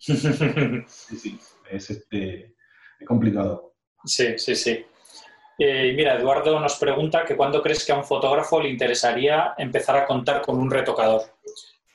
Sí, 0.01 1.15
sí, 1.17 1.39
es, 1.69 1.89
este, 1.89 2.55
complicado. 3.05 3.75
Sí, 4.03 4.37
sí, 4.37 4.55
sí. 4.55 4.85
Eh, 5.59 5.93
mira, 5.95 6.15
Eduardo 6.15 6.59
nos 6.59 6.75
pregunta 6.77 7.23
que 7.23 7.35
cuándo 7.35 7.61
crees 7.61 7.85
que 7.85 7.91
a 7.91 7.97
un 7.97 8.03
fotógrafo 8.03 8.59
le 8.59 8.69
interesaría 8.69 9.53
empezar 9.57 9.95
a 9.95 10.07
contar 10.07 10.41
con 10.41 10.57
un 10.57 10.71
retocador. 10.71 11.21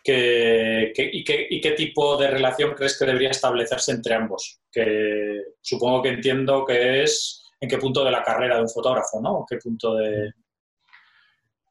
y, 0.05 1.25
qué, 1.25 1.75
tipo 1.77 2.17
de 2.17 2.31
relación 2.31 2.75
crees 2.75 2.97
que 2.97 3.07
debería 3.07 3.31
establecerse 3.31 3.91
entre 3.91 4.15
ambos? 4.15 4.61
Que 4.71 5.43
supongo 5.61 6.03
que 6.03 6.11
entiendo 6.11 6.65
que 6.65 7.03
es 7.03 7.43
en 7.61 7.69
qué 7.69 7.79
punto 7.79 8.05
de 8.05 8.13
la 8.13 8.23
carrera 8.23 8.57
de 8.57 8.63
un 8.63 8.69
fotógrafo, 8.69 9.21
¿no? 9.21 9.45
¿Qué 9.49 9.57
punto 9.57 9.97
de...? 9.97 10.33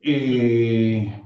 Eh, 0.02 1.22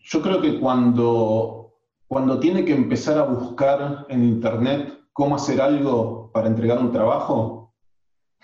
yo 0.00 0.20
creo 0.20 0.40
que 0.42 0.60
cuando, 0.60 1.63
cuando 2.06 2.38
tiene 2.38 2.64
que 2.64 2.74
empezar 2.74 3.18
a 3.18 3.24
buscar 3.24 4.06
en 4.08 4.24
Internet 4.24 5.00
cómo 5.12 5.36
hacer 5.36 5.60
algo 5.60 6.30
para 6.32 6.48
entregar 6.48 6.78
un 6.78 6.92
trabajo, 6.92 7.72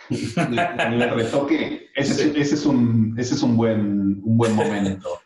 el 0.10 1.10
retoque, 1.10 1.88
ese, 1.94 2.40
es, 2.40 2.66
un, 2.66 3.14
ese 3.18 3.34
es 3.34 3.42
un, 3.42 3.56
buen, 3.56 4.22
un 4.24 4.36
buen 4.36 4.54
momento. 4.54 5.08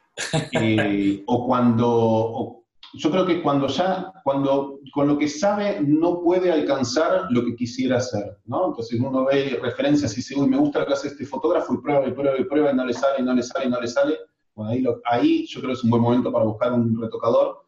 Eh, 0.52 1.24
o 1.26 1.44
cuando, 1.44 2.62
yo 2.92 3.10
creo 3.10 3.26
que 3.26 3.42
cuando 3.42 3.66
ya, 3.66 4.12
cuando 4.22 4.78
con 4.92 5.08
lo 5.08 5.18
que 5.18 5.26
sabe 5.26 5.80
no 5.80 6.22
puede 6.22 6.52
alcanzar 6.52 7.26
lo 7.30 7.44
que 7.44 7.56
quisiera 7.56 7.96
hacer, 7.96 8.38
¿no? 8.44 8.68
Entonces 8.68 9.00
uno 9.00 9.24
ve 9.24 9.58
referencias 9.60 10.12
y 10.12 10.16
dice, 10.16 10.38
uy, 10.38 10.46
me 10.46 10.56
gusta 10.56 10.78
lo 10.78 10.86
que 10.86 10.92
hace 10.92 11.08
este 11.08 11.26
fotógrafo 11.26 11.74
y 11.74 11.78
prueba 11.78 12.06
y 12.06 12.12
prueba 12.12 12.38
y 12.38 12.44
prueba 12.44 12.70
y 12.70 12.76
no 12.76 12.84
le 12.84 12.94
sale, 12.94 13.16
y 13.18 13.22
no 13.24 13.34
le 13.34 13.42
sale, 13.42 13.66
y 13.66 13.70
no 13.70 13.80
le 13.80 13.88
sale. 13.88 14.18
Bueno, 14.54 14.70
ahí, 14.70 14.84
ahí 15.10 15.46
yo 15.48 15.58
creo 15.58 15.72
que 15.72 15.78
es 15.78 15.84
un 15.84 15.90
buen 15.90 16.02
momento 16.02 16.30
para 16.30 16.44
buscar 16.44 16.72
un 16.72 16.96
retocador 16.96 17.63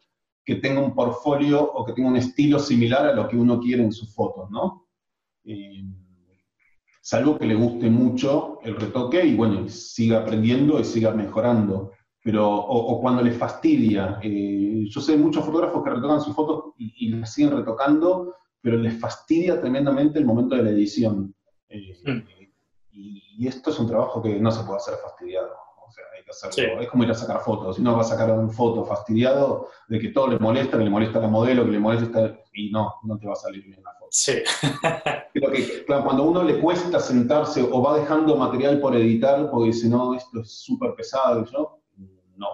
que 0.47 0.55
tenga 0.55 0.79
un 0.79 0.95
portfolio 0.95 1.61
o 1.61 1.83
que 1.83 1.91
tenga 1.91 2.07
un 2.07 2.15
estilo 2.15 2.57
similar 2.57 3.05
a 3.05 3.13
lo 3.13 3.27
que 3.27 3.35
uno 3.35 3.59
quiere 3.59 3.83
en 3.83 3.91
sus 3.91 4.15
fotos, 4.15 4.49
¿no? 4.49 4.87
Eh, 5.43 5.83
salvo 7.01 7.37
que 7.37 7.45
le 7.45 7.53
guste 7.53 7.89
mucho 7.89 8.59
el 8.63 8.77
retoque 8.77 9.25
y 9.25 9.35
bueno, 9.35 9.67
siga 9.67 10.19
aprendiendo 10.19 10.79
y 10.79 10.85
siga 10.85 11.11
mejorando. 11.11 11.91
Pero, 12.23 12.49
o, 12.49 13.01
cuando 13.01 13.21
le 13.21 13.31
fastidia. 13.31 14.19
Eh, 14.23 14.85
yo 14.87 15.01
sé 15.01 15.17
muchos 15.17 15.43
fotógrafos 15.43 15.83
que 15.83 15.89
retocan 15.89 16.21
sus 16.21 16.33
fotos 16.33 16.73
y, 16.77 17.09
las 17.09 17.33
siguen 17.33 17.57
retocando, 17.57 18.35
pero 18.61 18.77
les 18.77 18.97
fastidia 18.97 19.59
tremendamente 19.59 20.17
el 20.17 20.25
momento 20.25 20.55
de 20.55 20.63
la 20.63 20.69
edición. 20.69 21.35
Eh, 21.67 21.93
mm. 22.05 22.19
y, 22.91 23.47
esto 23.47 23.69
es 23.69 23.79
un 23.79 23.87
trabajo 23.87 24.21
que 24.21 24.39
no 24.39 24.49
se 24.49 24.63
puede 24.63 24.77
hacer 24.77 24.95
fastidiado. 25.03 25.66
O 25.87 25.91
sea, 25.91 26.03
hay 26.15 26.23
que 26.23 26.31
hacerlo. 26.31 26.81
Es 26.81 26.89
como 26.89 27.03
ir 27.03 27.11
a 27.11 27.15
sacar 27.15 27.39
fotos. 27.41 27.77
Si 27.77 27.81
no 27.81 27.95
va 27.95 28.01
a 28.01 28.05
sacar 28.05 28.31
una 28.31 28.51
foto 28.51 28.85
fastidiado 28.85 29.69
de 29.87 29.99
que 29.99 30.09
todo 30.09 30.27
le 30.27 30.39
molesta, 30.39 30.77
que 30.77 30.83
le 30.83 30.89
molesta 30.89 31.19
la 31.19 31.27
modelo, 31.27 31.65
que 31.65 31.71
le 31.71 31.79
molesta, 31.79 32.37
y 32.53 32.69
no, 32.71 32.95
no 33.03 33.17
te 33.17 33.27
va 33.27 33.33
a 33.33 33.37
salir 33.37 33.63
bien 33.63 33.81
la 33.83 33.93
foto. 33.93 34.09
Sí. 34.11 34.33
Creo 35.33 35.51
que 35.51 35.85
cuando 35.85 36.23
a 36.23 36.25
uno 36.25 36.43
le 36.43 36.59
cuesta 36.59 36.99
sentarse 36.99 37.61
o 37.61 37.81
va 37.81 37.99
dejando 37.99 38.35
material 38.35 38.79
por 38.79 38.95
editar 38.95 39.49
porque 39.49 39.67
dice, 39.67 39.87
no, 39.87 40.13
esto 40.13 40.41
es 40.41 40.51
súper 40.51 40.93
pesado, 40.95 41.45
yo, 41.45 41.79
no. 42.35 42.47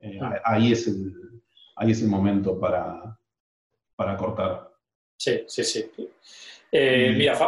Eh, 0.00 0.18
ah. 0.20 0.40
ahí, 0.44 0.72
es 0.72 0.88
el, 0.88 1.42
ahí 1.76 1.92
es 1.92 2.02
el 2.02 2.08
momento 2.08 2.58
para, 2.58 3.18
para 3.94 4.16
cortar. 4.16 4.72
Sí, 5.16 5.44
sí, 5.46 5.64
sí. 5.64 5.90
Eh, 6.72 7.12
y, 7.12 7.16
mira, 7.16 7.38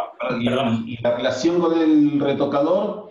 y, 0.87 1.03
la 1.03 1.17
relación 1.17 1.61
con 1.61 1.79
el 1.79 2.21
retocador, 2.21 3.08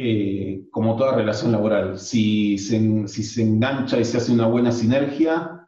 eh, 0.00 0.68
como 0.70 0.96
toda 0.96 1.16
relación 1.16 1.50
laboral, 1.50 1.98
si 1.98 2.56
se, 2.56 3.08
si 3.08 3.24
se 3.24 3.42
engancha 3.42 3.98
y 3.98 4.04
se 4.04 4.18
hace 4.18 4.32
una 4.32 4.46
buena 4.46 4.70
sinergia, 4.70 5.66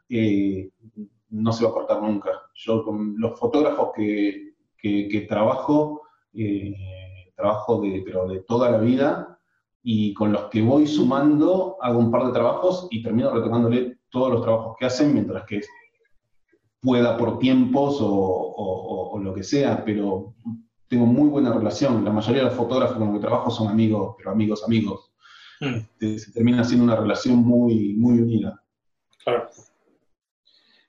no 1.31 1.53
se 1.53 1.65
va 1.65 1.71
a 1.71 1.73
cortar 1.73 2.01
nunca. 2.01 2.31
Yo 2.55 2.85
con 2.85 3.15
los 3.19 3.39
fotógrafos 3.39 3.91
que, 3.97 4.55
que, 4.79 5.27
trabajo, 5.29 6.03
eh, 6.33 6.75
trabajo 7.35 7.81
de, 7.81 8.03
pero 8.05 8.29
de 8.29 8.41
toda 8.43 8.71
la 8.71 8.79
vida, 8.79 9.41
y 9.83 10.15
con 10.15 10.33
los 10.33 10.45
que 10.45 10.63
voy 10.63 10.87
sumando 10.87 11.77
hago 11.81 11.99
un 11.99 12.11
par 12.11 12.27
de 12.27 12.33
trabajos 12.33 12.87
y 12.91 13.03
termino 13.03 13.33
retocándole 13.33 13.99
todos 14.11 14.31
los 14.31 14.43
trabajos 14.43 14.77
que 14.79 14.87
hacen 14.87 15.13
mientras 15.13 15.45
que 15.45 15.61
pueda 16.81 17.17
por 17.17 17.39
tiempos 17.39 17.99
o, 18.01 19.19
lo 19.23 19.35
que 19.35 19.43
sea, 19.43 19.85
pero 19.85 20.35
tengo 20.91 21.07
muy 21.07 21.29
buena 21.29 21.53
relación. 21.53 22.05
La 22.05 22.11
mayoría 22.11 22.43
de 22.43 22.49
los 22.49 22.57
fotógrafos 22.57 22.97
con 22.97 23.07
los 23.07 23.17
que 23.17 23.27
trabajo 23.27 23.49
son 23.51 23.69
amigos, 23.69 24.17
pero 24.19 24.33
amigos, 24.33 24.65
amigos. 24.65 25.13
Hmm. 25.61 25.77
Este, 25.77 26.19
se 26.19 26.33
termina 26.33 26.65
siendo 26.65 26.85
una 26.85 26.97
relación 26.97 27.37
muy, 27.37 27.95
muy 27.95 28.19
unida. 28.19 28.61
Claro. 29.23 29.49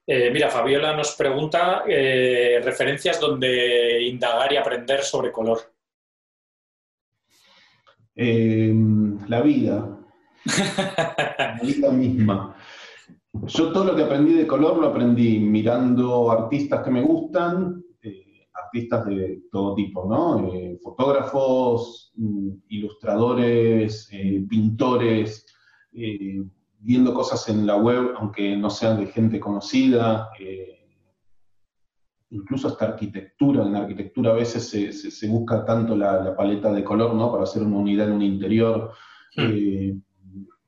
Eh, 0.07 0.31
mira, 0.31 0.49
Fabiola 0.49 0.95
nos 0.95 1.15
pregunta 1.15 1.83
eh, 1.87 2.59
referencias 2.63 3.19
donde 3.19 4.01
indagar 4.01 4.51
y 4.51 4.57
aprender 4.57 5.03
sobre 5.03 5.31
color. 5.31 5.59
Em, 8.15 9.19
la 9.29 9.41
vida. 9.41 9.99
la 11.37 11.59
vida 11.61 11.91
misma. 11.91 12.57
Yo 13.33 13.71
todo 13.71 13.85
lo 13.85 13.95
que 13.95 14.03
aprendí 14.03 14.33
de 14.33 14.47
color 14.47 14.79
lo 14.79 14.87
aprendí 14.87 15.39
mirando 15.39 16.31
artistas 16.31 16.83
que 16.83 16.89
me 16.89 17.01
gustan, 17.01 17.81
eh, 17.81 17.90
artistas 18.71 19.05
de 19.05 19.41
todo 19.51 19.75
tipo, 19.75 20.07
¿no? 20.07 20.49
fotógrafos, 20.81 22.13
mm, 22.15 22.49
ilustradores, 22.69 24.09
pintores, 24.49 25.45
viendo 26.81 27.13
cosas 27.13 27.47
en 27.49 27.65
la 27.65 27.75
web, 27.75 28.13
aunque 28.17 28.55
no 28.57 28.69
sean 28.69 28.99
de 28.99 29.07
gente 29.07 29.39
conocida, 29.39 30.29
eh, 30.39 30.89
incluso 32.31 32.67
hasta 32.67 32.85
arquitectura, 32.85 33.63
en 33.63 33.73
la 33.73 33.79
arquitectura 33.79 34.31
a 34.31 34.35
veces 34.35 34.69
se, 34.69 35.27
busca 35.27 35.63
tanto 35.63 35.95
la, 35.95 36.35
paleta 36.35 36.71
de 36.71 36.83
color, 36.83 37.13
¿no? 37.13 37.31
Para 37.31 37.43
hacer 37.43 37.61
una 37.61 37.77
unidad 37.77 38.07
en 38.07 38.13
un 38.13 38.21
interior. 38.21 38.91
Eh, 39.37 39.95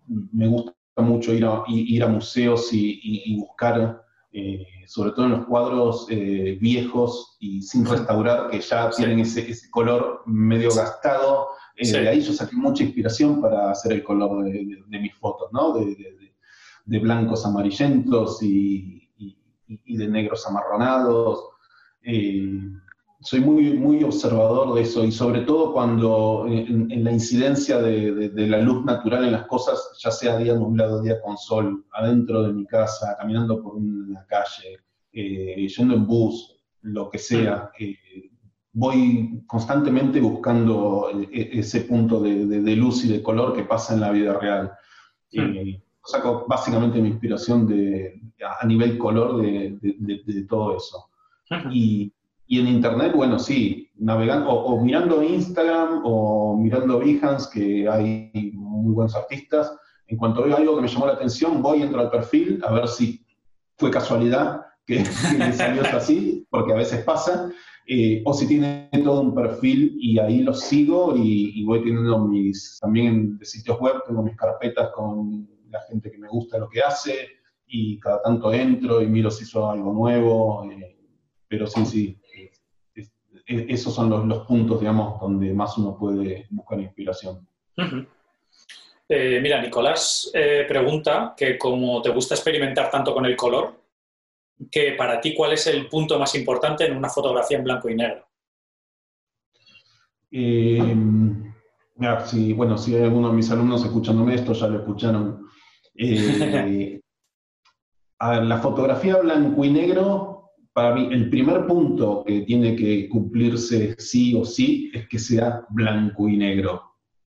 me 0.08 0.48
gusta 0.48 0.74
mucho 0.98 1.34
ir 1.34 1.46
a, 1.46 1.64
ir 1.68 2.04
a 2.04 2.08
museos 2.08 2.70
y, 2.72 3.36
buscar, 3.38 4.03
eh, 4.34 4.66
sobre 4.88 5.12
todo 5.12 5.26
en 5.26 5.32
los 5.32 5.46
cuadros 5.46 6.08
viejos 6.08 7.38
y 7.40 7.62
sin 7.62 7.86
restaurar, 7.86 8.50
que 8.50 8.60
ya 8.60 8.90
tienen 8.90 9.20
ese, 9.20 9.50
ese 9.50 9.70
color 9.70 10.24
medio 10.26 10.70
gastado, 10.74 11.50
eh, 11.76 11.92
de 11.92 12.10
ahí 12.10 12.22
yo 12.22 12.34
saqué 12.34 12.56
mucha 12.56 12.84
inspiración 12.84 13.42
para 13.42 13.72
hacer 13.72 13.94
el 13.94 14.04
color 14.04 14.44
de, 14.44 15.00
mis 15.00 15.16
fotos, 15.16 15.50
¿no? 15.52 15.74
De, 15.74 17.00
blancos 17.00 17.46
amarillentos 17.46 18.42
y, 18.44 19.10
de 19.68 20.08
negros 20.08 20.46
amarronados. 20.48 21.50
Eh, 23.24 23.26
soy 23.26 23.40
muy, 23.40 23.74
muy 23.74 24.04
observador 24.04 24.74
de 24.76 24.82
eso 24.82 25.04
y 25.04 25.12
sobre 25.12 25.42
todo 25.42 25.74
cuando 25.74 26.46
en, 26.48 27.04
la 27.04 27.12
incidencia 27.12 27.80
de, 27.80 28.32
la 28.48 28.60
luz 28.60 28.84
natural 28.86 29.26
en 29.26 29.32
las 29.32 29.48
cosas, 29.48 29.98
ya 30.04 30.12
sea 30.12 30.38
día 30.38 30.54
nublado, 30.56 31.02
día 31.02 31.22
con 31.22 31.38
sol, 31.38 31.86
adentro 31.94 32.44
de 32.44 32.54
mi 32.54 32.66
casa, 32.66 33.16
caminando 33.18 33.62
por 33.62 33.76
una 33.76 34.26
calle, 34.26 34.80
eh, 35.12 35.68
yendo 35.68 35.96
en 35.96 36.06
bus, 36.06 36.60
lo 36.82 37.10
que 37.10 37.18
sea, 37.18 37.72
voy 38.74 39.42
constantemente 39.48 40.20
buscando 40.20 41.10
e, 41.14 41.30
e, 41.32 41.60
ese 41.60 41.82
punto 41.82 42.20
de, 42.20 42.76
luz 42.76 43.06
y 43.06 43.08
de 43.10 43.24
color 43.24 43.56
que 43.56 43.64
pasa 43.64 43.94
en 43.94 44.02
la 44.02 44.12
vida 44.12 44.38
real. 44.38 44.72
Y 45.32 45.82
saco 46.04 46.46
básicamente 46.48 47.02
mi 47.02 47.10
inspiración 47.10 47.66
de, 47.68 48.22
a 48.60 48.66
nivel 48.66 48.98
color 48.98 49.42
de, 49.42 50.46
todo 50.50 50.76
eso. 50.76 51.10
y, 51.72 52.12
en 52.50 52.68
Internet, 52.68 53.14
bueno, 53.16 53.40
sí, 53.40 53.90
navegando, 53.96 54.50
o, 54.50 54.82
mirando 54.82 55.24
Instagram 55.24 56.02
o 56.04 56.58
mirando 56.58 57.00
Behance, 57.00 57.50
que 57.52 57.88
hay 57.88 58.52
muy 58.54 58.94
buenos 58.94 59.16
artistas, 59.16 59.76
en 60.08 60.18
cuanto 60.18 60.44
veo 60.44 60.58
algo 60.58 60.76
que 60.76 60.82
me 60.82 60.88
llamó 60.88 61.08
la 61.08 61.14
atención, 61.14 61.62
voy, 61.62 61.82
entro 61.82 62.00
al 62.00 62.12
perfil 62.12 62.62
a 62.66 62.72
ver 62.74 62.88
si 62.88 63.26
fue 63.78 63.90
casualidad 63.90 64.62
que, 64.86 64.98
que 64.98 65.54
salió 65.54 65.84
así, 65.94 66.46
porque 66.50 66.74
a 66.74 66.78
veces 66.78 67.04
pasa, 67.04 67.50
eh, 67.86 68.22
o 68.26 68.34
si 68.34 68.48
tiene 68.48 68.90
todo 69.04 69.22
un 69.22 69.36
perfil 69.36 69.98
y 70.00 70.18
ahí 70.18 70.42
lo 70.42 70.54
sigo 70.54 71.16
y, 71.18 71.64
voy 71.66 71.84
teniendo 71.84 72.20
mis, 72.20 72.80
también 72.80 73.38
de 73.38 73.46
sitios 73.46 73.78
web, 73.80 73.96
tengo 74.08 74.24
mis 74.24 74.38
carpetas 74.38 74.92
con 74.96 75.50
la 75.70 75.82
gente 75.82 76.10
que 76.10 76.18
me 76.18 76.30
gusta 76.30 76.58
lo 76.58 76.70
que 76.70 76.82
hace 76.82 77.14
y 77.68 78.00
cada 78.00 78.22
tanto 78.22 78.54
entro 78.54 79.02
y 79.02 79.08
miro 79.08 79.30
si 79.30 79.44
hizo 79.44 79.70
algo 79.70 79.92
nuevo, 79.92 80.64
eh, 80.72 80.98
pero 81.48 81.68
sí, 81.68 81.86
sí, 81.86 82.22
esos 83.46 83.94
son 83.94 84.28
los, 84.30 84.48
puntos, 84.48 84.80
digamos, 84.80 85.20
donde 85.20 85.54
más 85.54 85.78
uno 85.78 85.98
puede 85.98 86.48
buscar 86.50 86.80
inspiración. 86.80 87.48
Eh, 89.10 89.40
mira, 89.42 89.62
Nicolás 89.62 90.32
pregunta 90.68 91.34
que 91.36 91.58
como 91.58 92.02
te 92.02 92.10
gusta 92.10 92.36
experimentar 92.36 92.90
tanto 92.90 93.14
con 93.14 93.26
el 93.26 93.36
color, 93.36 93.84
que 94.72 94.94
para 94.94 95.20
ti 95.20 95.34
cuál 95.34 95.54
es 95.54 95.68
el 95.68 95.88
punto 95.88 96.18
más 96.20 96.36
importante 96.36 96.86
en 96.86 96.96
una 96.96 97.10
fotografía 97.10 97.58
en 97.58 97.64
blanco 97.64 97.90
y 97.90 97.96
negro. 97.96 98.26
Eh, 100.32 100.96
bueno, 102.56 102.78
si 102.78 102.96
hay 102.96 103.04
alguno 103.04 103.30
de 103.30 103.36
mis 103.36 103.52
alumnos 103.52 103.84
escuchándome 103.84 104.36
esto, 104.36 104.54
ya 104.54 104.68
lo 104.68 104.80
escucharon. 104.80 105.48
Eh, 105.96 107.00
a 108.20 108.32
ver, 108.32 108.44
la 108.44 108.58
fotografía 108.58 109.18
blanco 109.18 109.64
y 109.64 109.70
negro 109.70 110.43
para 110.74 110.96
mí, 110.96 111.08
el 111.12 111.30
primer 111.30 111.68
punto 111.68 112.24
que 112.26 112.42
tiene 112.42 112.76
que 112.76 113.08
cumplirse 113.08 113.96
sí 114.00 114.36
o 114.36 114.44
sí 114.44 114.92
es 114.94 115.08
que 115.08 115.20
sea 115.20 115.66
blanco 115.70 116.28
y 116.28 116.38
negro. 116.38 116.74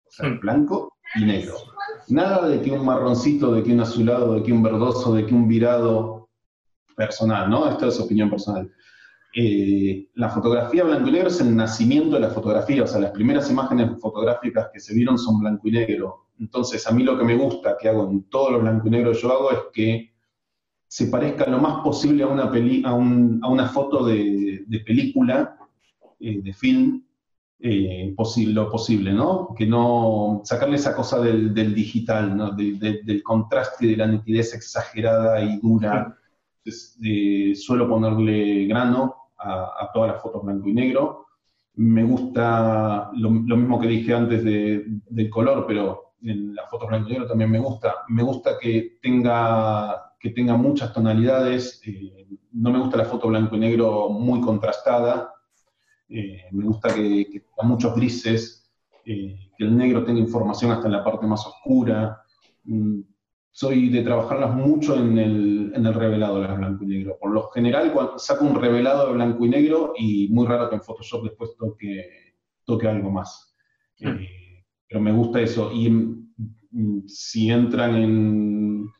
O 0.07 0.11
sea, 0.11 0.29
Hmm. 0.29 0.39
blanco 0.39 0.93
y 1.15 1.25
negro. 1.25 1.55
Nada 2.07 2.47
de 2.47 2.61
que 2.61 2.71
un 2.71 2.85
marroncito, 2.85 3.53
de 3.53 3.63
que 3.63 3.73
un 3.73 3.81
azulado, 3.81 4.35
de 4.35 4.43
que 4.43 4.53
un 4.53 4.63
verdoso, 4.63 5.13
de 5.13 5.25
que 5.25 5.33
un 5.33 5.47
virado 5.47 6.29
personal, 6.95 7.49
¿no? 7.49 7.67
Esto 7.69 7.87
es 7.87 7.99
opinión 7.99 8.29
personal. 8.29 8.71
Eh, 9.35 10.09
la 10.13 10.29
fotografía 10.29 10.83
blanco 10.83 11.09
y 11.09 11.11
negro 11.11 11.27
es 11.27 11.41
el 11.41 11.55
nacimiento 11.55 12.15
de 12.15 12.21
la 12.21 12.29
fotografía, 12.29 12.83
o 12.83 12.87
sea, 12.87 13.01
las 13.01 13.11
primeras 13.11 13.49
imágenes 13.49 13.99
fotográficas 13.99 14.69
que 14.71 14.79
se 14.79 14.93
vieron 14.93 15.17
son 15.17 15.39
blanco 15.39 15.67
y 15.67 15.71
negro. 15.71 16.27
Entonces, 16.39 16.85
a 16.87 16.91
mí 16.91 17.03
lo 17.03 17.17
que 17.17 17.23
me 17.25 17.35
gusta 17.35 17.75
que 17.79 17.89
hago 17.89 18.09
en 18.09 18.23
todo 18.29 18.51
lo 18.51 18.59
blanco 18.59 18.87
y 18.87 18.91
negro 18.91 19.11
yo 19.11 19.31
hago 19.31 19.51
es 19.51 19.59
que 19.73 20.12
se 20.95 21.07
parezca 21.07 21.49
lo 21.49 21.57
más 21.59 21.81
posible 21.83 22.21
a 22.23 22.27
una, 22.27 22.51
peli, 22.51 22.83
a 22.85 22.93
un- 22.93 23.39
a 23.41 23.47
una 23.49 23.67
foto 23.67 24.05
de, 24.05 24.63
de 24.67 24.79
película, 24.81 25.57
eh, 26.19 26.39
de 26.45 26.53
film, 26.53 27.03
eh, 27.59 28.13
posi- 28.15 28.51
lo 28.53 28.69
posible, 28.69 29.11
¿no? 29.11 29.55
Que 29.57 29.65
no 29.65 30.41
sacarle 30.43 30.75
esa 30.75 30.93
cosa 30.95 31.19
del, 31.19 31.51
del 31.51 31.73
digital, 31.73 32.37
¿no? 32.37 32.51
De- 32.51 32.73
de- 32.73 33.01
del 33.03 33.23
contraste, 33.23 33.87
de 33.87 33.97
la 33.97 34.05
nitidez 34.05 34.53
exagerada 34.53 35.41
y 35.43 35.57
dura. 35.59 36.15
Entonces, 36.57 36.95
eh, 37.03 37.55
suelo 37.55 37.89
ponerle 37.89 38.65
grano 38.67 39.15
a, 39.37 39.51
a 39.81 39.89
todas 39.93 40.11
las 40.11 40.21
fotos 40.21 40.43
blanco 40.43 40.69
y 40.69 40.73
negro. 40.73 41.25
Me 41.75 42.03
gusta 42.03 43.09
lo, 43.15 43.29
lo 43.31 43.57
mismo 43.57 43.79
que 43.79 43.87
dije 43.87 44.13
antes 44.13 44.43
de- 44.43 44.83
del 45.09 45.29
color, 45.31 45.65
pero 45.67 46.13
en 46.21 46.53
las 46.53 46.69
fotos 46.69 46.87
blanco 46.87 47.09
y 47.09 47.13
negro 47.13 47.27
también 47.27 47.49
me 47.49 47.59
gusta. 47.59 47.95
Me 48.09 48.21
gusta 48.21 48.59
que 48.61 48.99
tenga, 49.01 50.12
que 50.23 50.29
tenga 50.29 50.55
muchas 50.55 50.93
tonalidades. 50.93 51.81
eh, 51.85 52.25
no 52.53 52.71
me 52.71 52.79
gusta 52.79 52.97
la 52.97 53.05
foto 53.05 53.27
blanco 53.27 53.57
y 53.57 53.59
negro 53.59 54.07
muy 54.09 54.39
contrastada. 54.39 55.33
Eh, 56.07 56.43
me 56.51 56.63
gusta 56.63 56.95
que, 56.95 57.27
que 57.29 57.39
tenga 57.41 57.63
muchos 57.63 57.93
grises, 57.93 58.71
eh, 59.05 59.51
que 59.57 59.65
el 59.65 59.75
negro 59.75 60.05
tenga 60.05 60.21
información 60.21 60.71
hasta 60.71 60.87
en 60.87 60.93
la 60.93 61.03
parte 61.03 61.27
más 61.27 61.45
oscura. 61.45 62.21
Mm, 62.63 63.01
soy 63.51 63.89
de 63.89 64.01
trabajarlas 64.01 64.55
mucho 64.55 64.95
en 64.95 65.17
el, 65.17 65.73
en 65.75 65.85
el 65.85 65.93
revelado 65.93 66.41
las 66.41 66.57
blanco 66.57 66.85
y 66.85 66.87
negro. 66.87 67.17
Por 67.19 67.31
lo 67.31 67.49
general, 67.49 67.91
cuando 67.91 68.17
saco 68.17 68.45
un 68.45 68.55
revelado 68.55 69.07
de 69.07 69.13
blanco 69.15 69.45
y 69.45 69.49
negro 69.49 69.93
y 69.97 70.29
muy 70.29 70.47
raro 70.47 70.69
que 70.69 70.75
en 70.75 70.81
Photoshop 70.81 71.25
después 71.25 71.51
toque, 71.57 72.35
toque 72.63 72.87
algo 72.87 73.11
más. 73.11 73.53
Pero 73.99 75.01
me 75.01 75.11
gusta 75.11 75.41
eso. 75.41 75.69
Y 75.73 75.89
mm, 75.89 77.07
si 77.07 77.49
entran 77.49 77.95
en, 77.95 78.93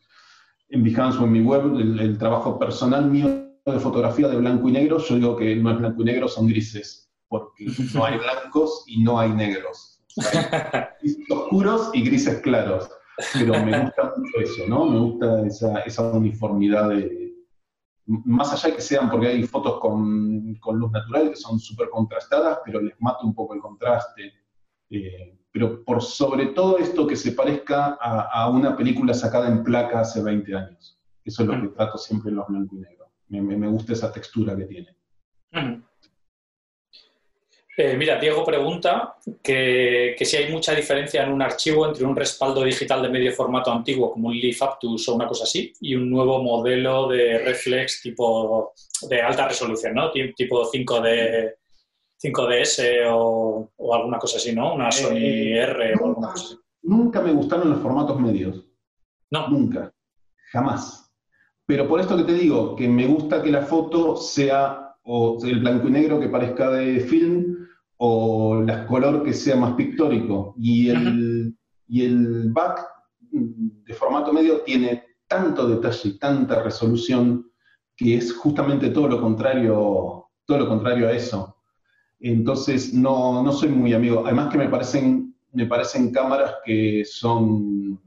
en 0.70 0.84
Behance 0.84 1.20
o 1.20 1.24
en 1.26 1.32
mi 1.32 1.42
web, 1.42 1.76
el, 1.78 2.00
el 2.00 2.18
trabajo 2.18 2.58
personal 2.58 3.10
mío 3.10 3.44
de 3.66 3.80
fotografía 3.80 4.28
de 4.28 4.38
blanco 4.38 4.68
y 4.68 4.74
negro, 4.74 4.98
yo 4.98 5.16
digo 5.16 5.36
que 5.38 5.56
no 5.56 5.72
es 5.72 5.78
blanco 5.78 6.02
y 6.02 6.06
negro, 6.06 6.28
son 6.28 6.48
grises, 6.48 7.10
porque 7.28 7.68
no 7.94 8.06
hay 8.06 8.18
blancos 8.18 8.84
y 8.88 9.04
no 9.04 9.20
hay 9.20 9.32
negros. 9.32 10.02
O 10.18 10.22
sea, 10.22 10.96
hay 11.00 11.00
grises 11.02 11.32
oscuros 11.32 11.90
y 11.94 12.04
grises 12.04 12.42
claros. 12.42 12.90
Pero 13.34 13.54
me 13.64 13.80
gusta 13.80 14.14
mucho 14.18 14.40
eso, 14.40 14.68
¿no? 14.68 14.86
Me 14.86 15.00
gusta 15.00 15.46
esa, 15.46 15.80
esa 15.82 16.12
uniformidad 16.12 16.90
de... 16.90 17.34
Más 18.06 18.52
allá 18.52 18.70
de 18.70 18.76
que 18.76 18.82
sean, 18.82 19.10
porque 19.10 19.28
hay 19.28 19.44
fotos 19.44 19.80
con, 19.80 20.56
con 20.56 20.78
luz 20.78 20.92
natural 20.92 21.30
que 21.30 21.36
son 21.38 21.58
súper 21.60 21.90
contrastadas, 21.90 22.60
pero 22.66 22.82
les 22.82 23.00
mata 23.00 23.24
un 23.24 23.34
poco 23.34 23.54
el 23.54 23.62
contraste. 23.62 24.34
Eh, 24.94 25.36
pero 25.52 25.84
por 25.84 26.02
sobre 26.02 26.48
todo 26.48 26.78
esto 26.78 27.06
que 27.08 27.16
se 27.16 27.32
parezca 27.32 27.98
a, 28.00 28.30
a 28.44 28.50
una 28.50 28.76
película 28.78 29.14
sacada 29.14 29.48
en 29.48 29.64
placa 29.64 30.00
hace 30.02 30.22
20 30.22 30.56
años. 30.56 31.00
Eso 31.26 31.44
es 31.44 31.50
lo 31.50 31.62
que 31.62 31.68
trato 31.76 31.98
siempre 31.98 32.30
en 32.30 32.36
los 32.38 32.48
blanco 32.48 32.76
y 32.76 32.80
negro. 32.80 33.08
Me, 33.30 33.42
me- 33.42 33.58
me 33.58 33.68
gusta 33.68 33.94
esa 33.94 34.12
textura 34.12 34.56
que 34.56 34.66
tiene. 34.66 34.96
Ujú. 35.54 35.82
Eh, 37.76 37.96
mira, 37.98 38.20
Diego 38.20 38.46
pregunta 38.46 39.16
que, 39.42 40.16
que 40.16 40.26
si 40.26 40.38
hay 40.38 40.52
mucha 40.52 40.76
diferencia 40.76 41.24
en 41.24 41.32
un 41.32 41.42
archivo 41.42 41.88
entre 41.88 42.06
un 42.06 42.16
respaldo 42.16 42.64
digital 42.64 43.02
de 43.02 43.10
medio 43.10 43.32
formato 43.32 43.72
antiguo 43.72 44.12
como 44.12 44.28
un 44.28 44.38
Leaf 44.40 44.62
Aptus 44.62 45.10
o 45.10 45.16
una 45.16 45.26
cosa 45.28 45.46
así 45.46 45.74
y 45.82 45.96
un 45.96 46.08
nuevo 46.08 46.44
modelo 46.44 47.08
de 47.08 47.40
reflex 47.40 48.02
tipo 48.04 48.74
de 49.10 49.22
alta 49.24 49.48
resolución, 49.48 49.96
¿no? 49.96 50.12
Ti- 50.12 50.34
Tipo 50.36 50.70
5D, 50.72 51.56
5DS 52.24 53.08
o, 53.12 53.70
o 53.76 53.96
alguna 53.96 54.18
cosa 54.18 54.38
así, 54.38 54.54
¿no? 54.56 54.76
Una 54.76 54.92
Sony 54.92 55.18
Eh, 55.18 55.58
R 55.58 55.94
o 56.02 56.06
alguna 56.06 56.32
cosa 56.32 56.46
así. 56.46 56.58
Nunca 56.84 57.22
me 57.22 57.34
gustaron 57.34 57.70
los 57.70 57.80
formatos 57.80 58.20
medios. 58.20 58.66
No. 59.32 59.48
Nunca. 59.50 59.94
Jamás. 60.52 61.12
Pero 61.66 61.88
por 61.88 62.00
esto 62.00 62.18
que 62.18 62.24
te 62.24 62.34
digo, 62.34 62.76
que 62.76 62.88
me 62.88 63.08
gusta 63.08 63.42
que 63.42 63.52
la 63.52 63.62
foto 63.62 64.16
sea 64.16 64.96
o 65.04 65.38
el 65.44 65.60
blanco 65.60 65.88
y 65.88 65.92
negro 65.92 66.20
que 66.20 66.30
parezca 66.30 66.70
de 66.72 67.00
film 67.02 67.58
o 67.98 68.62
la 68.62 68.86
color 68.86 69.24
que 69.24 69.34
sea 69.34 69.56
más 69.56 69.74
pictórico. 69.74 70.56
Y 70.58 70.90
el, 70.90 71.56
y 71.88 72.06
el 72.06 72.52
back 72.52 72.86
mm, 73.32 73.84
de 73.86 73.94
formato 73.94 74.32
medio 74.32 74.62
tiene 74.62 75.04
tanto 75.28 75.68
detalle 75.68 76.10
y 76.10 76.20
tanta 76.20 76.62
resolución 76.62 77.50
que 77.96 78.18
es 78.18 78.34
justamente 78.34 78.90
todo 78.90 79.08
lo 79.08 79.22
contrario, 79.22 80.30
todo 80.46 80.58
lo 80.58 80.68
contrario 80.68 81.08
a 81.08 81.14
eso. 81.14 81.53
Entonces 82.24 82.94
no, 82.94 83.44
no 83.44 83.52
soy 83.52 83.68
muy 83.68 83.94
amigo. 83.94 84.24
Además 84.26 84.50
que 84.50 84.58
me 84.58 84.70
parecen, 84.70 85.36
me 85.52 85.66
parecen 85.66 86.10
cámaras 86.14 86.56
que 86.64 87.04
son, 87.04 88.00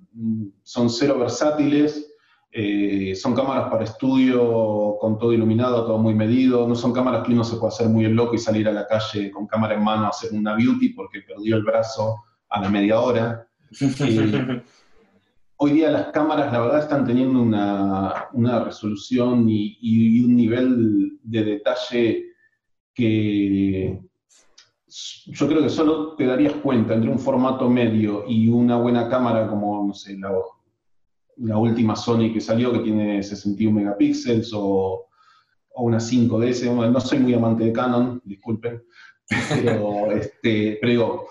son 0.62 0.89
cero 0.89 1.19
versátiles, 1.19 2.14
eh, 2.51 3.14
son 3.14 3.35
cámaras 3.35 3.69
para 3.69 3.85
estudio 3.85 4.97
con 4.99 5.19
todo 5.19 5.35
iluminado, 5.35 5.85
todo 5.85 5.99
muy 5.99 6.14
medido, 6.14 6.67
no 6.67 6.75
son 6.75 6.95
cámaras 6.95 7.27
que 7.27 7.35
uno 7.35 7.45
se 7.45 7.57
puede 7.57 7.75
hacer 7.75 7.91
muy 7.91 8.07
el 8.07 8.14
loco 8.14 8.35
y 8.35 8.39
salir 8.39 8.67
a 8.69 8.73
la 8.73 8.87
calle 8.87 9.31
con 9.31 9.47
cámara 9.47 9.75
en 9.75 9.85
mano 9.85 10.07
a 10.07 10.09
hacer 10.09 10.33
una 10.33 10.55
beauty 10.55 10.95
porque 10.95 11.21
perdió 11.21 11.57
el 11.57 11.62
brazo 11.62 12.25
a 12.49 12.62
la 12.62 12.71
media 12.71 12.99
hora. 12.99 13.47
Eh, 13.79 14.62
hoy 15.59 15.73
día 15.73 15.91
las 15.91 16.07
cámaras, 16.07 16.51
la 16.51 16.61
verdad, 16.61 16.79
están 16.79 17.05
teniendo 17.05 17.39
una, 17.43 18.29
una 18.33 18.64
resolución 18.64 19.47
y, 19.47 19.77
y 19.79 20.25
un 20.25 20.35
nivel 20.35 21.19
de 21.23 21.45
detalle 21.45 22.23
que 22.95 24.06
yo 25.26 25.47
creo 25.47 25.62
que 25.62 25.68
solo 25.68 26.14
te 26.16 26.24
darías 26.24 26.55
cuenta 26.55 26.94
entre 26.94 27.11
un 27.11 27.18
formato 27.18 27.68
medio 27.68 28.24
y 28.26 28.49
una 28.49 28.78
buena 28.78 29.09
cámara 29.09 29.47
como, 29.47 29.86
no 29.86 29.92
sé, 29.92 30.16
la, 30.16 31.59
última 31.59 31.94
Sony 31.94 32.32
que 32.32 32.40
salió, 32.40 32.72
que 32.72 32.78
tiene 32.78 33.22
61 33.22 33.78
megapíxeles, 33.78 34.51
o, 34.55 35.09
una 35.76 35.99
5DS. 35.99 36.74
Bueno, 36.74 36.92
No 36.92 37.01
soy 37.01 37.18
muy 37.18 37.34
amante 37.34 37.64
de 37.64 37.72
Canon, 37.72 38.22
disculpen, 38.24 38.82
pero, 39.51 40.12
este, 40.12 40.78
pero 40.80 41.26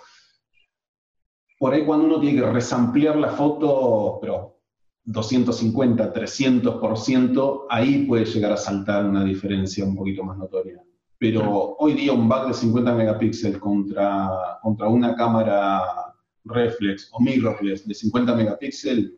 por 1.58 1.74
ahí 1.74 1.84
cuando 1.84 2.06
uno 2.06 2.20
tiene 2.20 2.42
que 2.42 2.52
resamplear 2.52 3.16
la 3.16 3.30
foto, 3.30 4.20
pero 4.22 4.60
250, 5.06 6.14
300%, 6.14 7.66
ahí 7.70 8.06
puede 8.06 8.26
llegar 8.26 8.52
a 8.52 8.58
saltar 8.58 9.06
una 9.06 9.24
diferencia 9.24 9.84
un 9.84 9.96
poquito 9.96 10.24
más 10.24 10.38
notoria. 10.38 10.84
Pero 11.26 11.76
hoy 11.80 11.94
día 11.94 12.14
un 12.14 12.30
back 12.30 12.50
de 12.50 12.54
50 12.54 12.94
megapíxeles 12.94 13.58
contra, 13.58 14.60
contra 14.62 14.88
una 14.88 15.16
cámara 15.16 16.14
reflex 16.44 17.10
o 17.14 17.20
mirrorless 17.20 17.88
de 17.88 17.96
50 17.96 18.36
megapíxeles, 18.36 19.12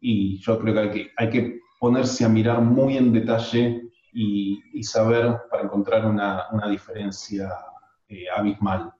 y 0.00 0.38
yo 0.40 0.58
creo 0.58 0.74
que 0.74 0.80
hay 0.80 0.90
que, 0.90 1.10
hay 1.16 1.30
que 1.30 1.60
ponerse 1.78 2.24
a 2.24 2.28
mirar 2.28 2.60
muy 2.62 2.96
en 2.96 3.12
detalle 3.12 3.90
y, 4.12 4.60
y 4.72 4.82
saber 4.82 5.36
para 5.48 5.62
encontrar 5.62 6.04
una, 6.04 6.46
una 6.50 6.68
diferencia 6.68 7.48
eh, 8.08 8.24
abismal. 8.36 8.92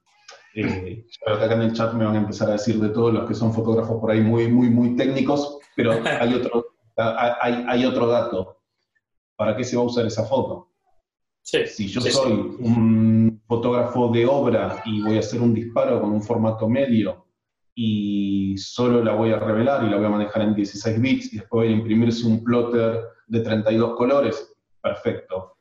Eh, 0.55 1.05
yo 1.09 1.19
creo 1.27 1.39
que 1.39 1.45
acá 1.45 1.55
en 1.55 1.63
el 1.63 1.73
chat 1.73 1.95
me 1.95 2.05
van 2.05 2.15
a 2.15 2.21
empezar 2.21 2.49
a 2.49 2.53
decir 2.53 2.79
de 2.79 2.91
todos 2.91 3.13
los 3.13 3.27
que 3.27 3.35
son 3.35 3.53
fotógrafos 3.53 4.01
por 4.01 4.13
ahí 4.13 4.21
muy, 4.21 4.47
muy, 4.47 4.71
muy 4.71 4.95
técnicos, 4.95 5.59
pero 5.75 5.95
hay 6.05 6.33
otro, 6.35 6.65
hay, 6.97 7.65
hay 7.67 7.85
otro 7.85 8.07
dato. 8.07 8.61
¿Para 9.35 9.57
qué 9.57 9.65
se 9.65 9.77
va 9.77 9.83
a 9.83 9.87
usar 9.87 10.07
esa 10.07 10.25
foto? 10.25 10.74
Sí, 11.45 11.59
Si 11.67 11.87
yo 11.89 12.01
sí, 12.01 12.11
soy 12.11 12.33
sí. 12.33 12.57
un 12.59 13.43
fotógrafo 13.47 14.09
de 14.09 14.25
obra 14.25 14.83
y 14.87 15.03
voy 15.03 15.17
a 15.17 15.21
hacer 15.21 15.43
un 15.43 15.53
disparo 15.53 16.01
con 16.01 16.11
un 16.11 16.23
formato 16.23 16.67
medio 16.71 17.27
y 17.75 18.57
solo 18.57 19.05
la 19.05 19.15
voy 19.15 19.31
a 19.31 19.39
revelar 19.39 19.85
y 19.85 19.91
la 19.91 19.99
voy 19.99 20.07
a 20.07 20.11
manejar 20.11 20.41
en 20.41 20.55
16 20.55 21.01
bits 21.03 21.33
y 21.35 21.39
después 21.39 21.67
voy 21.67 21.69
a 21.69 21.77
imprimirse 21.77 22.27
un 22.27 22.43
plotter 22.43 22.99
de 23.27 23.41
32 23.41 23.95
colores, 23.95 24.57
perfecto. 24.81 25.59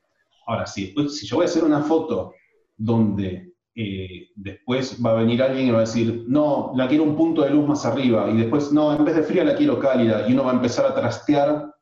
Ahora 0.47 0.65
sí, 0.65 0.95
si 1.09 1.27
yo 1.27 1.35
voy 1.35 1.45
a 1.45 1.49
hacer 1.49 1.65
una 1.65 1.81
foto 1.81 2.33
donde 2.77 3.53
eh, 3.75 4.29
después 4.35 5.03
va 5.05 5.11
a 5.11 5.15
venir 5.15 5.41
alguien 5.43 5.67
y 5.67 5.71
va 5.71 5.79
a 5.79 5.81
decir, 5.81 6.23
no, 6.27 6.71
la 6.75 6.87
quiero 6.87 7.03
un 7.03 7.17
punto 7.17 7.41
de 7.41 7.49
luz 7.49 7.67
más 7.67 7.85
arriba, 7.85 8.29
y 8.29 8.37
después, 8.37 8.71
no, 8.71 8.95
en 8.95 9.03
vez 9.03 9.15
de 9.15 9.23
fría 9.23 9.43
la 9.43 9.55
quiero 9.55 9.79
cálida, 9.79 10.27
y 10.29 10.33
uno 10.33 10.45
va 10.45 10.51
a 10.51 10.55
empezar 10.55 10.85
a 10.85 10.93
trastear, 10.95 11.72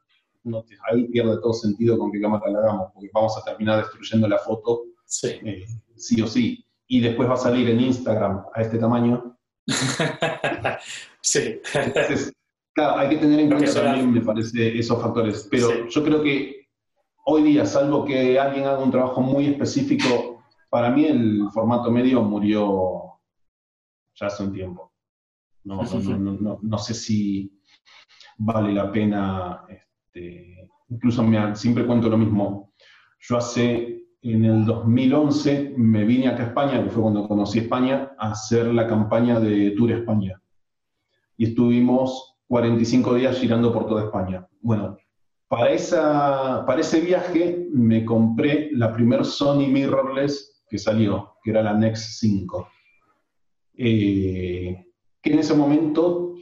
no, 0.44 0.64
ahí 0.89 1.08
pierde 1.10 1.39
todo 1.42 1.54
sentido 1.54 1.98
con 1.98 2.12
qué 2.12 2.20
cámara 2.22 2.50
la 2.52 2.60
hagamos, 2.60 2.92
porque 2.94 3.10
vamos 3.14 3.38
a 3.38 3.44
terminar 3.44 3.80
destruyendo 3.80 4.28
la 4.28 4.38
foto, 4.38 4.84
Sí. 5.06 5.28
eh, 5.44 5.66
sí 5.96 6.22
o 6.22 6.28
sí, 6.28 6.66
y 6.88 7.00
después 7.02 7.30
va 7.30 7.34
a 7.34 7.38
salir 7.38 7.70
en 7.70 7.80
Instagram 7.82 8.44
a 8.54 8.62
este 8.62 8.78
tamaño. 8.78 9.38
sí. 11.22 11.60
Entonces, 11.74 12.34
claro, 12.74 12.98
hay 13.00 13.10
que 13.10 13.18
tener 13.18 13.39
en 13.39 13.50
cuenta 13.50 13.74
también, 13.74 14.12
me 14.12 14.22
parece, 14.22 14.78
esos 14.78 15.02
factores, 15.02 15.48
pero 15.50 15.68
Sí. 15.70 15.76
yo 15.89 16.04
creo 16.04 16.24
que 16.24 16.68
hoy 17.26 17.44
día, 17.44 17.66
salvo 17.66 18.06
que 18.06 18.39
alguien 18.39 18.66
haga 18.66 18.80
un 18.80 18.92
trabajo 18.92 19.22
muy 19.22 19.48
específico, 19.48 20.44
para 20.70 20.89
mí 20.89 21.06
el 21.06 21.50
formato 21.54 21.92
medio 21.92 22.22
murió 22.24 23.20
ya 24.16 24.28
hace 24.28 24.44
un 24.44 24.54
tiempo. 24.54 24.92
No, 25.64 25.82
no, 26.62 26.78
sé 26.80 26.94
si 26.94 27.62
vale 28.38 28.74
la 28.74 28.92
pena, 28.92 29.64
este, 30.14 30.70
incluso 30.89 31.26
siempre 31.55 31.86
cuento 31.86 32.09
lo 32.09 32.18
mismo. 32.18 32.74
Yo 33.20 33.38
hace, 33.38 34.03
en 34.22 34.45
el 34.45 34.66
2011, 34.66 35.76
me 35.78 36.03
vine 36.03 36.28
acá 36.28 36.43
a 36.43 36.47
España, 36.47 36.84
que 36.84 36.89
fue 36.89 37.03
cuando 37.03 37.28
conocí 37.28 37.59
España, 37.59 38.12
a 38.18 38.32
hacer 38.32 38.68
la 38.68 38.88
campaña 38.88 39.39
de 39.39 39.72
Tour 39.72 39.91
España. 39.91 40.41
Y 41.38 41.45
estuvimos 41.45 42.36
45 42.47 43.16
días 43.16 43.39
girando 43.39 43.72
por 43.72 43.88
toda 43.88 44.05
España. 44.05 44.45
Bueno, 44.59 44.97
para, 45.47 45.72
esa, 45.72 46.66
para 46.66 46.82
ese 46.82 46.99
viaje 46.99 47.68
me 47.72 48.03
compré 48.03 48.70
la 48.74 48.93
primer 48.93 49.24
Sony 49.26 49.68
mirrorless 49.68 50.64
que 50.70 50.78
salió, 50.78 51.36
que 51.43 51.51
era 51.51 51.64
la 51.64 51.74
Nex 51.74 52.20
5. 52.20 52.68
Eh, 53.78 54.86
que 55.22 55.32
en 55.32 55.39
ese 55.39 55.53
momento 55.53 56.36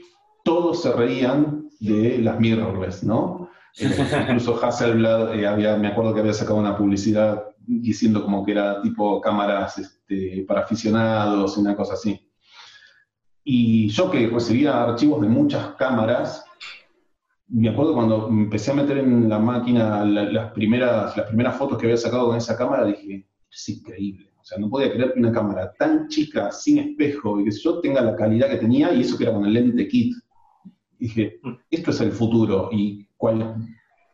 todos 0.43 0.81
se 0.81 0.91
reían 0.91 1.69
de 1.79 2.17
las 2.17 2.39
mirrorless, 2.39 3.03
¿no? 3.03 3.38
Incluso 3.77 4.63
Hasselblad, 4.63 5.35
eh, 5.35 5.47
había, 5.47 5.77
me 5.77 5.89
acuerdo 5.89 6.13
que 6.13 6.21
había 6.21 6.33
sacado 6.33 6.57
una 6.57 6.77
publicidad 6.77 7.43
diciendo 7.65 8.23
como 8.23 8.43
que 8.43 8.53
era 8.53 8.81
tipo 8.81 9.21
cámaras 9.21 9.77
este, 9.77 10.43
para 10.47 10.61
aficionados, 10.61 11.57
una 11.57 11.75
cosa 11.75 11.93
así. 11.93 12.19
Y 13.43 13.89
yo 13.89 14.09
que 14.09 14.27
recibía 14.27 14.83
archivos 14.83 15.21
de 15.21 15.27
muchas 15.27 15.75
cámaras, 15.75 16.45
me 17.47 17.69
acuerdo 17.69 17.93
cuando 17.93 18.27
empecé 18.27 18.71
a 18.71 18.75
meter 18.75 18.99
en 18.99 19.27
la 19.27 19.39
máquina 19.39 20.05
las, 20.05 20.51
primeras, 20.51 21.15
las 21.17 21.27
primeras 21.27 21.57
fotos 21.57 21.77
que 21.77 21.87
había 21.87 21.97
sacado 21.97 22.27
con 22.27 22.37
esa 22.37 22.57
cámara, 22.57 22.85
dije, 22.85 23.27
es 23.51 23.69
increíble. 23.69 24.31
O 24.39 24.43
sea, 24.43 24.57
no 24.57 24.69
podía 24.69 24.91
creer 24.91 25.13
que 25.13 25.19
una 25.19 25.31
cámara 25.31 25.73
tan 25.77 26.07
chica, 26.07 26.51
sin 26.51 26.79
espejo, 26.79 27.39
y 27.39 27.45
que 27.45 27.51
yo 27.51 27.79
tenga 27.81 28.01
la 28.01 28.15
calidad 28.15 28.49
que 28.49 28.57
tenía, 28.57 28.93
y 28.93 29.01
eso 29.01 29.17
que 29.17 29.23
era 29.23 29.33
con 29.33 29.45
el 29.45 29.53
lente 29.53 29.87
kit. 29.87 30.15
Dije, 30.99 31.39
esto 31.71 31.91
es 31.91 32.01
el 32.01 32.11
futuro. 32.11 32.69
Y 32.71 33.08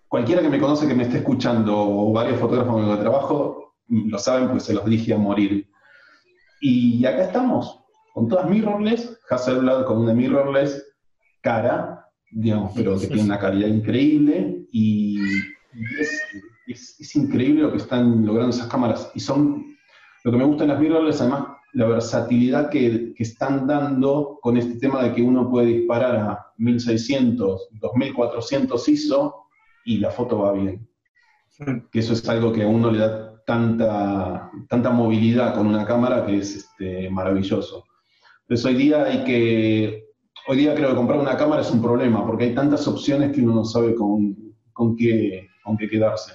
cualquiera 0.07 0.41
que 0.41 0.49
me 0.49 0.59
conoce, 0.59 0.87
que 0.87 0.95
me 0.95 1.03
esté 1.03 1.17
escuchando, 1.17 1.77
o 1.77 2.11
varios 2.11 2.39
fotógrafos 2.39 2.73
con 2.73 2.87
los 2.87 2.97
que 2.97 3.01
trabajo, 3.03 3.75
lo 3.87 4.17
saben, 4.17 4.49
pues 4.49 4.63
se 4.63 4.73
los 4.73 4.85
dije 4.85 5.13
a 5.13 5.17
morir. 5.17 5.69
Y 6.61 7.05
acá 7.05 7.25
estamos, 7.25 7.83
con 8.13 8.27
todas 8.27 8.49
mirrorless, 8.49 9.19
Hasselblad 9.29 9.85
con 9.85 9.99
una 9.99 10.13
mirrorless 10.13 10.83
cara, 11.41 12.07
digamos, 12.31 12.71
pero 12.75 12.99
que 12.99 13.07
tiene 13.07 13.23
una 13.23 13.39
calidad 13.39 13.67
increíble 13.67 14.65
y 14.71 15.19
es, 16.67 17.15
increíble 17.15 17.63
lo 17.63 17.71
que 17.71 17.77
están 17.77 18.25
logrando 18.25 18.55
esas 18.55 18.67
cámaras. 18.67 19.11
Y 19.13 19.19
son, 19.19 19.77
lo 20.23 20.31
que 20.31 20.37
me 20.37 20.45
gusta 20.45 20.63
en 20.63 20.69
las 20.69 20.79
mirrorless, 20.79 21.21
además, 21.21 21.54
la 21.75 21.87
versatilidad 21.87 22.69
que, 22.69 23.13
están 23.17 23.67
dando 23.67 24.39
con 24.41 24.55
este 24.57 24.79
tema 24.79 25.03
de 25.03 25.13
que 25.13 25.21
uno 25.21 25.49
puede 25.49 25.67
disparar 25.67 26.15
a 26.15 26.53
1600, 26.57 27.69
2400 27.71 28.89
ISO 28.89 29.35
y 29.83 29.97
la 29.97 30.09
foto 30.09 30.39
va 30.39 30.53
bien. 30.53 30.87
Que 31.91 31.99
eso 31.99 32.13
es 32.13 32.27
algo 32.29 32.53
que 32.53 32.63
a 32.63 32.67
uno 32.67 32.91
le 32.91 32.99
da 32.99 33.43
tanta, 33.45 34.49
tanta 34.69 34.89
movilidad 34.89 35.53
con 35.53 35.67
una 35.67 35.85
cámara 35.85 36.25
que 36.25 36.37
es 36.37 36.55
este, 36.55 37.09
maravilloso. 37.09 37.83
Entonces 38.43 38.65
hoy 38.65 38.75
día 38.75 39.03
hay 39.03 39.23
que 39.25 40.05
hoy 40.47 40.57
día 40.57 40.75
creo 40.75 40.89
que 40.89 40.95
comprar 40.95 41.19
una 41.19 41.35
cámara 41.35 41.61
es 41.61 41.71
un 41.71 41.81
problema, 41.81 42.25
porque 42.25 42.45
hay 42.45 42.55
tantas 42.55 42.87
opciones 42.87 43.33
que 43.33 43.41
uno 43.41 43.53
no 43.53 43.65
sabe 43.65 43.95
con, 43.95 44.53
con, 44.71 44.95
qué, 44.95 45.47
con 45.63 45.75
qué 45.75 45.89
quedarse. 45.89 46.33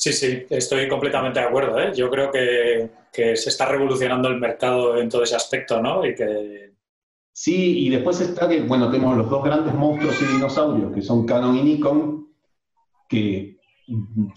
Sí, 0.00 0.14
sí, 0.14 0.46
estoy 0.48 0.88
completamente 0.88 1.40
de 1.40 1.46
acuerdo. 1.46 1.78
¿eh? 1.78 1.92
Yo 1.94 2.08
creo 2.08 2.32
que, 2.32 2.90
que, 3.12 3.36
se 3.36 3.50
está 3.50 3.66
revolucionando 3.66 4.28
el 4.28 4.40
mercado 4.40 4.96
en 4.96 5.10
todo 5.10 5.22
ese 5.22 5.36
aspecto, 5.36 5.82
¿no? 5.82 6.06
Y 6.06 6.14
que... 6.14 6.72
Sí, 7.32 7.86
y 7.86 7.90
después 7.90 8.18
está 8.22 8.48
que, 8.48 8.62
bueno, 8.62 8.90
tenemos 8.90 9.18
los 9.18 9.28
dos 9.28 9.44
grandes 9.44 9.74
monstruos 9.74 10.16
y 10.22 10.24
dinosaurios, 10.24 10.94
que 10.94 11.02
son 11.02 11.26
Canon 11.26 11.54
y 11.54 11.62
Nikon, 11.64 12.28
que 13.10 13.58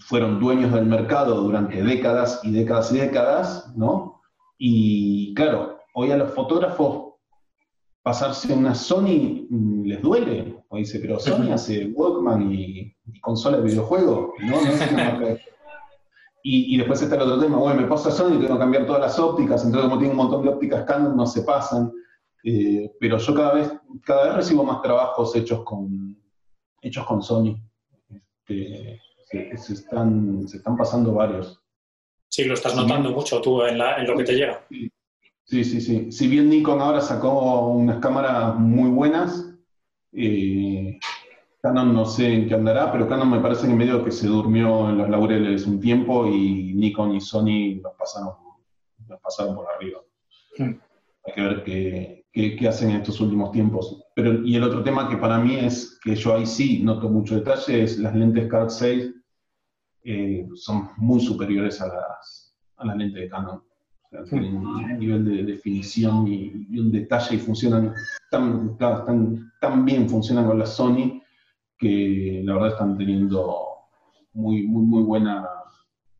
fueron 0.00 0.38
dueños 0.38 0.70
del 0.70 0.84
mercado 0.84 1.40
durante 1.40 1.82
décadas 1.82 2.42
y 2.42 2.52
décadas 2.52 2.92
y 2.92 2.98
décadas, 2.98 3.72
¿no? 3.74 4.20
Y 4.58 5.32
claro, 5.32 5.78
hoy 5.94 6.10
a 6.10 6.18
los 6.18 6.34
fotógrafos 6.34 7.14
pasarse 8.02 8.52
una 8.52 8.74
Sony 8.74 9.46
mm, 9.48 9.84
les 9.86 10.02
duele. 10.02 10.62
O 10.68 10.76
dice, 10.76 10.98
pero 10.98 11.18
Sony 11.18 11.52
hace 11.52 11.86
Walkman 11.86 12.52
y, 12.52 12.94
consola 13.22 13.56
de 13.56 13.62
videojuegos, 13.62 14.34
¿no? 14.42 14.58
Y, 16.46 16.76
después 16.76 17.00
está 17.00 17.16
el 17.16 17.22
otro 17.22 17.40
tema, 17.40 17.56
bueno, 17.56 17.80
me 17.80 17.86
pasa 17.86 18.10
Sony 18.10 18.34
y 18.34 18.38
tengo 18.38 18.54
que 18.54 18.58
cambiar 18.58 18.84
todas 18.84 19.00
las 19.00 19.18
ópticas, 19.18 19.64
entonces 19.64 19.88
como 19.88 19.98
tengo 19.98 20.10
un 20.10 20.18
montón 20.18 20.42
de 20.42 20.50
ópticas 20.50 20.84
Canon, 20.84 21.16
no 21.16 21.26
se 21.26 21.40
pasan. 21.40 21.90
Eh, 22.44 22.92
pero 23.00 23.16
yo 23.16 23.34
cada 23.34 23.54
vez, 23.54 23.72
cada 24.02 24.26
vez 24.26 24.34
recibo 24.34 24.62
más 24.62 24.82
trabajos 24.82 25.34
hechos 25.34 25.64
con, 25.64 26.22
hechos 26.82 27.06
con 27.06 27.22
Sony. 27.22 27.56
Este, 28.10 29.00
se, 29.56 29.72
están, 29.72 30.46
se 30.46 30.58
están 30.58 30.76
pasando 30.76 31.14
varios. 31.14 31.58
Sí, 32.28 32.44
lo 32.44 32.52
estás 32.52 32.76
notando 32.76 33.10
mucho 33.12 33.40
tú 33.40 33.62
en, 33.62 33.80
en 33.80 34.06
lo 34.06 34.14
que 34.14 34.24
te 34.24 34.34
llega. 34.34 34.66
Sí, 35.44 35.64
sí, 35.64 35.80
sí. 35.80 36.12
Si 36.12 36.28
bien 36.28 36.50
Nikon 36.50 36.82
ahora 36.82 37.00
sacó 37.00 37.68
unas 37.68 38.00
cámaras 38.00 38.56
muy 38.56 38.90
buenas, 38.90 39.50
eh, 40.12 40.98
Canon 41.64 41.94
no 41.94 42.04
sé 42.04 42.30
en 42.30 42.46
qué 42.46 42.52
andará, 42.52 42.92
pero 42.92 43.08
Canon 43.08 43.30
me 43.30 43.40
parece 43.40 43.66
que 43.66 43.72
medio 43.72 44.04
que 44.04 44.10
se 44.10 44.26
durmió 44.26 44.90
en 44.90 44.98
los 44.98 45.08
laureles 45.08 45.66
un 45.66 45.80
tiempo 45.80 46.26
y 46.26 46.74
Nikon 46.74 47.14
y 47.14 47.22
Sony 47.22 47.80
los 47.82 47.94
pasaron, 47.94 48.34
los 49.08 49.18
pasaron 49.22 49.56
por 49.56 49.66
arriba. 49.74 49.98
Hmm. 50.58 50.74
Hay 51.24 51.32
que 51.34 51.40
ver 51.40 51.64
qué, 51.64 52.26
qué, 52.58 52.68
hacen 52.68 52.90
en 52.90 52.96
estos 52.96 53.18
últimos 53.22 53.50
tiempos. 53.50 54.04
Pero, 54.14 54.44
y 54.44 54.56
el 54.56 54.62
otro 54.62 54.82
tema 54.82 55.08
que 55.08 55.16
para 55.16 55.38
mí 55.38 55.56
es 55.56 55.98
que 56.04 56.14
yo 56.14 56.34
ahí 56.34 56.44
sí 56.44 56.82
noto 56.82 57.08
mucho 57.08 57.36
detalle 57.36 57.82
es 57.82 57.98
las 57.98 58.14
lentes 58.14 58.46
Card 58.46 58.68
6 58.68 59.14
eh, 60.04 60.46
son 60.56 60.90
muy 60.98 61.18
superiores 61.18 61.80
a 61.80 61.86
las, 61.86 62.54
a 62.76 62.84
las 62.84 62.96
lentes 62.98 63.22
de 63.22 63.28
Canon 63.30 63.62
tienen 64.28 64.56
un 64.58 64.98
nivel 64.98 65.24
de 65.24 65.42
definición 65.42 66.28
y, 66.28 66.78
un 66.78 66.92
detalle 66.92 67.36
y 67.36 67.38
funcionan 67.38 67.94
tan, 68.30 68.76
tan, 68.78 69.84
bien 69.84 70.08
funcionan 70.08 70.46
con 70.46 70.58
la 70.58 70.66
Sony 70.66 71.20
que 71.78 72.40
la 72.44 72.54
verdad 72.54 72.70
están 72.70 72.96
teniendo 72.96 73.74
muy, 74.32 74.62
muy, 74.62 74.82
muy 74.84 75.02
buena, 75.02 75.48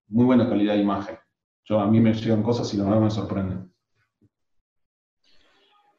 muy 0.09 0.25
buena 0.25 0.49
calidad 0.49 0.75
de 0.75 0.81
imagen. 0.81 1.19
Yo, 1.65 1.81
a 1.81 1.87
mí 1.87 2.01
me 2.01 2.13
llegan 2.13 2.43
cosas 2.43 2.73
y 2.75 2.77
la 2.77 2.85
verdad 2.85 3.01
me 3.01 3.11
sorprenden. 3.11 3.75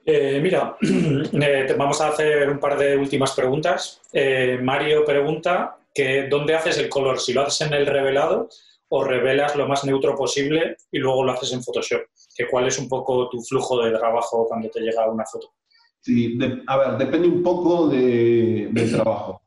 Eh, 0.06 0.40
mira, 0.42 0.78
eh, 0.82 1.76
vamos 1.78 2.00
a 2.00 2.10
hacer 2.10 2.50
un 2.50 2.60
par 2.60 2.78
de 2.78 2.96
últimas 2.96 3.32
preguntas. 3.34 4.02
Eh, 4.14 4.60
Mario 4.62 5.04
pregunta 5.04 5.78
que 5.94 6.28
dónde 6.28 6.54
haces 6.54 6.78
el 6.78 6.90
color, 6.90 7.20
si 7.20 7.34
lo 7.34 7.42
haces 7.42 7.68
en 7.68 7.74
el 7.74 7.88
revelado 7.88 8.50
o 8.90 9.04
revelas 9.04 9.56
lo 9.56 9.68
más 9.68 9.84
neutro 9.84 10.16
posible 10.16 10.78
y 10.92 11.00
luego 11.00 11.24
lo 11.24 11.32
haces 11.32 11.54
en 11.54 11.64
Photoshop? 11.64 12.02
Que 12.36 12.48
¿Cuál 12.48 12.68
es 12.68 12.78
un 12.78 12.88
poco 12.88 13.30
tu 13.30 13.42
flujo 13.42 13.84
de 13.84 13.98
trabajo 13.98 14.46
cuando 14.48 14.70
te 14.70 14.82
llega 14.82 15.10
una 15.10 15.26
foto? 15.26 15.54
Sí, 16.02 16.38
a 16.68 16.78
ver, 16.78 16.98
depende 17.00 17.28
un 17.28 17.42
poco 17.42 17.88
de, 17.88 18.70
del 18.72 18.92
trabajo. 18.92 19.42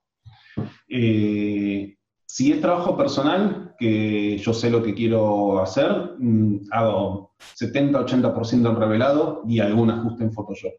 Eh, 0.88 1.96
si 2.26 2.52
es 2.52 2.60
trabajo 2.60 2.96
personal, 2.96 3.74
que 3.78 4.36
yo 4.38 4.52
sé 4.52 4.70
lo 4.70 4.82
que 4.82 4.94
quiero 4.94 5.60
hacer, 5.60 6.14
mm, 6.18 6.68
hago 6.70 7.32
70-80% 7.54 8.70
en 8.70 8.76
revelado 8.76 9.42
y 9.46 9.60
algún 9.60 9.90
ajuste 9.90 10.24
en 10.24 10.32
Photoshop. 10.32 10.72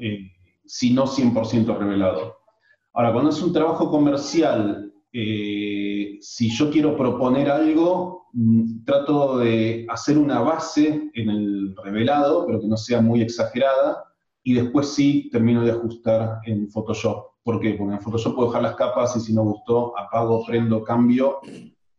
Eh, 0.00 0.30
si 0.64 0.92
no 0.92 1.06
100% 1.06 1.76
revelado. 1.78 2.36
Ahora, 2.94 3.12
cuando 3.12 3.30
es 3.30 3.42
un 3.42 3.52
trabajo 3.52 3.90
comercial, 3.90 4.92
eh, 5.12 6.16
si 6.20 6.50
yo 6.50 6.70
quiero 6.70 6.96
proponer 6.96 7.50
algo, 7.50 8.26
mm, 8.32 8.84
trato 8.84 9.38
de 9.38 9.86
hacer 9.88 10.18
una 10.18 10.40
base 10.40 11.10
en 11.14 11.30
el 11.30 11.76
revelado, 11.76 12.46
pero 12.46 12.60
que 12.60 12.66
no 12.66 12.76
sea 12.76 13.00
muy 13.00 13.22
exagerada, 13.22 14.04
y 14.42 14.54
después 14.54 14.88
sí 14.88 15.28
termino 15.30 15.64
de 15.64 15.72
ajustar 15.72 16.40
en 16.46 16.68
Photoshop. 16.70 17.35
¿Por 17.46 17.60
qué? 17.60 17.74
Porque 17.74 17.94
en 17.94 18.00
Photoshop 18.00 18.34
puedo 18.34 18.48
dejar 18.48 18.62
las 18.64 18.74
capas 18.74 19.16
y 19.16 19.20
si 19.20 19.32
no 19.32 19.44
gustó, 19.44 19.96
apago, 19.96 20.44
prendo, 20.44 20.82
cambio. 20.82 21.38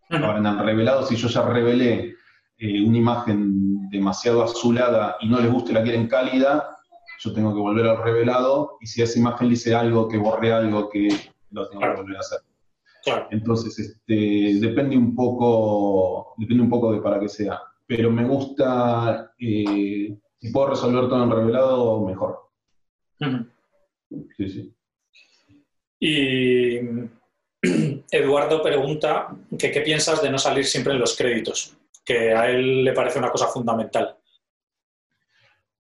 Ahora 0.09 0.39
en 0.39 0.45
el 0.45 0.59
revelado, 0.59 1.05
si 1.05 1.15
yo 1.15 1.29
ya 1.29 1.41
revelé 1.41 2.15
eh, 2.57 2.83
una 2.85 2.97
imagen 2.97 3.89
demasiado 3.89 4.43
azulada 4.43 5.15
y 5.21 5.29
no 5.29 5.39
les 5.39 5.49
gusta 5.49 5.71
y 5.71 5.75
la 5.75 5.83
quieren 5.83 6.09
cálida, 6.09 6.75
yo 7.21 7.31
tengo 7.31 7.53
que 7.53 7.61
volver 7.61 7.87
al 7.87 8.03
revelado 8.03 8.75
y 8.81 8.87
si 8.87 9.01
esa 9.01 9.17
imagen 9.19 9.47
dice 9.47 9.73
algo, 9.73 10.09
que 10.09 10.17
borre 10.17 10.51
algo, 10.51 10.89
que 10.89 11.07
lo 11.51 11.69
tengo 11.69 11.81
que 11.81 11.95
volver 12.01 12.17
a 12.17 12.19
hacer. 12.19 12.39
Entonces, 13.31 13.79
este, 13.79 14.59
depende 14.59 14.97
un 14.97 15.15
poco, 15.15 16.33
depende 16.35 16.63
un 16.63 16.69
poco 16.69 16.91
de 16.91 16.99
para 16.99 17.21
qué 17.21 17.29
sea. 17.29 17.61
Pero 17.85 18.11
me 18.11 18.25
gusta, 18.25 19.31
eh, 19.39 20.13
si 20.39 20.51
puedo 20.51 20.71
resolver 20.71 21.07
todo 21.07 21.23
en 21.23 21.31
revelado, 21.31 22.05
mejor. 22.05 22.49
Sí, 24.35 24.49
sí. 24.49 24.76
Y 25.99 26.79
Eduardo 28.11 28.61
pregunta 28.61 29.35
que 29.57 29.71
qué 29.71 29.81
piensas 29.81 30.21
de 30.21 30.29
no 30.29 30.37
salir 30.37 30.65
siempre 30.65 30.93
en 30.93 30.99
los 30.99 31.15
créditos, 31.17 31.77
que 32.05 32.33
a 32.33 32.49
él 32.49 32.83
le 32.83 32.93
parece 32.93 33.19
una 33.19 33.31
cosa 33.31 33.47
fundamental. 33.47 34.17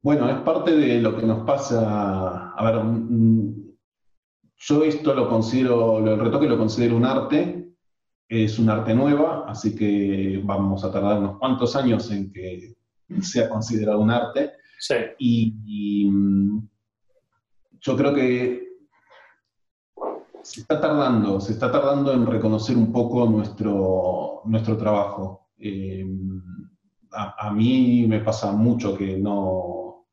Bueno, 0.02 0.30
es 0.30 0.38
parte 0.42 0.76
de 0.76 1.02
lo 1.02 1.16
que 1.16 1.26
nos 1.26 1.46
pasa. 1.46 2.52
A 2.52 2.66
ver, 2.66 2.84
mm, 2.84 3.74
yo 4.58 4.84
esto 4.84 5.14
lo 5.14 5.30
considero, 5.30 6.00
el 6.00 6.20
retoque 6.20 6.48
lo 6.48 6.58
considero 6.58 6.98
un 6.98 7.06
arte, 7.06 7.70
es 8.28 8.60
un 8.60 8.70
arte 8.70 8.94
nueva, 8.94 9.46
así 9.48 9.76
que 9.76 10.42
vamos 10.44 10.84
a 10.84 10.92
tardar 10.92 11.20
unos 11.20 11.38
cuantos 11.38 11.76
años 11.76 12.10
en 12.12 12.32
que 12.32 12.74
sea 13.22 13.50
considerado 13.50 14.00
un 14.00 14.12
arte. 14.12 14.54
Sí. 14.80 14.96
Y, 15.20 16.06
mm, 16.10 16.68
yo 17.80 17.98
creo 17.98 18.14
que 18.14 18.63
se 20.44 20.62
está 20.62 20.80
tardando, 20.80 21.40
se 21.40 21.54
está 21.54 21.72
tardando 21.72 22.12
en 22.12 22.26
reconocer 22.26 22.76
un 22.76 22.92
poco 22.92 23.26
nuestro, 23.26 24.42
nuestro 24.46 24.78
trabajo. 24.78 25.48
Eh, 25.58 26.06
a, 27.14 27.52
mí 27.52 28.06
me 28.08 28.20
pasa 28.20 28.52
mucho 28.52 28.98
que 28.98 29.18
no, 29.18 30.08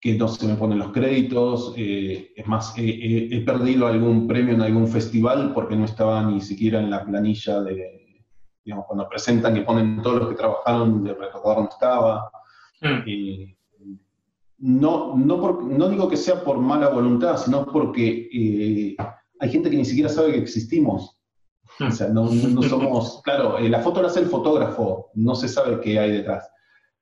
que 0.00 0.14
no 0.16 0.28
se 0.28 0.46
me 0.46 0.54
ponen 0.54 0.78
los 0.78 0.92
créditos. 0.92 1.74
Eh, 1.76 2.32
es 2.34 2.46
más, 2.46 2.72
he 2.78 3.42
perdido 3.44 3.86
algún 3.86 4.26
premio 4.26 4.54
en 4.54 4.62
algún 4.62 4.88
festival 4.88 5.52
porque 5.52 5.76
no 5.76 5.84
estaba 5.84 6.22
ni 6.22 6.40
siquiera 6.40 6.80
en 6.80 6.90
la 6.90 7.04
planilla 7.04 7.60
de, 7.60 8.24
digamos, 8.64 8.86
cuando 8.86 9.08
presentan 9.10 9.58
y 9.58 9.60
ponen 9.60 10.00
todos 10.00 10.20
los 10.20 10.28
que 10.30 10.36
trabajaron, 10.36 11.04
de 11.04 11.12
retocador 11.12 11.64
no 11.64 11.68
estaba. 11.68 12.30
Mm. 12.80 13.02
Eh, 13.06 13.56
no, 14.62 15.16
no, 15.16 15.60
no 15.62 15.88
digo 15.90 16.08
que 16.08 16.16
sea 16.16 16.42
por 16.42 16.58
mala 16.58 16.88
voluntad, 16.88 17.36
sino 17.36 17.66
porque 17.66 18.96
hay 19.40 19.50
gente 19.50 19.70
que 19.70 19.76
ni 19.76 19.84
siquiera 19.84 20.08
sabe 20.08 20.32
que 20.32 20.38
existimos. 20.38 21.20
Hmm. 21.78 21.88
O 21.88 21.90
sea, 21.90 22.08
no, 22.08 22.28
somos, 22.68 23.20
claro, 23.22 23.58
eh, 23.58 23.68
la 23.68 23.80
foto 23.80 24.02
la 24.02 24.08
hace 24.08 24.20
el 24.20 24.26
fotógrafo, 24.26 25.10
no 25.14 25.34
se 25.34 25.48
sabe 25.48 25.80
qué 25.80 25.98
hay 25.98 26.12
detrás. 26.12 26.48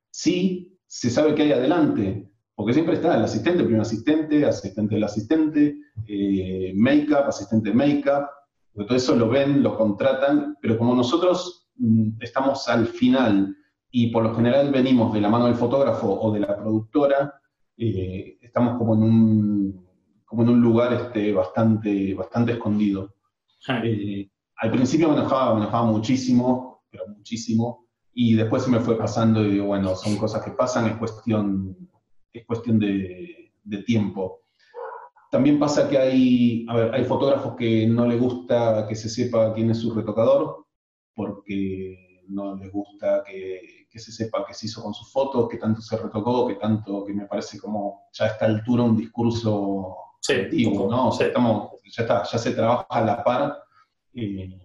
Sí, 0.09 0.77
se 0.87 1.09
sabe 1.09 1.35
qué 1.35 1.43
hay 1.43 1.51
adelante, 1.51 2.31
porque 2.55 2.73
siempre 2.73 2.95
está 2.95 3.15
el 3.15 3.23
asistente, 3.23 3.63
primer 3.63 3.81
asistente, 3.81 4.45
asistente 4.45 4.95
del 4.95 5.03
asistente, 5.03 5.77
eh, 6.07 6.73
make-up, 6.75 7.27
asistente 7.27 7.69
de 7.69 7.75
make-up, 7.75 8.25
todo 8.73 8.95
eso 8.95 9.15
lo 9.15 9.29
ven, 9.29 9.61
lo 9.61 9.77
contratan, 9.77 10.57
pero 10.61 10.77
como 10.77 10.95
nosotros 10.95 11.69
mm, 11.75 12.21
estamos 12.21 12.67
al 12.69 12.87
final 12.87 13.55
y 13.91 14.11
por 14.11 14.23
lo 14.23 14.35
general 14.35 14.71
venimos 14.71 15.13
de 15.13 15.21
la 15.21 15.29
mano 15.29 15.45
del 15.45 15.55
fotógrafo 15.55 16.07
o 16.07 16.31
de 16.31 16.39
la 16.39 16.57
productora, 16.57 17.33
eh, 17.77 18.37
estamos 18.41 18.77
como 18.77 18.93
en 18.93 19.03
un 19.03 19.88
como 20.29 20.43
en 20.43 20.49
un 20.49 20.61
lugar 20.61 20.93
este, 20.93 21.33
bastante, 21.33 22.13
bastante 22.13 22.51
escondido. 22.51 23.15
Eh, 23.83 24.29
al 24.57 24.71
principio 24.71 25.09
me 25.09 25.15
enojaba, 25.15 25.55
me 25.55 25.61
enojaba 25.61 25.87
muchísimo, 25.87 26.83
pero 26.91 27.07
muchísimo, 27.07 27.87
y 28.13 28.35
después 28.35 28.61
se 28.63 28.69
me 28.69 28.79
fue 28.79 28.95
pasando 28.95 29.43
y 29.43 29.53
digo, 29.53 29.65
bueno, 29.65 29.95
son 29.95 30.17
cosas 30.17 30.43
que 30.43 30.51
pasan, 30.51 30.85
es 30.85 30.97
cuestión, 30.97 31.75
es 32.31 32.45
cuestión 32.45 32.77
de, 32.77 33.53
de 33.63 33.83
tiempo. 33.83 34.41
También 35.31 35.57
pasa 35.57 35.89
que 35.89 35.97
hay, 35.97 36.65
a 36.69 36.75
ver, 36.75 36.93
hay 36.93 37.05
fotógrafos 37.05 37.55
que 37.55 37.87
no 37.87 38.05
les 38.05 38.21
gusta 38.21 38.85
que 38.87 38.95
se 38.95 39.09
sepa 39.09 39.51
quién 39.55 39.71
es 39.71 39.79
su 39.79 39.95
retocador, 39.95 40.67
porque 41.15 42.21
no 42.27 42.55
les 42.55 42.71
gusta 42.71 43.23
que, 43.25 43.87
que, 43.89 43.97
se 43.99 44.11
sepa 44.11 44.45
qué 44.47 44.53
se 44.53 44.67
hizo 44.67 44.83
con 44.83 44.93
sus 44.93 45.11
fotos, 45.11 45.49
que 45.49 45.57
tanto 45.57 45.81
se 45.81 45.97
retocó, 45.97 46.47
que 46.47 46.55
tanto, 46.55 47.03
que 47.03 47.15
me 47.15 47.25
parece 47.25 47.59
como 47.59 48.09
ya 48.13 48.25
a 48.25 48.27
esta 48.27 48.45
altura 48.45 48.83
un 48.83 48.95
discurso 48.95 50.08
Sí, 50.21 50.71
¿no? 50.73 51.09
O 51.09 51.11
sea, 51.11 51.27
estamos, 51.27 51.71
ya 51.91 52.03
está, 52.03 52.23
ya 52.23 52.37
se 52.37 52.51
trabaja 52.51 52.85
a 52.89 53.01
la 53.01 53.23
par 53.23 53.63
eh, 54.13 54.59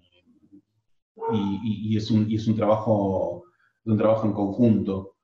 y, 1.33 1.97
es 1.97 2.11
un, 2.11 2.31
y 2.31 2.37
es 2.37 2.47
un 2.47 2.57
trabajo, 2.57 3.45
un 3.85 3.97
trabajo 3.97 4.27
en 4.27 4.33
conjunto. 4.33 5.17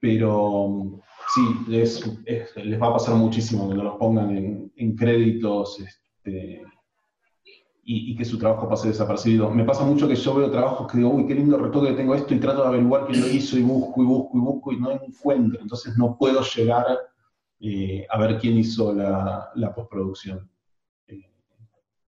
Pero 0.00 1.00
sí, 1.34 1.40
les 1.66 2.80
va 2.80 2.88
a 2.88 2.92
pasar 2.92 3.14
muchísimo 3.16 3.66
cuando 3.66 3.84
los 3.84 3.96
pongan 3.96 4.70
en, 4.76 4.96
créditos 4.96 5.80
este, 5.80 6.62
y, 7.82 8.14
que 8.14 8.24
su 8.24 8.38
trabajo 8.38 8.68
pase 8.68 8.88
desapercibido. 8.88 9.50
Me 9.50 9.64
pasa 9.64 9.84
mucho 9.84 10.06
que 10.06 10.14
yo 10.14 10.34
veo 10.34 10.50
trabajos 10.50 10.90
que 10.90 10.98
digo, 10.98 11.10
uy, 11.10 11.26
qué 11.26 11.34
lindo 11.34 11.58
retoque 11.58 11.88
que 11.88 11.96
tengo 11.96 12.14
esto 12.14 12.34
y 12.34 12.40
trato 12.40 12.62
de 12.62 12.68
averiguar 12.68 13.06
quién 13.06 13.20
lo 13.20 13.28
hizo 13.28 13.58
y 13.58 13.62
busco 13.62 14.02
y 14.02 14.06
busco 14.06 14.36
y 14.36 14.40
busco 14.40 14.72
y 14.72 14.80
no 14.80 14.90
encuentro. 14.92 15.60
Entonces 15.60 15.96
no 15.96 16.16
puedo 16.16 16.42
llegar 16.42 16.86
eh, 17.60 18.06
a 18.08 18.18
ver 18.18 18.38
quién 18.38 18.58
hizo 18.58 18.92
la, 18.92 19.72
postproducción. 19.74 20.50
Eh, 21.06 21.32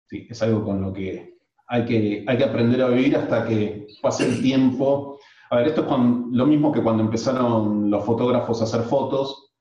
sí, 0.06 0.26
es 0.28 0.42
algo 0.42 0.64
con 0.64 0.80
lo 0.80 0.92
que 0.92 1.38
hay, 1.66 1.84
que 1.84 2.24
hay 2.26 2.38
que 2.38 2.44
aprender 2.44 2.82
a 2.82 2.88
vivir 2.88 3.16
hasta 3.16 3.46
que 3.46 3.86
pase 4.02 4.28
el 4.28 4.42
tiempo. 4.42 5.18
A 5.50 5.56
ver, 5.56 5.68
esto 5.68 5.82
es 5.82 5.88
lo 5.88 6.46
mismo 6.46 6.70
que 6.70 6.82
cuando 6.82 7.02
empezaron 7.02 7.90
los 7.90 8.04
fotógrafos 8.04 8.60
a 8.60 8.64
hacer 8.64 8.82
fotos, 8.82 9.52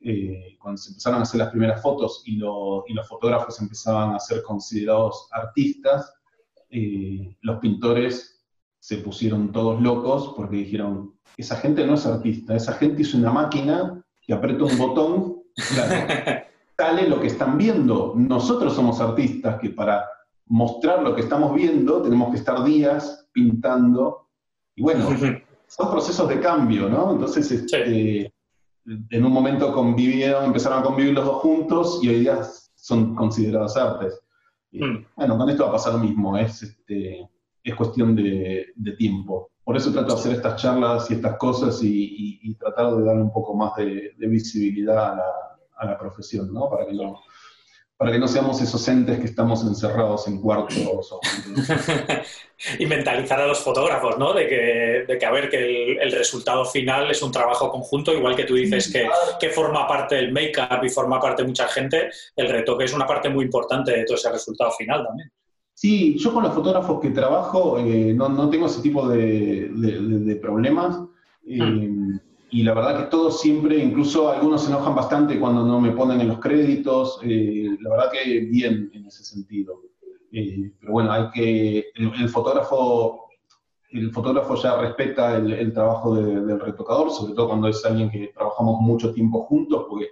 eh, 0.00 0.56
cuando 0.60 0.78
se 0.78 0.90
empezaron 0.90 1.20
a 1.20 1.22
hacer 1.22 1.38
las 1.38 1.50
primeras 1.50 1.80
fotos 1.80 2.22
y, 2.26 2.36
y 2.36 2.94
los 2.94 3.08
fotógrafos 3.08 3.60
empezaban 3.60 4.14
a 4.14 4.18
ser 4.18 4.42
considerados 4.42 5.28
artistas, 5.32 6.12
los 6.68 7.58
pintores 7.60 8.44
se 8.80 8.98
pusieron 8.98 9.52
todos 9.52 9.80
locos 9.80 10.34
porque 10.36 10.56
dijeron, 10.56 11.14
esa 11.36 11.56
gente 11.56 11.86
no 11.86 11.94
es 11.94 12.06
artista, 12.06 12.54
esa 12.54 12.72
gente 12.74 13.02
hizo 13.02 13.16
una 13.16 13.32
máquina 13.32 14.04
que 14.20 14.32
aprieta 14.32 14.64
un 14.64 14.78
botón 14.78 15.35
sale 16.76 17.08
lo 17.08 17.20
que 17.20 17.28
están 17.28 17.56
viendo. 17.56 18.12
Nosotros 18.16 18.74
somos 18.74 19.00
artistas 19.00 19.58
que 19.60 19.70
para 19.70 20.06
mostrar 20.46 21.02
lo 21.02 21.14
que 21.14 21.22
estamos 21.22 21.54
viendo 21.54 22.02
tenemos 22.02 22.30
que 22.30 22.36
estar 22.36 22.62
días 22.64 23.28
pintando. 23.32 24.28
Y 24.74 24.82
bueno, 24.82 25.08
son 25.66 25.90
procesos 25.90 26.28
de 26.28 26.40
cambio, 26.40 26.88
¿no? 26.88 27.12
Entonces, 27.12 27.50
este, 27.50 28.32
en 28.84 29.24
un 29.24 29.32
momento 29.32 29.72
convivieron, 29.72 30.44
empezaron 30.44 30.80
a 30.80 30.82
convivir 30.82 31.14
los 31.14 31.24
dos 31.24 31.36
juntos 31.36 32.00
y 32.02 32.08
hoy 32.08 32.20
día 32.20 32.40
son 32.74 33.14
considerados 33.14 33.76
artes. 33.76 34.20
Mm. 34.72 35.04
Bueno, 35.16 35.38
con 35.38 35.48
esto 35.48 35.64
va 35.64 35.70
a 35.70 35.72
pasar 35.72 35.94
lo 35.94 36.00
mismo, 36.00 36.36
es, 36.36 36.62
este, 36.62 37.28
es 37.62 37.74
cuestión 37.74 38.14
de, 38.14 38.66
tiempo. 38.98 39.50
Por 39.64 39.76
eso 39.76 39.90
trato 39.90 40.14
de 40.14 40.20
hacer 40.20 40.32
estas 40.34 40.62
charlas 40.62 41.10
y 41.10 41.14
estas 41.14 41.36
cosas 41.38 41.80
y, 41.82 42.54
tratar 42.60 42.96
de 42.96 43.04
darle 43.04 43.22
un 43.22 43.32
poco 43.32 43.54
más 43.54 43.76
de, 43.76 44.14
de 44.16 44.26
visibilidad 44.28 45.12
a 45.12 45.16
la, 45.16 45.45
a 45.76 45.86
la 45.86 45.98
profesión, 45.98 46.52
¿no? 46.52 46.68
Para 46.68 46.86
que 46.86 46.92
no, 46.92 47.20
para 47.96 48.12
que 48.12 48.18
no 48.18 48.28
seamos 48.28 48.60
esos 48.60 48.86
entes 48.88 49.18
que 49.18 49.24
estamos 49.24 49.64
encerrados 49.64 50.28
en 50.28 50.40
cuartos. 50.40 50.76
y 52.78 52.86
mentalizar 52.86 53.40
a 53.40 53.46
los 53.46 53.60
fotógrafos, 53.60 54.18
¿no? 54.18 54.34
De 54.34 54.46
que, 54.46 55.04
de 55.08 55.18
que 55.18 55.26
a 55.26 55.30
ver, 55.30 55.48
que 55.48 55.92
el, 55.92 56.12
resultado 56.12 56.64
final 56.66 57.10
es 57.10 57.22
un 57.22 57.32
trabajo 57.32 57.70
conjunto, 57.70 58.12
igual 58.12 58.36
que 58.36 58.44
tú 58.44 58.54
dices 58.54 58.92
que, 58.92 59.08
que 59.40 59.48
forma 59.48 59.86
parte 59.86 60.16
del 60.16 60.32
make-up 60.32 60.84
y 60.84 60.90
forma 60.90 61.18
parte 61.18 61.44
mucha 61.44 61.66
gente, 61.68 62.10
el 62.36 62.48
retoque 62.48 62.84
es 62.84 62.92
una 62.92 63.06
parte 63.06 63.30
muy 63.30 63.46
importante 63.46 63.92
de 63.92 64.04
todo 64.04 64.16
ese 64.16 64.30
resultado 64.30 64.70
final 64.72 65.04
también. 65.04 65.32
Sí, 65.72 66.18
yo 66.18 66.32
con 66.32 66.42
los 66.42 66.54
fotógrafos 66.54 67.00
que 67.00 67.10
trabajo 67.10 67.78
eh, 67.78 68.14
no, 68.14 68.30
no, 68.30 68.48
tengo 68.48 68.66
ese 68.66 68.80
tipo 68.80 69.08
de, 69.08 69.68
de, 69.70 70.36
problemas. 70.36 70.98
Mm. 71.44 71.62
Eh, 71.62 71.95
y 72.50 72.62
la 72.62 72.74
verdad 72.74 72.98
que 72.98 73.10
todos 73.10 73.40
siempre, 73.40 73.78
incluso 73.78 74.30
algunos 74.30 74.62
se 74.62 74.70
enojan 74.70 74.94
bastante 74.94 75.38
cuando 75.38 75.64
no 75.64 75.80
me 75.80 75.90
ponen 75.90 76.20
en 76.20 76.28
los 76.28 76.38
créditos, 76.38 77.18
eh, 77.24 77.76
la 77.80 77.90
verdad 77.90 78.12
que 78.12 78.40
bien 78.40 78.90
en 78.94 79.06
ese 79.06 79.24
sentido. 79.24 79.82
Eh, 80.32 80.72
pero 80.78 80.92
bueno, 80.92 81.12
hay 81.12 81.30
que, 81.30 81.86
el, 81.94 82.28
fotógrafo, 82.28 83.28
el 83.90 84.12
fotógrafo 84.12 84.54
ya 84.56 84.76
respeta 84.76 85.36
el, 85.36 85.72
trabajo 85.72 86.14
del 86.14 86.60
retocador, 86.60 87.10
sobre 87.10 87.34
todo 87.34 87.48
cuando 87.48 87.68
es 87.68 87.84
alguien 87.84 88.10
que 88.10 88.28
trabajamos 88.28 88.80
mucho 88.80 89.12
tiempo 89.12 89.44
juntos, 89.44 89.86
porque 89.88 90.08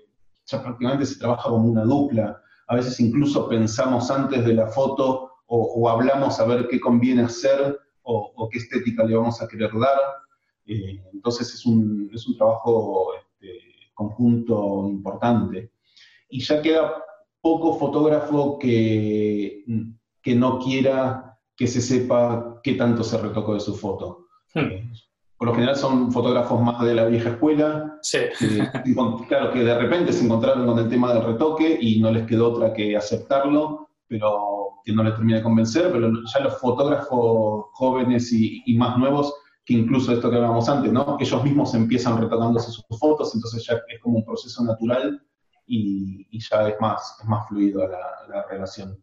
ya 0.46 0.60
prácticamente 0.60 1.06
se 1.06 1.18
trabaja 1.18 1.48
como 1.48 1.68
una 1.68 1.84
dupla. 1.84 2.40
A 2.66 2.74
veces 2.74 2.98
incluso 2.98 3.48
pensamos 3.48 4.10
antes 4.10 4.44
de 4.44 4.54
la 4.54 4.66
foto 4.66 5.30
o, 5.46 5.88
hablamos 5.88 6.40
a 6.40 6.46
ver 6.46 6.66
qué 6.68 6.80
conviene 6.80 7.22
hacer 7.22 7.78
o, 8.02 8.32
o 8.34 8.48
qué 8.48 8.58
estética 8.58 9.04
le 9.04 9.14
vamos 9.14 9.40
a 9.40 9.46
querer 9.46 9.70
dar. 9.78 10.23
Eh, 10.66 11.02
entonces 11.12 11.52
es 11.54 11.66
un, 11.66 12.10
es 12.12 12.26
un 12.26 12.36
trabajo 12.36 13.12
este, 13.14 13.60
conjunto 13.94 14.86
importante. 14.88 15.72
Y 16.28 16.40
ya 16.40 16.62
queda 16.62 17.04
poco 17.40 17.78
fotógrafo 17.78 18.58
que, 18.58 19.64
que 20.22 20.34
no 20.34 20.58
quiera 20.58 21.38
que 21.56 21.66
se 21.66 21.80
sepa 21.80 22.60
qué 22.62 22.74
tanto 22.74 23.04
se 23.04 23.18
retocó 23.18 23.54
de 23.54 23.60
su 23.60 23.74
foto. 23.74 24.26
Hmm. 24.54 24.60
Eh, 24.60 24.92
por 25.36 25.48
lo 25.48 25.54
general 25.54 25.76
son 25.76 26.10
fotógrafos 26.10 26.60
más 26.60 26.82
de 26.84 26.94
la 26.94 27.06
vieja 27.06 27.30
escuela, 27.30 27.98
sí. 28.02 28.18
claro, 29.28 29.52
que 29.52 29.60
de 29.60 29.78
repente 29.78 30.12
se 30.12 30.24
encontraron 30.24 30.66
con 30.66 30.78
el 30.78 30.88
tema 30.88 31.12
del 31.12 31.24
retoque 31.24 31.76
y 31.80 32.00
no 32.00 32.10
les 32.10 32.26
quedó 32.26 32.52
otra 32.52 32.72
que 32.72 32.96
aceptarlo, 32.96 33.90
pero 34.06 34.80
que 34.84 34.92
no 34.92 35.02
les 35.02 35.14
termina 35.14 35.38
de 35.38 35.44
convencer, 35.44 35.90
pero 35.92 36.10
ya 36.32 36.40
los 36.40 36.58
fotógrafos 36.60 37.66
jóvenes 37.72 38.32
y, 38.32 38.62
y 38.64 38.76
más 38.78 38.96
nuevos 38.96 39.34
que 39.64 39.74
incluso 39.74 40.12
esto 40.12 40.30
que 40.30 40.36
hablábamos 40.36 40.68
antes, 40.68 40.92
¿no? 40.92 41.16
Ellos 41.18 41.44
mismos 41.44 41.74
empiezan 41.74 42.20
retocándose 42.20 42.70
sus 42.70 42.84
fotos, 42.98 43.34
entonces 43.34 43.64
ya 43.66 43.80
es 43.88 44.00
como 44.00 44.18
un 44.18 44.24
proceso 44.24 44.62
natural 44.62 45.22
y, 45.66 46.38
ya 46.38 46.68
es 46.68 46.74
más, 46.80 47.16
es 47.20 47.26
más 47.26 47.48
fluido 47.48 47.86
la, 47.88 48.46
relación. 48.50 49.02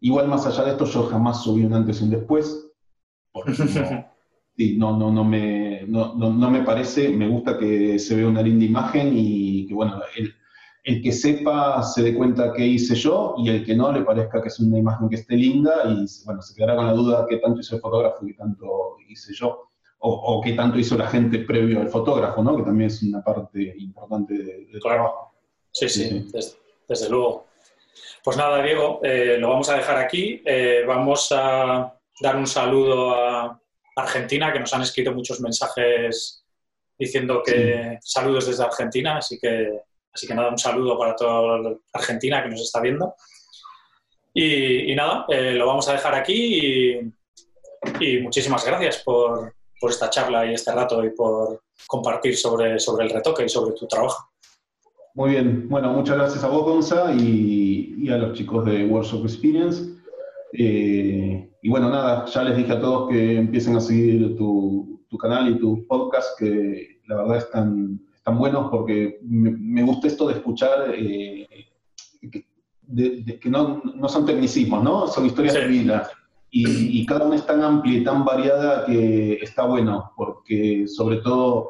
Igual 0.00 0.28
más 0.28 0.46
allá 0.46 0.64
de 0.64 0.72
esto, 0.72 0.84
yo 0.86 1.04
jamás 1.04 1.44
subí 1.44 1.64
un 1.64 1.74
antes 1.74 2.00
y 2.00 2.04
un 2.04 2.10
después, 2.10 2.72
no, 4.76 4.96
no, 4.98 5.12
no, 5.12 5.24
me, 5.24 5.84
no, 5.86 6.14
no, 6.14 6.50
me 6.50 6.62
parece, 6.62 7.10
me 7.10 7.28
gusta 7.28 7.56
que 7.56 7.98
se 7.98 8.16
vea 8.16 8.26
una 8.26 8.42
linda 8.42 8.64
imagen 8.64 9.12
y 9.14 9.66
que, 9.68 9.74
bueno, 9.74 10.02
el, 10.16 10.34
el 10.82 11.02
que 11.02 11.12
sepa 11.12 11.82
se 11.84 12.02
dé 12.02 12.14
cuenta 12.14 12.52
qué 12.52 12.66
hice 12.66 12.96
yo 12.96 13.36
y 13.38 13.48
el 13.48 13.64
que 13.64 13.76
no 13.76 13.92
le 13.92 14.02
parezca 14.02 14.42
que 14.42 14.48
es 14.48 14.58
una 14.58 14.78
imagen 14.78 15.08
que 15.08 15.16
esté 15.16 15.36
linda 15.36 15.72
y, 15.86 16.04
bueno, 16.24 16.42
se 16.42 16.54
quedará 16.54 16.74
con 16.74 16.86
la 16.86 16.92
duda 16.92 17.26
qué 17.28 17.36
tanto 17.36 17.60
hizo 17.60 17.76
el 17.76 17.80
fotógrafo 17.80 18.24
y 18.24 18.32
qué 18.32 18.34
tanto 18.34 18.96
hice 19.08 19.32
yo 19.34 19.70
o, 20.06 20.40
qué 20.42 20.52
tanto 20.52 20.78
hizo 20.78 20.98
la 20.98 21.08
gente 21.08 21.38
previo 21.38 21.80
al 21.80 21.88
fotógrafo, 21.88 22.42
¿no? 22.42 22.54
Que 22.56 22.62
también 22.62 22.88
es 22.88 23.02
una 23.02 23.24
parte 23.24 23.74
importante 23.78 24.34
del 24.34 24.80
trabajo. 24.80 25.32
Sí, 25.72 25.88
sí, 25.88 26.30
Desde, 26.86 27.08
luego. 27.08 27.46
Pues 28.22 28.36
nada, 28.36 28.62
Diego, 28.62 29.00
eh, 29.02 29.36
lo 29.38 29.48
vamos 29.48 29.70
a 29.70 29.76
dejar 29.76 29.96
aquí. 29.96 30.42
Eh, 30.44 30.84
vamos 30.86 31.32
a 31.32 31.98
dar 32.20 32.36
un 32.36 32.46
saludo 32.46 33.14
a 33.14 33.58
Argentina, 33.96 34.52
que 34.52 34.60
nos 34.60 34.74
han 34.74 34.82
escrito 34.82 35.12
muchos 35.12 35.40
mensajes 35.40 36.44
diciendo 36.98 37.42
que 37.44 37.98
saludos 38.02 38.46
desde 38.46 38.62
Argentina, 38.62 39.16
así 39.16 39.38
que, 39.40 39.80
así 40.12 40.26
que 40.26 40.34
nada, 40.34 40.50
un 40.50 40.58
saludo 40.58 40.98
para 40.98 41.16
toda 41.16 41.76
Argentina 41.94 42.42
que 42.42 42.50
nos 42.50 42.60
está 42.60 42.80
viendo. 42.80 43.14
Y, 44.34 44.94
nada, 44.94 45.24
eh, 45.28 45.52
lo 45.52 45.66
vamos 45.66 45.88
a 45.88 45.92
dejar 45.92 46.14
aquí 46.14 47.00
y 48.00 48.18
muchísimas 48.18 48.66
gracias 48.66 48.98
por, 48.98 49.54
por 49.84 49.90
esta 49.90 50.08
charla 50.08 50.46
y 50.46 50.54
este 50.54 50.72
rato 50.72 51.04
y 51.04 51.10
por 51.10 51.60
compartir 51.86 52.38
sobre, 52.38 52.78
sobre 52.78 53.04
el 53.04 53.10
retoque 53.10 53.44
y 53.44 53.50
sobre 53.50 53.74
tu 53.74 53.86
trabajo. 53.86 54.30
Muy 55.12 55.32
bien, 55.32 55.68
bueno, 55.68 55.92
muchas 55.92 56.16
gracias 56.16 56.42
a 56.42 56.48
vos, 56.48 56.64
Gonza, 56.64 57.12
y, 57.12 58.08
a 58.08 58.16
los 58.16 58.32
chicos 58.32 58.64
de 58.64 58.86
Workshop 58.86 59.24
Experience. 59.26 59.82
Eh, 60.54 61.50
y 61.60 61.68
bueno, 61.68 61.90
nada, 61.90 62.24
ya 62.24 62.44
les 62.44 62.56
dije 62.56 62.72
a 62.72 62.80
todos 62.80 63.10
que 63.10 63.36
empiecen 63.36 63.76
a 63.76 63.80
seguir 63.80 64.38
tu, 64.38 65.02
canal 65.20 65.50
y 65.50 65.58
tu 65.58 65.86
podcast, 65.86 66.38
que 66.38 67.00
la 67.06 67.16
verdad 67.16 67.36
están, 67.36 68.00
están 68.14 68.38
buenos 68.38 68.70
porque 68.70 69.18
me, 69.20 69.82
gusta 69.82 70.06
esto 70.06 70.28
de 70.28 70.34
escuchar, 70.36 70.94
eh, 70.96 71.46
que, 72.32 73.50
no, 73.50 73.82
no, 73.84 74.08
son 74.08 74.24
tecnicismos, 74.24 74.82
¿no? 74.82 75.08
Son 75.08 75.26
historias 75.26 75.52
de 75.52 75.66
vida 75.66 76.10
y, 76.56 77.04
cada 77.04 77.26
una 77.26 77.34
es 77.34 77.44
tan 77.44 77.62
amplia 77.64 77.98
y 77.98 78.04
tan 78.04 78.24
variada 78.24 78.86
que 78.86 79.40
está 79.42 79.64
bueno, 79.64 80.12
porque 80.16 80.86
sobre 80.86 81.16
todo, 81.16 81.68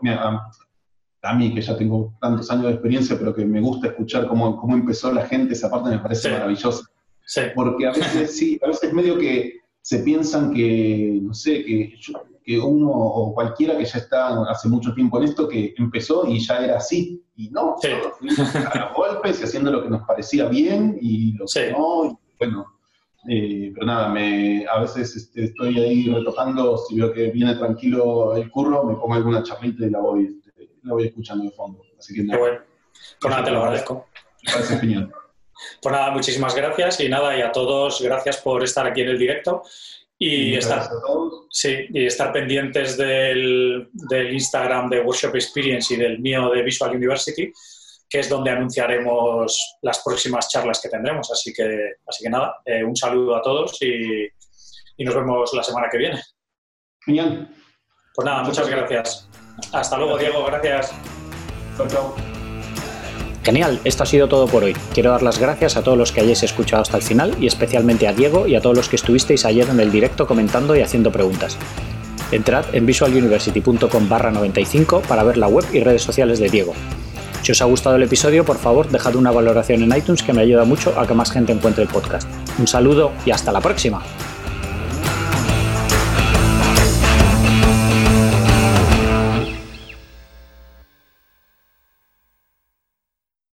a, 1.22 1.34
mí 1.34 1.54
que 1.54 1.62
ya 1.62 1.74
tengo 1.74 2.12
tantos 2.20 2.50
años 2.50 2.66
de 2.66 2.72
experiencia, 2.72 3.16
pero 3.18 3.34
que 3.34 3.46
me 3.46 3.62
gusta 3.62 3.86
escuchar 3.86 4.28
cómo, 4.28 4.58
cómo 4.58 4.74
empezó 4.74 5.10
la 5.10 5.24
gente, 5.24 5.54
esa 5.54 5.70
parte 5.70 5.88
me 5.88 6.00
parece 6.00 6.30
maravillosa. 6.30 6.84
Porque 7.54 7.86
a 7.86 7.92
veces 7.92 8.36
sí, 8.36 8.60
a 8.62 8.66
veces 8.66 8.92
medio 8.92 9.18
que 9.18 9.54
se 9.80 10.00
piensan 10.00 10.52
que, 10.52 11.18
no 11.22 11.32
sé, 11.32 11.64
que, 11.64 11.94
que 12.44 12.58
uno 12.58 12.90
o 12.90 13.32
cualquiera 13.32 13.78
que 13.78 13.86
ya 13.86 13.98
está 13.98 14.42
hace 14.50 14.68
mucho 14.68 14.92
tiempo 14.92 15.16
en 15.16 15.24
esto, 15.24 15.48
que 15.48 15.72
empezó 15.78 16.26
y 16.28 16.40
ya 16.40 16.62
era 16.62 16.76
así. 16.76 17.24
Y 17.36 17.48
no, 17.48 17.76
a 18.54 18.92
golpes 18.94 19.40
y 19.40 19.44
haciendo 19.44 19.72
lo 19.72 19.82
que 19.82 19.88
nos 19.88 20.02
parecía 20.06 20.46
bien 20.46 20.98
y 21.00 21.32
lo 21.32 21.46
que 21.46 21.72
no. 21.72 22.04
Y 22.04 22.36
bueno, 22.38 22.73
eh, 23.28 23.70
pero 23.74 23.86
nada, 23.86 24.08
me, 24.08 24.66
a 24.66 24.80
veces 24.80 25.16
este, 25.16 25.44
estoy 25.44 25.78
ahí 25.78 26.08
retocando, 26.08 26.76
si 26.76 26.96
veo 26.96 27.12
que 27.12 27.30
viene 27.30 27.54
tranquilo 27.54 28.34
el 28.36 28.50
curro, 28.50 28.84
me 28.84 28.94
pongo 28.94 29.14
alguna 29.14 29.42
charlita 29.42 29.86
y 29.86 29.90
la 29.90 30.00
voy, 30.00 30.26
este, 30.26 30.70
la 30.82 30.92
voy 30.92 31.06
escuchando 31.06 31.44
de 31.44 31.50
fondo. 31.50 31.82
Así 31.98 32.14
que 32.14 32.22
nada. 32.22 32.36
Qué 32.36 32.40
bueno. 32.40 32.60
Pues 33.20 33.30
nada, 33.30 33.44
te 33.44 33.50
lo 33.50 33.58
agradezco. 33.58 34.06
Parece 34.44 34.78
genial. 34.78 35.12
Pues 35.80 35.92
nada, 35.92 36.10
muchísimas 36.10 36.54
gracias 36.54 37.00
y 37.00 37.08
nada, 37.08 37.36
y 37.36 37.42
a 37.42 37.52
todos 37.52 38.02
gracias 38.02 38.38
por 38.38 38.62
estar 38.62 38.86
aquí 38.86 39.00
en 39.00 39.08
el 39.08 39.18
directo 39.18 39.62
y, 40.18 40.54
estar, 40.54 40.88
sí, 41.50 41.86
y 41.90 42.06
estar 42.06 42.32
pendientes 42.32 42.96
del, 42.96 43.88
del 43.92 44.32
Instagram 44.32 44.88
de 44.88 45.00
Workshop 45.00 45.34
Experience 45.34 45.94
y 45.94 45.96
del 45.96 46.18
mío 46.18 46.50
de 46.50 46.62
Visual 46.62 46.94
University 46.94 47.52
que 48.14 48.20
es 48.20 48.28
donde 48.28 48.48
anunciaremos 48.48 49.76
las 49.82 50.00
próximas 50.04 50.48
charlas 50.48 50.80
que 50.80 50.88
tendremos. 50.88 51.28
Así 51.32 51.52
que, 51.52 51.94
así 52.06 52.22
que 52.22 52.30
nada, 52.30 52.60
eh, 52.64 52.84
un 52.84 52.94
saludo 52.94 53.34
a 53.34 53.42
todos 53.42 53.76
y, 53.82 54.28
nos 55.02 55.16
vemos 55.16 55.52
la 55.52 55.64
semana 55.64 55.88
que 55.90 55.98
viene. 55.98 56.22
Genial. 57.04 57.52
Pues 58.14 58.24
nada, 58.24 58.44
muchas 58.44 58.68
gracias. 58.68 59.28
Hasta 59.72 59.98
luego, 59.98 60.16
Diego, 60.16 60.44
gracias. 60.44 60.94
Chao, 61.76 61.88
chao. 61.88 62.14
Genial, 63.42 63.80
esto 63.82 64.04
ha 64.04 64.06
sido 64.06 64.28
todo 64.28 64.46
por 64.46 64.62
hoy. 64.62 64.74
Quiero 64.92 65.10
dar 65.10 65.22
las 65.22 65.40
gracias 65.40 65.76
a 65.76 65.82
todos 65.82 65.98
los 65.98 66.12
que 66.12 66.20
hayáis 66.20 66.44
escuchado 66.44 66.82
hasta 66.82 66.98
el 66.98 67.02
final 67.02 67.34
y 67.42 67.48
especialmente 67.48 68.06
a 68.06 68.12
Diego 68.12 68.46
y 68.46 68.54
a 68.54 68.60
todos 68.60 68.76
los 68.76 68.88
que 68.88 68.94
estuvisteis 68.94 69.44
ayer 69.44 69.68
en 69.68 69.80
el 69.80 69.90
directo 69.90 70.28
comentando 70.28 70.76
y 70.76 70.82
haciendo 70.82 71.10
preguntas. 71.10 71.58
Entrad 72.30 72.72
en 72.76 72.86
visualuniversity.com 72.86 74.08
barra 74.08 74.30
95 74.30 75.02
para 75.02 75.24
ver 75.24 75.36
la 75.36 75.48
web 75.48 75.64
y 75.72 75.80
redes 75.80 76.02
sociales 76.02 76.38
de 76.38 76.48
Diego. 76.48 76.74
Si 77.44 77.52
os 77.52 77.60
ha 77.60 77.66
gustado 77.66 77.96
el 77.96 78.02
episodio, 78.02 78.42
por 78.42 78.56
favor, 78.56 78.88
dejad 78.88 79.16
una 79.16 79.30
valoración 79.30 79.82
en 79.82 79.94
iTunes 79.94 80.22
que 80.22 80.32
me 80.32 80.40
ayuda 80.40 80.64
mucho 80.64 80.98
a 80.98 81.06
que 81.06 81.12
más 81.12 81.30
gente 81.30 81.52
encuentre 81.52 81.82
el 81.82 81.90
podcast. 81.90 82.26
Un 82.58 82.66
saludo 82.66 83.12
y 83.26 83.32
hasta 83.32 83.52
la 83.52 83.60
próxima. 83.60 84.02